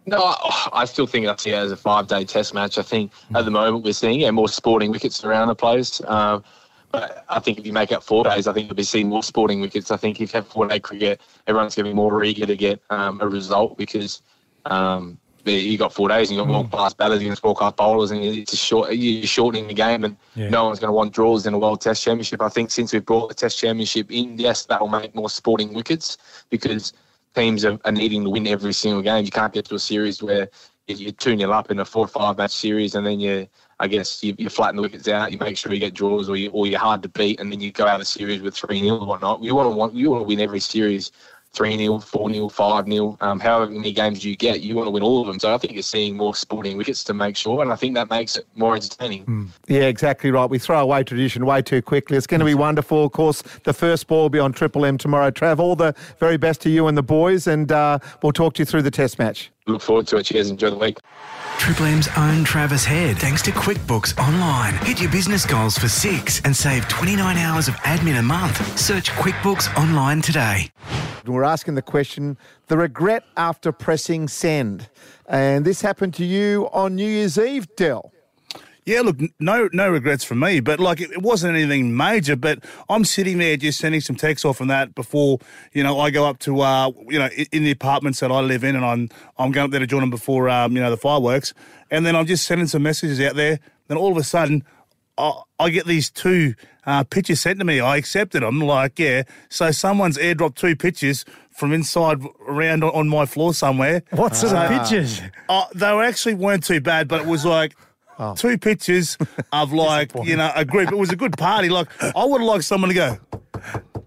No, 0.08 0.36
I 0.72 0.84
still 0.86 1.06
think 1.06 1.26
see 1.40 1.50
it 1.50 1.54
as 1.54 1.72
a 1.72 1.76
five 1.76 2.06
day 2.06 2.24
Test 2.24 2.54
match. 2.54 2.78
I 2.78 2.82
think 2.82 3.12
at 3.34 3.44
the 3.44 3.50
moment 3.50 3.84
we're 3.84 3.92
seeing 3.92 4.20
yeah, 4.20 4.30
more 4.30 4.48
sporting 4.48 4.90
wickets 4.90 5.24
around 5.24 5.48
the 5.48 5.54
place. 5.54 6.00
Um, 6.06 6.42
but 6.90 7.24
I 7.28 7.38
think 7.38 7.58
if 7.58 7.66
you 7.66 7.72
make 7.72 7.92
up 7.92 8.02
four 8.02 8.24
days, 8.24 8.46
I 8.46 8.52
think 8.52 8.66
you'll 8.66 8.76
be 8.76 8.82
seeing 8.82 9.08
more 9.08 9.22
sporting 9.22 9.60
wickets. 9.60 9.90
I 9.90 9.96
think 9.96 10.20
if 10.20 10.32
you 10.32 10.38
have 10.38 10.48
four 10.48 10.66
day 10.66 10.80
cricket, 10.80 11.20
everyone's 11.46 11.74
going 11.74 11.84
to 11.84 11.90
be 11.90 11.94
more 11.94 12.24
eager 12.24 12.46
to 12.46 12.56
get 12.56 12.80
um, 12.90 13.20
a 13.20 13.28
result 13.28 13.76
because 13.76 14.22
um, 14.64 15.18
you 15.44 15.76
got 15.78 15.92
four 15.92 16.08
days 16.08 16.30
and 16.30 16.36
you 16.36 16.44
got 16.44 16.50
more 16.50 16.66
class 16.68 16.94
batters 16.94 17.20
against 17.20 17.42
four 17.42 17.54
class 17.54 17.72
bowlers, 17.74 18.10
and 18.10 18.22
it's 18.24 18.56
short, 18.56 18.92
you're 18.92 19.26
shortening 19.26 19.68
the 19.68 19.74
game, 19.74 20.04
and 20.04 20.16
yeah. 20.34 20.48
no 20.48 20.64
one's 20.64 20.78
going 20.78 20.88
to 20.88 20.92
want 20.92 21.12
draws 21.12 21.46
in 21.46 21.54
a 21.54 21.58
World 21.58 21.80
Test 21.80 22.02
Championship. 22.02 22.40
I 22.40 22.48
think 22.48 22.70
since 22.70 22.92
we've 22.92 23.04
brought 23.04 23.28
the 23.28 23.34
Test 23.34 23.58
Championship 23.58 24.10
in, 24.10 24.38
yes, 24.38 24.64
that 24.66 24.80
will 24.80 24.88
make 24.88 25.14
more 25.14 25.30
sporting 25.30 25.72
wickets 25.74 26.16
because 26.50 26.92
teams 27.38 27.64
are, 27.64 27.78
are 27.84 27.92
needing 27.92 28.24
to 28.24 28.30
win 28.30 28.46
every 28.46 28.72
single 28.72 29.02
game. 29.02 29.24
You 29.24 29.30
can't 29.30 29.52
get 29.52 29.64
to 29.66 29.76
a 29.76 29.78
series 29.78 30.22
where 30.22 30.48
you're 30.86 31.12
2 31.12 31.38
0 31.38 31.50
up 31.52 31.70
in 31.70 31.78
a 31.78 31.84
four 31.84 32.04
or 32.04 32.08
five 32.08 32.38
match 32.38 32.50
series 32.50 32.94
and 32.94 33.06
then 33.06 33.20
you 33.20 33.46
I 33.80 33.86
guess 33.86 34.24
you, 34.24 34.34
you 34.38 34.48
flatten 34.48 34.76
the 34.76 34.82
wickets 34.82 35.06
out, 35.06 35.30
you 35.30 35.38
make 35.38 35.56
sure 35.56 35.72
you 35.72 35.78
get 35.78 35.94
draws, 35.94 36.28
or 36.28 36.36
you 36.36 36.50
or 36.50 36.66
you're 36.66 36.80
hard 36.80 37.00
to 37.04 37.08
beat, 37.08 37.38
and 37.38 37.52
then 37.52 37.60
you 37.60 37.70
go 37.70 37.86
out 37.86 38.00
of 38.00 38.08
series 38.08 38.42
with 38.42 38.56
three 38.56 38.80
0 38.80 38.98
or 38.98 39.06
whatnot. 39.06 39.42
You 39.42 39.54
want 39.54 39.70
to 39.70 39.76
want 39.76 39.94
you 39.94 40.10
want 40.10 40.22
to 40.22 40.26
win 40.26 40.40
every 40.40 40.58
series. 40.58 41.12
3 41.58 41.76
0, 41.76 41.98
4 41.98 42.32
0, 42.32 42.48
5 42.48 42.86
0, 42.86 43.16
um, 43.20 43.40
however 43.40 43.68
many 43.72 43.92
games 43.92 44.24
you 44.24 44.36
get, 44.36 44.60
you 44.60 44.76
want 44.76 44.86
to 44.86 44.92
win 44.92 45.02
all 45.02 45.20
of 45.20 45.26
them. 45.26 45.40
So 45.40 45.52
I 45.52 45.58
think 45.58 45.72
you're 45.72 45.82
seeing 45.82 46.16
more 46.16 46.32
sporting 46.32 46.76
wickets 46.76 47.02
to 47.02 47.14
make 47.14 47.36
sure, 47.36 47.62
and 47.62 47.72
I 47.72 47.74
think 47.74 47.96
that 47.96 48.08
makes 48.08 48.36
it 48.36 48.46
more 48.54 48.76
entertaining. 48.76 49.26
Mm. 49.26 49.48
Yeah, 49.66 49.82
exactly 49.82 50.30
right. 50.30 50.48
We 50.48 50.60
throw 50.60 50.78
away 50.78 51.02
tradition 51.02 51.44
way 51.44 51.60
too 51.60 51.82
quickly. 51.82 52.16
It's 52.16 52.28
going 52.28 52.38
to 52.38 52.46
be 52.46 52.54
wonderful. 52.54 53.04
Of 53.04 53.10
course, 53.10 53.42
the 53.64 53.72
first 53.72 54.06
ball 54.06 54.22
will 54.22 54.30
be 54.30 54.38
on 54.38 54.52
Triple 54.52 54.84
M 54.84 54.98
tomorrow. 54.98 55.32
Trav, 55.32 55.58
all 55.58 55.74
the 55.74 55.96
very 56.20 56.36
best 56.36 56.60
to 56.60 56.70
you 56.70 56.86
and 56.86 56.96
the 56.96 57.02
boys, 57.02 57.48
and 57.48 57.72
uh, 57.72 57.98
we'll 58.22 58.30
talk 58.30 58.54
to 58.54 58.60
you 58.60 58.64
through 58.64 58.82
the 58.82 58.92
test 58.92 59.18
match. 59.18 59.50
Look 59.68 59.82
forward 59.82 60.06
to 60.08 60.16
it. 60.16 60.24
Cheers. 60.24 60.50
Enjoy 60.50 60.70
the 60.70 60.76
week. 60.76 60.98
Triple 61.58 61.86
M's 61.86 62.08
own 62.16 62.44
Travis 62.44 62.84
Head, 62.84 63.18
thanks 63.18 63.42
to 63.42 63.50
QuickBooks 63.50 64.16
Online. 64.16 64.74
Hit 64.86 65.00
your 65.00 65.10
business 65.10 65.44
goals 65.44 65.76
for 65.76 65.88
six 65.88 66.40
and 66.44 66.56
save 66.56 66.88
29 66.88 67.36
hours 67.36 67.66
of 67.68 67.74
admin 67.78 68.18
a 68.18 68.22
month. 68.22 68.78
Search 68.78 69.10
QuickBooks 69.10 69.76
Online 69.76 70.22
today. 70.22 70.70
We're 71.26 71.44
asking 71.44 71.74
the 71.74 71.82
question 71.82 72.38
the 72.68 72.78
regret 72.78 73.24
after 73.36 73.72
pressing 73.72 74.28
send. 74.28 74.88
And 75.26 75.64
this 75.64 75.82
happened 75.82 76.14
to 76.14 76.24
you 76.24 76.68
on 76.72 76.94
New 76.94 77.10
Year's 77.10 77.36
Eve, 77.36 77.66
Dell. 77.76 78.12
Yeah, 78.88 79.02
look, 79.02 79.18
no 79.38 79.68
no 79.74 79.90
regrets 79.90 80.24
from 80.24 80.40
me, 80.40 80.60
but 80.60 80.80
like 80.80 81.02
it, 81.02 81.20
wasn't 81.20 81.54
anything 81.54 81.94
major. 81.94 82.36
But 82.36 82.64
I'm 82.88 83.04
sitting 83.04 83.36
there 83.36 83.54
just 83.58 83.78
sending 83.78 84.00
some 84.00 84.16
texts 84.16 84.46
off 84.46 84.56
from 84.56 84.68
that 84.68 84.94
before 84.94 85.40
you 85.74 85.82
know 85.82 86.00
I 86.00 86.08
go 86.08 86.24
up 86.24 86.38
to 86.40 86.62
uh, 86.62 86.92
you 87.06 87.18
know 87.18 87.28
in 87.52 87.64
the 87.64 87.70
apartments 87.70 88.20
that 88.20 88.32
I 88.32 88.40
live 88.40 88.64
in, 88.64 88.76
and 88.76 88.84
I'm 88.86 89.10
I'm 89.36 89.52
going 89.52 89.66
up 89.66 89.70
there 89.72 89.80
to 89.80 89.86
join 89.86 90.00
them 90.00 90.08
before 90.08 90.48
um, 90.48 90.74
you 90.74 90.80
know 90.80 90.88
the 90.88 90.96
fireworks, 90.96 91.52
and 91.90 92.06
then 92.06 92.16
I'm 92.16 92.24
just 92.24 92.46
sending 92.46 92.66
some 92.66 92.82
messages 92.82 93.20
out 93.20 93.36
there. 93.36 93.60
Then 93.88 93.98
all 93.98 94.10
of 94.10 94.16
a 94.16 94.24
sudden, 94.24 94.64
I, 95.18 95.32
I 95.58 95.68
get 95.68 95.84
these 95.84 96.10
two 96.10 96.54
uh, 96.86 97.04
pictures 97.04 97.42
sent 97.42 97.58
to 97.58 97.66
me. 97.66 97.80
I 97.80 97.98
accepted 97.98 98.42
them, 98.42 98.58
like 98.58 98.98
yeah. 98.98 99.24
So 99.50 99.70
someone's 99.70 100.16
airdropped 100.16 100.54
two 100.54 100.74
pictures 100.74 101.26
from 101.50 101.74
inside 101.74 102.22
around 102.46 102.84
on 102.84 103.06
my 103.10 103.26
floor 103.26 103.52
somewhere. 103.52 104.02
What 104.12 104.34
sort 104.34 104.54
of 104.54 104.70
pictures? 104.70 105.20
Uh, 105.46 105.66
they 105.74 105.86
actually 105.86 106.34
weren't 106.34 106.64
too 106.64 106.80
bad, 106.80 107.06
but 107.06 107.20
it 107.20 107.26
was 107.26 107.44
like 107.44 107.74
Oh. 108.18 108.34
Two 108.34 108.58
pictures 108.58 109.16
of 109.52 109.72
like, 109.74 110.12
you 110.24 110.36
know, 110.36 110.50
a 110.54 110.64
group. 110.64 110.90
It 110.90 110.98
was 110.98 111.10
a 111.10 111.16
good 111.16 111.36
party. 111.38 111.68
Like, 111.68 111.88
I 112.02 112.24
would 112.24 112.40
have 112.40 112.48
liked 112.48 112.64
someone 112.64 112.88
to 112.88 112.94
go, 112.94 113.16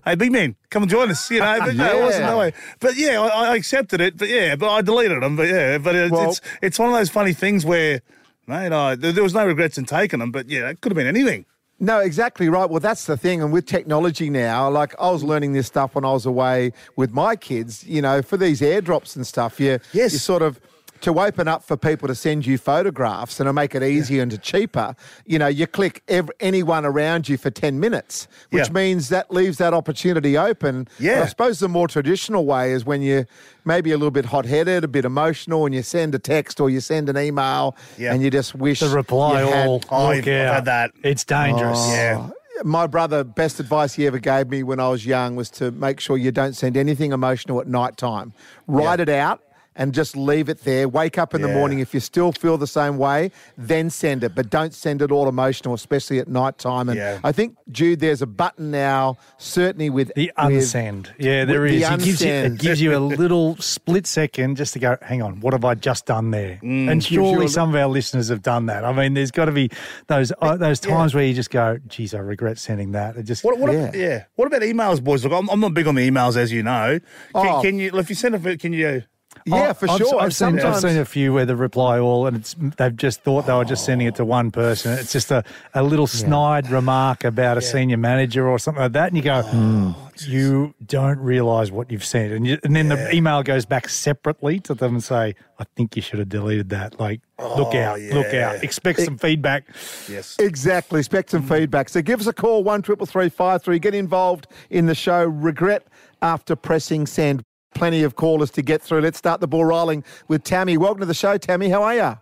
hey, 0.06 0.16
big 0.16 0.32
man, 0.32 0.56
come 0.70 0.84
and 0.84 0.90
join 0.90 1.10
us. 1.10 1.30
You 1.32 1.40
know, 1.40 1.58
but 1.60 1.76
yeah. 1.76 1.96
it 1.96 2.02
wasn't 2.02 2.26
that 2.26 2.38
way. 2.38 2.54
But 2.80 2.98
yeah, 2.98 3.22
I, 3.22 3.28
I, 3.28 3.56
accepted 3.56 4.02
it. 4.02 4.18
But 4.18 4.28
yeah, 4.28 4.56
but 4.56 4.70
I 4.70 4.82
deleted 4.82 5.24
them. 5.24 5.36
But 5.36 5.48
yeah, 5.48 5.78
but 5.78 5.96
it's, 5.96 6.12
well, 6.12 6.30
it's, 6.30 6.42
it's 6.62 6.80
one 6.80 6.90
of 6.90 6.96
those 6.96 7.10
funny 7.10 7.34
things 7.34 7.66
where, 7.66 8.02
mate, 8.48 8.72
I, 8.72 8.96
there, 8.96 9.12
there 9.12 9.24
was 9.24 9.34
no 9.34 9.46
regrets 9.46 9.78
in 9.78 9.86
taking 9.86 10.20
them. 10.20 10.32
But 10.32 10.50
yeah, 10.50 10.70
it 10.70 10.82
could 10.82 10.92
have 10.92 10.98
been 10.98 11.08
anything. 11.08 11.46
No, 11.80 12.00
exactly 12.00 12.48
right. 12.48 12.70
Well, 12.70 12.80
that's 12.80 13.06
the 13.06 13.18
thing. 13.18 13.42
And 13.42 13.52
with 13.52 13.66
technology 13.66 14.30
now, 14.30 14.70
like 14.70 14.94
I 15.00 15.10
was 15.10 15.24
learning 15.24 15.54
this 15.54 15.66
stuff 15.66 15.96
when 15.96 16.06
I 16.06 16.12
was 16.12 16.28
away 16.28 16.74
with 16.96 17.12
my 17.12 17.36
kids, 17.36 17.84
you 17.86 18.04
know, 18.04 18.22
for 18.22 18.38
these 18.38 18.62
airdrops 18.62 19.16
and 19.16 19.26
stuff, 19.26 19.60
you, 19.60 19.80
yes. 19.92 20.14
you 20.14 20.20
sort 20.20 20.44
of 20.44 20.60
to 21.02 21.20
open 21.20 21.48
up 21.48 21.64
for 21.64 21.76
people 21.76 22.08
to 22.08 22.16
send 22.16 22.46
you 22.46 22.58
photographs 22.58 23.40
and 23.40 23.48
to 23.48 23.54
make 23.54 23.76
it 23.76 23.84
easier 23.84 24.18
yeah. 24.18 24.24
and 24.24 24.42
cheaper, 24.42 24.96
you 25.26 25.40
know, 25.40 25.48
you 25.48 25.68
click 25.68 26.04
every, 26.08 26.34
anyone 26.40 26.86
around 26.86 27.28
you 27.28 27.38
for 27.38 27.50
10 27.50 27.80
minutes, 27.80 28.28
which 28.52 28.68
yeah. 28.68 28.74
means 28.74 29.10
that 29.10 29.32
leaves 29.32 29.58
that 29.58 29.74
opportunity 29.74 30.38
open. 30.38 30.88
Yeah. 31.00 31.16
But 31.16 31.24
I 31.24 31.28
suppose 31.28 31.60
the 31.60 31.70
more 31.70 31.88
traditional 31.88 32.46
way 32.46 32.72
is 32.72 32.86
when 32.86 33.02
you 33.02 33.26
maybe 33.66 33.92
a 33.92 33.98
little 33.98 34.12
bit 34.12 34.26
hot 34.26 34.46
headed, 34.46 34.84
a 34.84 34.88
bit 34.88 35.06
emotional, 35.06 35.66
and 35.66 35.76
you 35.76 35.84
send 35.84 36.16
a 36.16 36.20
text 36.20 36.60
or 36.60 36.70
you 36.70 36.80
send 36.80 37.10
an 37.10 37.18
email 37.18 37.76
yeah. 37.98 38.14
and 38.14 38.22
you 38.22 38.30
just 38.30 38.56
wish 38.56 38.80
the 38.80 38.90
reply 38.90 39.42
you 39.42 39.50
all. 39.54 39.84
oh, 39.90 40.08
I've 40.08 40.26
had 40.26 40.66
that. 40.66 40.92
It's 41.04 41.24
dangerous. 41.24 41.80
Oh. 41.80 41.94
Yeah. 41.94 42.30
my 42.64 42.86
brother, 42.86 43.24
best 43.24 43.60
advice 43.60 43.94
he 43.94 44.06
ever 44.08 44.20
gave 44.20 44.50
me 44.50 44.64
when 44.64 44.80
I 44.80 44.90
was 44.90 45.06
young 45.06 45.36
was 45.36 45.50
to 45.52 45.72
make 45.72 46.00
sure 46.00 46.18
you 46.18 46.32
don't 46.32 46.54
send 46.54 46.78
anything 46.78 47.12
emotional 47.12 47.60
at 47.60 47.68
night 47.68 47.98
time. 47.98 48.34
Write 48.68 49.00
it 49.00 49.10
out 49.10 49.42
and 49.76 49.94
just 49.94 50.16
leave 50.18 50.50
it 50.50 50.64
there. 50.64 50.88
Wake 50.90 51.18
up 51.18 51.34
in 51.34 51.42
the 51.42 51.48
morning. 51.48 51.80
If 51.80 51.94
you 51.94 52.00
still 52.00 52.32
feel 52.32 52.58
the 52.58 52.68
same 52.68 52.98
way, 52.98 53.32
then 53.58 53.90
send 53.90 54.24
it. 54.24 54.36
But 54.36 54.50
don't 54.50 54.74
send 54.74 55.02
it 55.02 55.12
all 55.12 55.30
emotional, 55.30 55.74
especially 55.74 56.20
at 56.20 56.28
night 56.28 56.58
time. 56.58 56.90
And 56.90 56.98
Yeah. 56.98 57.20
I 57.24 57.32
think, 57.32 57.56
Jude, 57.72 58.00
there's 58.00 58.22
a 58.22 58.28
button 58.28 58.70
now, 58.72 59.18
certainly 59.38 59.90
with 59.90 60.12
The 60.16 60.32
with- 60.38 60.54
unsend. 60.54 61.12
Yeah, 61.18 61.46
there 61.46 61.66
is. 61.66 61.82
the 61.82 61.94
It 61.94 62.00
gives, 62.04 62.22
you, 62.22 62.30
it 62.32 62.58
gives 62.60 62.82
you 62.82 62.98
a 62.98 63.00
little 63.22 63.56
split 63.58 64.06
second 64.08 64.58
just 64.58 64.74
to 64.74 64.80
go, 64.80 64.98
hang 65.02 65.22
on, 65.22 65.40
what 65.40 65.54
have 65.54 65.64
I 65.66 65.76
just 65.76 66.06
done 66.06 66.32
there? 66.32 66.60
and 66.62 66.90
Mm. 67.02 67.10
You 67.12 67.18
surely 67.18 67.48
some 67.48 67.70
of 67.70 67.76
our 67.76 67.88
listeners 67.88 68.30
have 68.30 68.42
done 68.42 68.66
that. 68.68 68.84
I 68.86 68.92
mean, 68.94 69.14
there's 69.14 69.32
got 69.32 69.46
to 69.46 69.52
be 69.52 69.70
those 70.08 70.32
uh, 70.42 70.58
those 70.58 70.80
times 70.80 71.14
where 71.16 71.24
you 71.26 71.34
just 71.34 71.50
go, 71.50 71.78
geez, 71.88 72.14
I 72.14 72.20
regret 72.20 72.58
sending 72.58 72.92
that. 72.92 73.16
It 73.18 73.24
just 73.24 73.44
What, 73.44 73.58
what 73.58 73.72
yeah. 73.96 74.26
What 74.36 74.48
about 74.48 74.62
emails, 74.62 75.04
boys? 75.04 75.24
Look, 75.24 75.34
I'm, 75.34 75.50
I'm 75.50 75.60
not 75.60 75.74
big 75.74 75.88
on 75.88 75.96
the 75.96 76.10
emails, 76.10 76.36
as 76.38 76.52
you 76.52 76.62
know. 76.64 77.00
Can, 77.34 77.48
Oh. 77.48 77.62
can 77.62 77.80
you, 77.80 77.92
if 77.98 78.10
you 78.10 78.16
send 78.16 78.36
a, 78.36 78.58
can 78.58 78.74
you? 78.74 79.04
Yeah, 79.46 79.74
for 79.74 79.90
I've, 79.90 79.98
sure. 79.98 80.16
I've 80.20 80.24
And 80.26 80.34
seen, 80.34 80.60
I've 80.60 80.80
seen 80.80 80.98
a 80.98 81.06
few 81.06 81.34
where 81.34 81.46
the 81.46 81.56
reply 81.56 82.00
all, 82.00 82.28
and 82.28 82.38
it's 82.38 82.56
they've 82.78 82.96
just 82.96 83.22
thought 83.22 83.48
they 83.48 83.54
were 83.54 83.66
just 83.66 83.86
sending 83.86 84.08
it 84.08 84.16
to 84.16 84.26
one 84.26 84.52
person. 84.52 84.94
It's 84.94 85.12
just 85.12 85.32
a, 85.32 85.44
a 85.74 85.84
little 85.84 86.08
snide 86.08 86.70
remark 86.70 87.24
about 87.24 87.58
a 87.58 87.62
senior 87.62 87.98
manager 87.98 88.48
or 88.48 88.60
something 88.60 88.82
like 88.84 88.92
that, 88.94 89.08
and 89.08 89.18
you 89.18 89.24
go, 89.24 89.42
Hmm. 89.42 89.92
you 90.28 90.74
don't 90.86 91.20
realise 91.20 91.72
what 91.72 91.92
you've 91.92 92.06
sent, 92.06 92.32
and 92.34 92.46
you, 92.46 92.60
and 92.64 92.76
then 92.76 92.90
the 92.90 93.14
email 93.16 93.42
goes 93.44 93.66
back 93.66 93.90
separately 93.90 94.60
to 94.62 94.74
them 94.74 94.94
and 94.96 95.04
say, 95.04 95.36
I 95.60 95.64
think 95.76 95.96
you 95.96 96.02
should 96.02 96.20
have 96.20 96.30
deleted 96.30 96.70
that. 96.70 97.00
Like, 97.00 97.22
look 97.40 97.74
out, 97.76 98.00
look 98.00 98.34
out, 98.34 98.64
expect 98.64 99.00
some 99.02 99.18
feedback. 99.18 99.66
Yes. 100.10 100.36
Exactly. 100.40 101.00
Expect 101.00 101.32
some 101.32 101.44
feedback. 101.44 101.90
So 101.90 102.02
give 102.02 102.20
us 102.20 102.28
a 102.28 102.34
call, 102.34 102.64
one 102.64 102.82
triple 102.82 103.06
three 103.06 103.30
five 103.30 103.64
three. 103.64 103.80
Get 103.80 103.94
involved 103.96 104.48
in 104.70 104.86
the 104.86 104.96
show. 104.96 105.24
Regret 105.26 105.88
after 106.22 106.56
pressing 106.56 107.06
send. 107.08 107.44
Plenty 107.74 108.04
of 108.04 108.16
callers 108.16 108.52
to 108.52 108.62
get 108.62 108.82
through. 108.82 109.02
Let's 109.02 109.18
start 109.18 109.42
the 109.42 109.48
ball 109.48 109.66
rolling 109.66 110.04
with 110.28 110.44
Tammy. 110.44 110.78
Welcome 110.78 111.00
to 111.02 111.06
the 111.06 111.14
show, 111.14 111.38
Tammy. 111.38 111.70
How 111.70 111.84
are 111.84 111.96
you? 111.96 112.18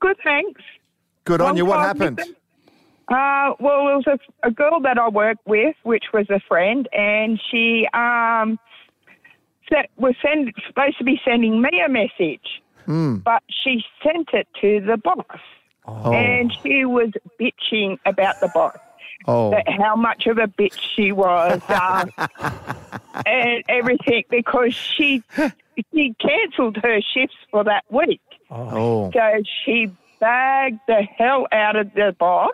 Good, 0.00 0.16
thanks. 0.24 0.60
Good 1.24 1.40
on 1.40 1.56
you. 1.56 1.66
What 1.66 1.80
happened? 1.80 2.20
Uh, 3.08 3.54
well, 3.60 3.88
it 3.88 3.96
was 3.96 4.04
a, 4.06 4.48
a 4.48 4.50
girl 4.50 4.80
that 4.80 4.96
I 4.96 5.08
work 5.08 5.38
with, 5.44 5.74
which 5.82 6.04
was 6.14 6.30
a 6.30 6.40
friend, 6.48 6.88
and 6.92 7.40
she 7.50 7.86
um, 7.92 8.58
set, 9.68 9.90
was 9.96 10.14
send, 10.24 10.52
supposed 10.66 10.96
to 10.98 11.04
be 11.04 11.20
sending 11.24 11.60
me 11.60 11.82
a 11.84 11.88
message, 11.88 12.62
Hmm. 12.86 13.16
but 13.16 13.42
she 13.48 13.84
sent 14.02 14.28
it 14.32 14.48
to 14.60 14.80
the 14.80 14.96
boss. 14.96 15.24
Oh. 15.86 16.12
And 16.12 16.52
she 16.62 16.84
was 16.84 17.10
bitching 17.40 17.98
about 18.06 18.40
the 18.40 18.48
boss. 18.54 18.76
Oh. 19.26 19.50
That 19.50 19.68
how 19.68 19.96
much 19.96 20.26
of 20.26 20.38
a 20.38 20.46
bitch 20.46 20.78
she 20.96 21.12
was, 21.12 21.60
uh, 21.68 22.06
and 23.26 23.62
everything 23.68 24.24
because 24.30 24.74
she 24.74 25.22
she 25.92 26.14
cancelled 26.20 26.76
her 26.82 27.00
shifts 27.14 27.36
for 27.50 27.62
that 27.64 27.84
week. 27.90 28.20
Oh. 28.50 29.10
So 29.12 29.42
she 29.64 29.90
bagged 30.20 30.80
the 30.88 31.02
hell 31.16 31.46
out 31.52 31.76
of 31.76 31.92
the 31.94 32.14
boss, 32.18 32.52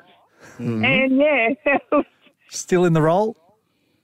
Mm-hmm. 0.59 0.85
and 0.85 1.17
yeah, 1.19 2.01
Still 2.51 2.85
in 2.85 2.93
the 2.93 3.03
role? 3.03 3.37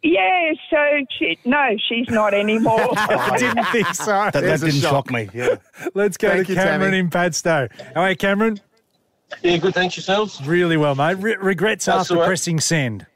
yeah. 0.03 0.53
So 0.71 0.77
she 1.19 1.39
no, 1.45 1.77
she's 1.89 2.09
not 2.09 2.33
anymore. 2.35 2.89
I 2.97 3.37
didn't 3.39 3.65
think 3.67 3.87
so. 3.95 4.07
That, 4.07 4.33
that 4.33 4.61
didn't 4.61 4.81
shock. 4.81 4.91
shock 5.09 5.11
me. 5.13 5.29
Yeah. 5.35 5.57
Let's 5.95 6.17
go 6.17 6.29
Thank 6.31 6.47
to 6.49 6.55
Cameron 6.55 6.81
Tammy. 6.93 6.99
in 6.99 7.11
Padstow. 7.11 7.69
How 7.95 8.03
are 8.03 8.15
Cameron? 8.15 8.61
Yeah, 9.43 9.57
good. 9.57 9.75
Thanks 9.75 9.97
yourselves. 9.97 10.41
Really 10.47 10.77
well, 10.77 10.95
mate. 10.95 11.15
Re- 11.15 11.37
regrets 11.37 11.87
That's 11.87 12.03
after 12.03 12.15
all 12.15 12.21
right. 12.21 12.27
pressing 12.27 12.61
send. 12.61 13.07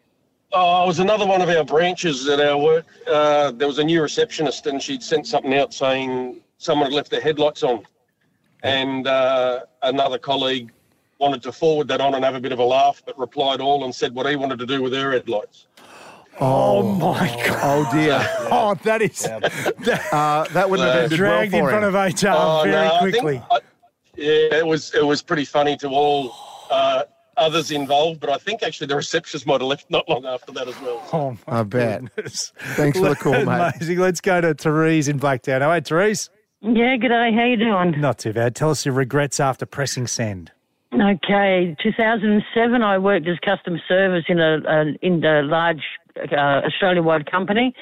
Oh, 0.52 0.83
I 0.83 0.87
was 0.87 0.98
another 1.00 1.26
one 1.26 1.42
of 1.42 1.48
our 1.48 1.64
branches 1.64 2.29
at 2.29 2.40
our 2.40 2.57
work. 2.57 2.87
Uh, 3.07 3.50
there 3.52 3.66
was 3.68 3.79
a 3.79 3.85
new 3.85 4.00
receptionist, 4.02 4.66
and 4.66 4.81
she'd 4.83 5.02
sent 5.02 5.26
something 5.26 5.55
out 5.55 5.74
saying 5.74 6.40
someone 6.59 6.87
had 6.90 6.94
left 6.96 7.11
their 7.11 7.20
headlights 7.20 7.62
on, 7.62 7.85
and 8.62 9.07
uh, 9.07 9.61
another 9.83 10.18
colleague 10.18 10.70
wanted 11.18 11.42
to 11.42 11.52
forward 11.52 11.88
that 11.88 12.00
on 12.00 12.14
and 12.14 12.24
have 12.24 12.35
a 12.35 12.40
bit 12.40 12.52
of 12.52 12.59
a 12.59 12.64
laugh, 12.64 13.02
but 13.05 13.18
replied 13.18 13.61
all 13.61 13.85
and 13.85 13.94
said 13.94 14.14
what 14.14 14.26
he 14.26 14.37
wanted 14.37 14.59
to 14.59 14.66
do 14.66 14.83
with 14.83 14.92
her 14.92 15.12
headlights. 15.12 15.66
Oh, 16.38 16.83
my 16.83 17.29
God. 17.46 17.59
Oh 17.62 17.90
dear. 17.92 18.18
Oh, 18.52 18.74
that 18.85 19.00
is 19.00 19.26
Uh, 20.12 20.44
that 20.52 20.68
wouldn't 20.68 20.87
have 20.88 21.02
ended 21.05 21.18
well 21.20 21.31
dragged 21.31 21.55
in 21.55 21.64
for 21.64 21.70
front 21.70 21.85
of 21.87 21.94
HR 21.94 22.26
Oh, 22.29 22.61
very 22.64 22.72
no, 22.72 22.85
I 22.94 23.00
think- 23.00 23.00
quickly. 23.22 23.42
I- 23.50 23.61
yeah, 24.16 24.55
it 24.59 24.66
was 24.66 24.94
it 24.94 25.05
was 25.05 25.22
pretty 25.22 25.44
funny 25.44 25.76
to 25.79 25.88
all 25.88 26.35
uh, 26.70 27.02
others 27.37 27.70
involved, 27.70 28.20
but 28.20 28.31
I 28.31 28.37
think 28.37 28.62
actually 28.62 28.87
the 28.88 28.96
receptionist 28.96 29.46
might 29.46 29.61
have 29.61 29.68
left 29.68 29.90
not 29.90 30.09
long 30.09 30.24
after 30.24 30.52
that 30.52 30.68
as 30.68 30.81
well. 30.81 31.07
Oh, 31.12 31.37
my 31.46 31.61
I 31.61 31.62
bet. 31.62 32.14
goodness. 32.14 32.52
Thanks 32.59 32.98
for 32.98 33.11
the 33.11 33.16
call, 33.16 33.33
mate. 33.33 33.72
Amazing. 33.76 33.98
Let's 33.98 34.20
go 34.20 34.40
to 34.40 34.55
Therese 34.55 35.09
in 35.09 35.20
Blacktown. 35.20 35.62
All 35.62 35.68
right, 35.68 35.87
Therese. 35.87 36.31
Yeah, 36.62 36.96
g'day. 36.96 37.35
How 37.35 37.44
you 37.44 37.57
doing? 37.57 38.00
Not 38.00 38.18
too 38.18 38.33
bad. 38.33 38.57
Tell 38.57 38.70
us 38.70 38.85
your 38.87 38.94
regrets 38.94 39.38
after 39.38 39.66
pressing 39.66 40.07
send. 40.07 40.50
Okay, 40.92 41.76
2007, 41.83 42.83
I 42.83 42.96
worked 42.98 43.29
as 43.29 43.37
customer 43.44 43.79
service 43.87 44.24
in 44.29 44.40
a, 44.40 44.59
a 44.66 44.85
in 45.02 45.22
a 45.22 45.42
large 45.42 45.83
uh, 46.33 46.62
Australia-wide 46.66 47.31
company, 47.31 47.74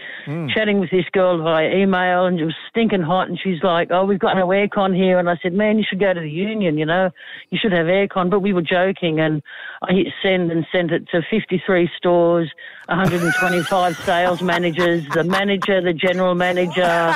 chatting 0.49 0.81
with 0.81 0.91
this 0.91 1.05
girl 1.13 1.43
via 1.43 1.69
email, 1.75 2.27
and 2.27 2.39
it 2.41 2.45
was 2.45 2.55
stinking 2.69 3.03
hot. 3.03 3.29
And 3.29 3.39
she's 3.43 3.63
like, 3.63 3.89
"Oh, 3.91 4.05
we've 4.05 4.19
got 4.19 4.35
no 4.37 4.47
aircon 4.49 4.95
here," 4.95 5.19
and 5.19 5.29
I 5.29 5.37
said, 5.43 5.53
"Man, 5.53 5.79
you 5.79 5.85
should 5.89 6.01
go 6.01 6.13
to 6.13 6.21
the 6.21 6.31
union. 6.31 6.79
You 6.79 6.87
know, 6.87 7.11
you 7.51 7.59
should 7.61 7.73
have 7.73 7.87
aircon." 7.87 8.31
But 8.31 8.41
we 8.41 8.53
were 8.53 8.63
joking, 8.63 9.21
and 9.21 9.43
I 9.83 9.93
hit 9.93 10.07
send 10.23 10.51
and 10.51 10.67
sent 10.73 10.91
it 10.91 11.09
to 11.11 11.23
53 11.31 11.91
stores, 11.97 12.51
125 12.89 13.97
sales 14.05 14.43
managers, 14.43 15.07
the 15.15 15.25
manager, 15.25 15.81
the 15.81 15.93
general 15.93 16.35
manager. 16.35 17.15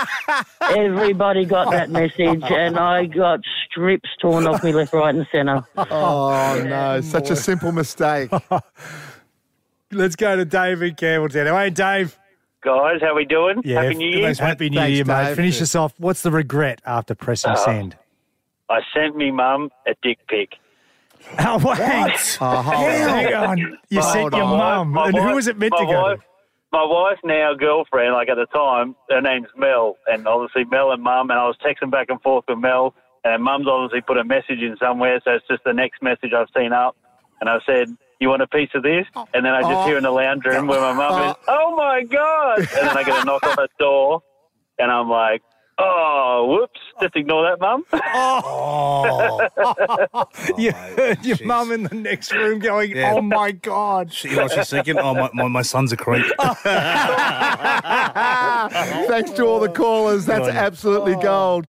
Everybody 0.61 1.45
got 1.45 1.71
that 1.73 1.91
message, 1.91 2.43
and 2.45 2.79
I 2.79 3.07
got 3.07 3.41
strips 3.69 4.09
torn 4.21 4.47
off 4.47 4.63
me 4.63 4.73
left, 4.73 4.93
right, 4.93 5.15
and 5.15 5.27
centre. 5.33 5.65
Oh 5.77 6.65
no, 6.67 7.01
such 7.01 7.31
a 7.31 7.37
simple 7.37 7.73
mistake. 7.73 8.31
Let's 9.91 10.17
go 10.17 10.37
to 10.37 10.45
Dave 10.45 10.83
in 10.83 10.95
Campbelltown. 10.95 11.47
All 11.47 11.53
right, 11.55 11.73
Dave. 11.73 12.19
Guys, 12.63 13.01
how 13.01 13.15
we 13.15 13.25
doing? 13.25 13.63
Yeah, 13.65 13.83
Happy 13.83 13.95
New 13.95 14.09
Year. 14.19 14.35
Happy 14.35 14.69
New 14.69 14.77
Thanks, 14.77 14.97
Year, 14.97 15.05
mate. 15.05 15.25
Dave. 15.29 15.37
Finish 15.37 15.63
us 15.63 15.75
off. 15.75 15.95
What's 15.99 16.23
the 16.23 16.31
regret 16.31 16.83
after 16.85 17.15
pressing 17.15 17.53
Oh. 17.53 17.65
send? 17.65 17.97
I 18.69 18.81
sent 18.93 19.17
me 19.17 19.31
mum 19.31 19.71
a 19.87 19.95
dick 20.03 20.19
pic. 20.29 20.51
Oh, 21.39 21.57
wait. 21.59 22.39
Oh, 22.41 22.63
hold 22.63 22.77
Hang 22.87 23.35
on. 23.35 23.45
on. 23.51 23.79
You 23.89 24.01
Hold 24.01 24.13
sent 24.13 24.35
your 24.35 24.45
mum. 24.47 24.91
My 24.91 25.07
And 25.09 25.17
who 25.17 25.35
was 25.35 25.47
it 25.47 25.57
meant 25.57 25.73
to 25.79 25.85
go 25.87 26.03
wife, 26.03 26.21
My 26.73 26.85
wife, 26.85 27.19
now 27.25 27.55
girlfriend, 27.55 28.13
like 28.13 28.29
at 28.29 28.37
the 28.37 28.47
time, 28.47 28.95
her 29.09 29.23
name's 29.23 29.49
Mel, 29.57 29.97
and 30.07 30.27
obviously 30.29 30.65
Mel 30.65 30.93
and 30.93 31.03
mum, 31.03 31.31
and 31.31 31.39
I 31.39 31.47
was 31.47 31.57
texting 31.65 31.91
back 31.91 32.09
and 32.11 32.21
forth 32.21 32.45
with 32.47 32.59
Mel, 32.59 32.95
and 33.25 33.43
mum's 33.43 33.67
obviously 33.67 34.03
put 34.03 34.19
a 34.19 34.25
message 34.25 34.61
in 34.61 34.77
somewhere, 34.79 35.21
so 35.25 35.33
it's 35.33 35.47
just 35.49 35.65
the 35.65 35.73
next 35.73 36.03
message 36.03 36.33
I've 36.37 36.49
seen 36.55 36.73
up, 36.75 36.95
and 37.41 37.49
I 37.49 37.59
said, 37.65 37.89
"You 38.21 38.29
want 38.29 38.43
a 38.43 38.47
piece 38.49 38.71
of 38.75 38.83
this?" 38.83 39.07
Oh. 39.17 39.27
And 39.35 39.45
then 39.45 39.55
I 39.55 39.61
just 39.63 39.73
Oh. 39.73 39.85
hear 39.87 39.97
in 39.97 40.03
the 40.03 40.11
lounge 40.11 40.45
room 40.45 40.67
where 40.67 40.81
my 40.81 40.93
mum 40.93 41.31
is, 41.31 41.37
oh. 41.49 41.55
"Oh 41.71 41.77
my 41.77 42.03
god!" 42.05 42.59
And 42.59 42.69
then 42.89 42.97
I 42.97 43.03
get 43.05 43.23
a 43.23 43.25
knock 43.25 43.43
on 43.45 43.57
the 43.57 43.69
door, 43.79 44.23
and 44.79 44.91
I'm 44.91 45.09
like. 45.09 45.43
Oh, 45.81 46.45
whoops. 46.59 46.81
Just 47.01 47.15
ignore 47.15 47.45
that, 47.49 47.61
Mum. 47.61 47.85
Oh. 47.93 49.49
oh. 50.13 50.25
you 50.59 50.73
heard 50.73 51.25
your 51.25 51.37
mum 51.45 51.71
in 51.71 51.85
the 51.85 51.95
next 51.95 52.33
room 52.33 52.59
going, 52.59 52.97
Yeah. 52.97 53.13
oh, 53.15 53.21
my 53.23 53.53
God. 53.53 54.13
You 54.25 54.35
know 54.35 54.43
what 54.43 54.53
she's 54.55 54.71
thinking? 54.71 54.99
Oh, 54.99 55.15
my, 55.15 55.31
my, 55.35 55.47
my 55.47 55.63
son's 55.63 55.93
a 55.93 55.97
creep. 55.97 56.27
Thanks 59.07 59.31
to 59.33 59.45
all 59.47 59.61
the 59.61 59.69
callers. 59.69 60.27
That's 60.27 60.41
Good 60.41 60.49
on 60.49 60.55
you. 60.57 60.61
absolutely 60.61 61.15
gold. 61.23 61.67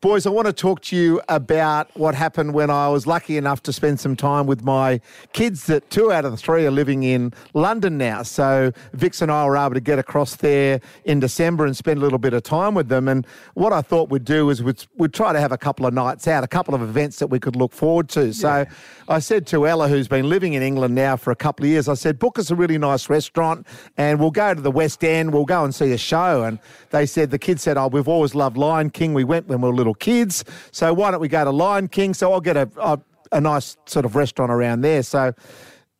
Boys, 0.00 0.26
I 0.26 0.30
want 0.30 0.46
to 0.46 0.52
talk 0.52 0.80
to 0.82 0.96
you 0.96 1.20
about 1.28 1.90
what 1.96 2.14
happened 2.14 2.54
when 2.54 2.70
I 2.70 2.88
was 2.88 3.04
lucky 3.04 3.36
enough 3.36 3.64
to 3.64 3.72
spend 3.72 3.98
some 3.98 4.14
time 4.14 4.46
with 4.46 4.62
my 4.62 5.00
kids. 5.32 5.66
That 5.66 5.90
two 5.90 6.12
out 6.12 6.24
of 6.24 6.30
the 6.30 6.36
three 6.36 6.64
are 6.66 6.70
living 6.70 7.02
in 7.02 7.32
London 7.52 7.98
now. 7.98 8.22
So 8.22 8.70
Vix 8.92 9.22
and 9.22 9.32
I 9.32 9.44
were 9.44 9.56
able 9.56 9.74
to 9.74 9.80
get 9.80 9.98
across 9.98 10.36
there 10.36 10.80
in 11.04 11.18
December 11.18 11.66
and 11.66 11.76
spend 11.76 11.98
a 11.98 12.00
little 12.00 12.20
bit 12.20 12.32
of 12.32 12.44
time 12.44 12.74
with 12.74 12.88
them. 12.88 13.08
And 13.08 13.26
what 13.54 13.72
I 13.72 13.82
thought 13.82 14.08
we'd 14.08 14.24
do 14.24 14.50
is 14.50 14.62
we'd, 14.62 14.86
we'd 14.98 15.12
try 15.12 15.32
to 15.32 15.40
have 15.40 15.50
a 15.50 15.58
couple 15.58 15.84
of 15.84 15.92
nights 15.92 16.28
out, 16.28 16.44
a 16.44 16.46
couple 16.46 16.76
of 16.76 16.82
events 16.82 17.18
that 17.18 17.26
we 17.26 17.40
could 17.40 17.56
look 17.56 17.72
forward 17.72 18.08
to. 18.10 18.32
So 18.32 18.66
I 19.08 19.18
said 19.18 19.48
to 19.48 19.66
Ella, 19.66 19.88
who's 19.88 20.06
been 20.06 20.28
living 20.28 20.52
in 20.52 20.62
England 20.62 20.94
now 20.94 21.16
for 21.16 21.32
a 21.32 21.36
couple 21.36 21.64
of 21.64 21.70
years, 21.70 21.88
I 21.88 21.94
said, 21.94 22.20
book 22.20 22.38
us 22.38 22.52
a 22.52 22.54
really 22.54 22.78
nice 22.78 23.10
restaurant 23.10 23.66
and 23.96 24.20
we'll 24.20 24.30
go 24.30 24.54
to 24.54 24.60
the 24.60 24.70
West 24.70 25.02
End, 25.02 25.32
we'll 25.32 25.44
go 25.44 25.64
and 25.64 25.74
see 25.74 25.90
a 25.90 25.98
show. 25.98 26.44
And 26.44 26.60
they 26.90 27.04
said, 27.04 27.32
the 27.32 27.38
kids 27.40 27.62
said, 27.62 27.76
oh, 27.76 27.88
we've 27.88 28.06
always 28.06 28.36
loved 28.36 28.56
Lion 28.56 28.90
King. 28.90 29.12
We 29.12 29.24
went 29.24 29.48
when 29.48 29.60
we 29.60 29.68
were 29.68 29.74
little 29.74 29.87
kids. 29.94 30.44
So 30.72 30.92
why 30.92 31.10
don't 31.10 31.20
we 31.20 31.28
go 31.28 31.44
to 31.44 31.50
Lion 31.50 31.88
King? 31.88 32.14
So 32.14 32.32
I'll 32.32 32.40
get 32.40 32.56
a, 32.56 32.70
a, 32.80 32.98
a 33.32 33.40
nice 33.40 33.76
sort 33.86 34.04
of 34.04 34.16
restaurant 34.16 34.50
around 34.52 34.82
there. 34.82 35.02
So 35.02 35.32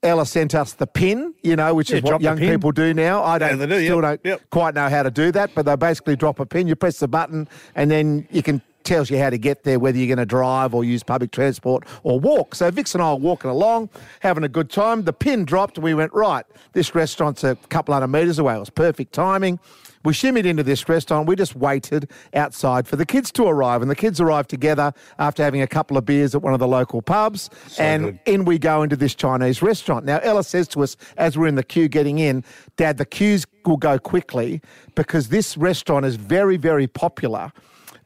Ella 0.03 0.27
sent 0.27 0.55
us 0.55 0.75
the 0.75 0.87
pin, 0.87 1.35
you 1.43 1.57
know, 1.57 1.75
which 1.75 1.91
Yeah, 1.91 1.97
is 1.97 2.03
what 2.03 2.21
young 2.21 2.39
people 2.39 2.71
do 2.71 2.95
now. 2.95 3.25
I 3.25 3.39
don't 3.39 3.59
they 3.59 3.67
do, 3.67 3.85
still 3.85 4.03
yep, 4.03 4.23
don't 4.23 4.51
quite 4.51 4.75
know 4.75 4.89
how 4.89 5.03
to 5.03 5.11
do 5.11 5.33
that, 5.33 5.51
but 5.55 5.67
they 5.67 5.75
basically 5.77 6.17
drop 6.17 6.39
a 6.39 6.47
pin, 6.47 6.69
you 6.69 6.77
press 6.77 6.99
the 6.99 7.09
button, 7.09 7.49
and 7.75 7.91
then 7.91 8.29
you 8.31 8.43
can 8.43 8.63
tells 8.85 9.11
you 9.11 9.19
how 9.19 9.29
to 9.29 9.39
get 9.39 9.65
there, 9.65 9.79
whether 9.79 9.99
you're 9.99 10.07
going 10.07 10.17
to 10.19 10.25
drive 10.25 10.75
or 10.75 10.83
use 10.83 11.03
public 11.03 11.31
transport 11.31 11.85
or 12.05 12.19
walk. 12.19 12.55
So 12.55 12.71
Vix 12.71 12.95
and 12.95 13.03
I 13.03 13.09
are 13.09 13.17
walking 13.17 13.51
along, 13.51 13.91
having 14.21 14.45
a 14.45 14.49
good 14.49 14.71
time. 14.71 15.03
The 15.03 15.13
pin 15.13 15.45
dropped, 15.45 15.77
and 15.77 15.85
we 15.85 15.95
went, 15.95 16.13
right, 16.15 16.47
this 16.73 16.95
restaurant's 16.95 17.45
a 17.45 17.57
couple 17.69 17.93
hundred 17.93 18.09
metres 18.09 18.39
away. 18.39 18.57
It 18.57 18.61
was 18.61 18.71
perfect 18.71 19.13
timing. 19.13 19.59
We 20.05 20.13
shimmied 20.13 20.45
into 20.45 20.63
this 20.63 20.89
restaurant. 20.89 21.29
We 21.29 21.37
just 21.37 21.57
waited 21.57 22.11
outside 22.35 22.87
for 22.87 22.97
the 22.97 23.07
kids 23.07 23.31
to 23.33 23.45
arrive, 23.45 23.83
and 23.83 23.91
the 23.91 23.97
kids 23.97 24.21
arrived 24.21 24.51
together 24.51 24.93
after 25.19 25.43
having 25.43 25.61
a 25.61 25.67
couple 25.67 25.97
of 25.97 26.05
beers 26.05 26.35
at 26.35 26.43
one 26.43 26.53
of 26.53 26.61
the 26.61 26.69
local 26.69 27.03
pubs. 27.03 27.51
and 27.79 28.19
in 28.27 28.45
we 28.45 28.59
go 28.59 28.83
into 28.83 28.97
this 28.97 29.15
Chinese 29.15 29.63
restaurant. 29.63 30.05
Now, 30.05 30.19
Ella 30.23 30.45
says 30.45 30.69
to 30.69 30.83
us 30.83 30.97
as 31.17 31.37
we're 31.37 31.47
in 31.47 31.57
the 31.57 31.63
queue 31.63 31.89
getting 31.89 32.19
in, 32.19 32.45
Dad, 32.77 32.99
the 32.99 33.05
queues 33.05 33.45
will 33.65 33.77
go 33.77 33.99
quickly 33.99 34.61
because 34.95 35.29
this 35.29 35.57
restaurant 35.57 36.07
is 36.07 36.17
very, 36.17 36.57
very 36.57 36.87
popular, 36.87 37.53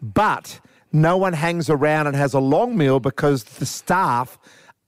but 0.01 0.61
no 0.93 1.17
one 1.17 1.33
hangs 1.33 1.71
around 1.71 2.07
and 2.07 2.17
has 2.17 2.35
a 2.35 2.41
long 2.41 2.77
meal 2.77 3.01
because 3.01 3.45
the 3.45 3.67
staff 3.67 4.39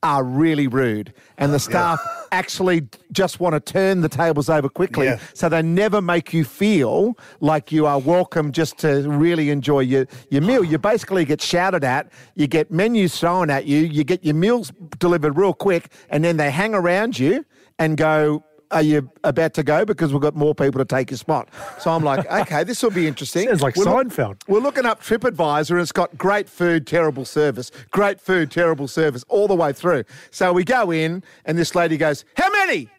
are 0.04 0.22
really 0.22 0.68
rude. 0.68 1.12
And 1.38 1.52
the 1.52 1.58
staff 1.58 1.98
actually 2.32 2.86
just 3.10 3.40
want 3.40 3.54
to 3.54 3.60
turn 3.72 4.02
the 4.02 4.08
tables 4.08 4.48
over 4.50 4.68
quickly 4.68 5.06
Yeah. 5.06 5.18
so 5.32 5.48
they 5.48 5.62
never 5.62 6.00
make 6.02 6.32
you 6.32 6.44
feel 6.44 7.16
like 7.40 7.72
you 7.72 7.86
are 7.86 7.98
welcome 7.98 8.52
just 8.52 8.78
to 8.78 9.08
really 9.08 9.50
enjoy 9.50 9.80
your, 9.80 10.06
your 10.30 10.42
meal. 10.42 10.62
You 10.62 10.78
basically 10.78 11.24
get 11.24 11.40
shouted 11.40 11.82
at 11.84 12.12
you 12.34 12.46
get 12.46 12.70
menus 12.70 13.18
thrown 13.18 13.50
at 13.50 13.64
you 13.66 13.78
you 13.78 14.04
get 14.04 14.24
your 14.24 14.34
meals 14.34 14.72
delivered 14.98 15.36
real 15.38 15.54
quick 15.54 15.90
and 16.10 16.22
then 16.22 16.36
they 16.36 16.50
hang 16.50 16.74
around 16.74 17.18
you 17.18 17.44
and 17.78 17.96
go 17.96 18.44
are 18.74 18.82
you 18.82 19.10
about 19.22 19.54
to 19.54 19.62
go? 19.62 19.84
Because 19.86 20.12
we've 20.12 20.20
got 20.20 20.34
more 20.36 20.54
people 20.54 20.78
to 20.80 20.84
take 20.84 21.10
your 21.10 21.16
spot. 21.18 21.48
So 21.78 21.90
I'm 21.90 22.04
like, 22.04 22.30
okay, 22.42 22.64
this 22.64 22.82
will 22.82 22.90
be 22.90 23.06
interesting. 23.06 23.48
Sounds 23.48 23.62
like 23.62 23.76
We're 23.76 23.84
look- 23.84 24.08
Seinfeld. 24.08 24.42
we're 24.48 24.60
looking 24.60 24.84
up 24.84 25.02
TripAdvisor 25.02 25.70
and 25.70 25.80
it's 25.80 25.92
got 25.92 26.18
great 26.18 26.48
food, 26.48 26.86
terrible 26.86 27.24
service, 27.24 27.70
great 27.90 28.20
food, 28.20 28.50
terrible 28.50 28.88
service 28.88 29.24
all 29.28 29.48
the 29.48 29.54
way 29.54 29.72
through. 29.72 30.04
So 30.30 30.52
we 30.52 30.64
go 30.64 30.90
in 30.90 31.22
and 31.46 31.56
this 31.56 31.74
lady 31.74 31.96
goes, 31.96 32.24
How 32.36 32.50
many? 32.50 32.90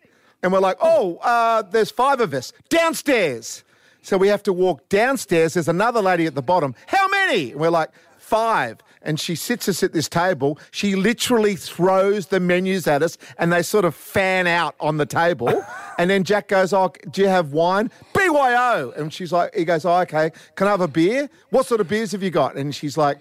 And 0.41 0.51
we're 0.51 0.59
like, 0.59 0.77
Oh, 0.81 1.17
uh, 1.17 1.61
there's 1.63 1.91
five 1.91 2.19
of 2.21 2.33
us 2.33 2.53
downstairs. 2.69 3.63
So 4.01 4.17
we 4.17 4.27
have 4.27 4.43
to 4.43 4.53
walk 4.53 4.87
downstairs. 4.89 5.55
There's 5.55 5.67
another 5.67 6.01
lady 6.01 6.25
at 6.27 6.35
the 6.35 6.41
bottom. 6.41 6.75
How 6.87 7.07
many? 7.07 7.51
And 7.51 7.59
we're 7.59 7.69
like, 7.69 7.89
Five. 8.17 8.79
And 9.05 9.19
she 9.19 9.35
sits 9.35 9.69
us 9.69 9.83
at 9.83 9.93
this 9.93 10.09
table. 10.09 10.59
She 10.71 10.95
literally 10.95 11.55
throws 11.55 12.27
the 12.27 12.39
menus 12.39 12.87
at 12.87 13.01
us 13.03 13.17
and 13.37 13.53
they 13.53 13.61
sort 13.61 13.85
of 13.85 13.95
fan 13.95 14.47
out 14.47 14.75
on 14.79 14.97
the 14.97 15.05
table. 15.05 15.65
and 15.97 16.09
then 16.09 16.23
Jack 16.23 16.47
goes, 16.49 16.73
Oh, 16.73 16.91
do 17.11 17.21
you 17.21 17.27
have 17.27 17.53
wine? 17.53 17.91
BYO. 18.13 18.91
And 18.97 19.13
she's 19.13 19.31
like, 19.31 19.55
He 19.55 19.63
goes, 19.63 19.85
Oh, 19.85 19.99
okay. 20.01 20.31
Can 20.55 20.67
I 20.67 20.71
have 20.71 20.81
a 20.81 20.87
beer? 20.87 21.29
What 21.51 21.65
sort 21.65 21.81
of 21.81 21.87
beers 21.87 22.11
have 22.11 22.23
you 22.23 22.31
got? 22.31 22.55
And 22.55 22.73
she's 22.75 22.97
like, 22.97 23.19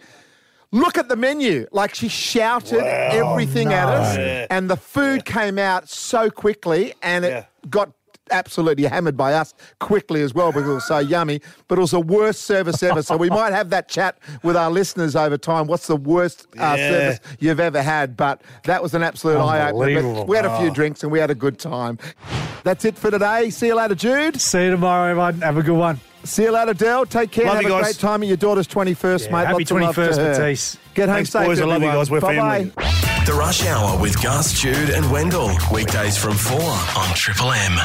Look 0.74 0.98
at 0.98 1.08
the 1.08 1.14
menu. 1.14 1.68
Like 1.70 1.94
she 1.94 2.08
shouted 2.08 2.80
everything 2.80 3.72
at 3.72 3.88
us, 3.88 4.16
no. 4.16 4.46
and 4.50 4.68
the 4.68 4.76
food 4.76 5.24
came 5.24 5.56
out 5.56 5.88
so 5.88 6.30
quickly, 6.30 6.94
and 7.00 7.24
it 7.24 7.46
got 7.70 7.92
absolutely 8.30 8.84
hammered 8.84 9.16
by 9.16 9.34
us 9.34 9.54
quickly 9.80 10.22
as 10.22 10.34
well 10.34 10.52
because 10.52 10.68
it 10.68 10.74
was 10.74 10.86
so 10.86 10.98
yummy. 10.98 11.40
But 11.68 11.78
it 11.78 11.80
was 11.80 11.90
the 11.92 12.00
worst 12.00 12.42
service 12.42 12.82
ever. 12.82 13.02
so 13.02 13.16
we 13.16 13.28
might 13.30 13.52
have 13.52 13.70
that 13.70 13.88
chat 13.88 14.18
with 14.42 14.56
our 14.56 14.70
listeners 14.70 15.14
over 15.16 15.36
time. 15.38 15.66
What's 15.66 15.86
the 15.86 15.96
worst 15.96 16.46
uh, 16.58 16.74
Yeah. 16.76 16.90
service 16.90 17.20
you've 17.40 17.60
ever 17.60 17.82
had? 17.82 18.16
But 18.16 18.42
that 18.64 18.82
was 18.82 18.94
an 18.94 19.02
absolute 19.02 19.38
eye 19.38 19.70
opener. 19.70 20.24
We 20.24 20.36
had 20.36 20.46
a 20.46 20.58
few 20.58 20.68
Oh. 20.70 20.74
drinks 20.74 21.02
and 21.02 21.12
we 21.12 21.18
had 21.18 21.30
a 21.30 21.34
good 21.34 21.58
time. 21.58 21.98
That's 22.64 22.84
it 22.84 22.96
for 22.96 23.10
today. 23.10 23.50
See 23.50 23.66
you 23.66 23.74
later, 23.76 23.94
Jude. 23.94 24.40
See 24.40 24.64
you 24.64 24.70
tomorrow, 24.70 25.10
everyone. 25.10 25.40
Have 25.42 25.58
a 25.58 25.62
good 25.62 25.76
one. 25.76 26.00
See 26.24 26.44
you 26.44 26.50
later, 26.52 26.72
Dell. 26.72 27.04
Take 27.04 27.30
care. 27.32 27.44
Love 27.44 27.56
have 27.56 27.62
you 27.64 27.68
a 27.68 27.72
guys. 27.72 27.82
great 27.82 27.98
time 27.98 28.22
at 28.22 28.28
your 28.28 28.38
daughter's 28.38 28.66
21st, 28.66 29.26
Yeah, 29.26 29.32
mate. 29.32 29.46
happy 29.46 29.52
Lots 29.64 29.70
of 29.70 29.80
love 29.80 29.94
to 29.94 30.00
21st, 30.00 30.16
her. 30.16 30.32
Matisse. 30.40 30.78
Get 30.94 31.08
home 31.10 31.16
Thanks, 31.16 31.30
safe, 31.30 31.46
boys. 31.46 31.60
I 31.60 31.64
love 31.66 31.82
you 31.82 31.88
guys. 31.88 32.10
We're 32.10 32.20
Bye-bye. 32.20 32.64
family. 32.70 33.26
The 33.26 33.34
Rush 33.34 33.66
Hour 33.66 34.00
with 34.00 34.22
Gus, 34.22 34.52
Jude, 34.58 34.88
and 34.90 35.10
Wendell. 35.12 35.50
Weekdays 35.72 36.16
from 36.16 36.34
4 36.34 36.60
on 36.62 37.14
Triple 37.14 37.52
M. 37.52 37.78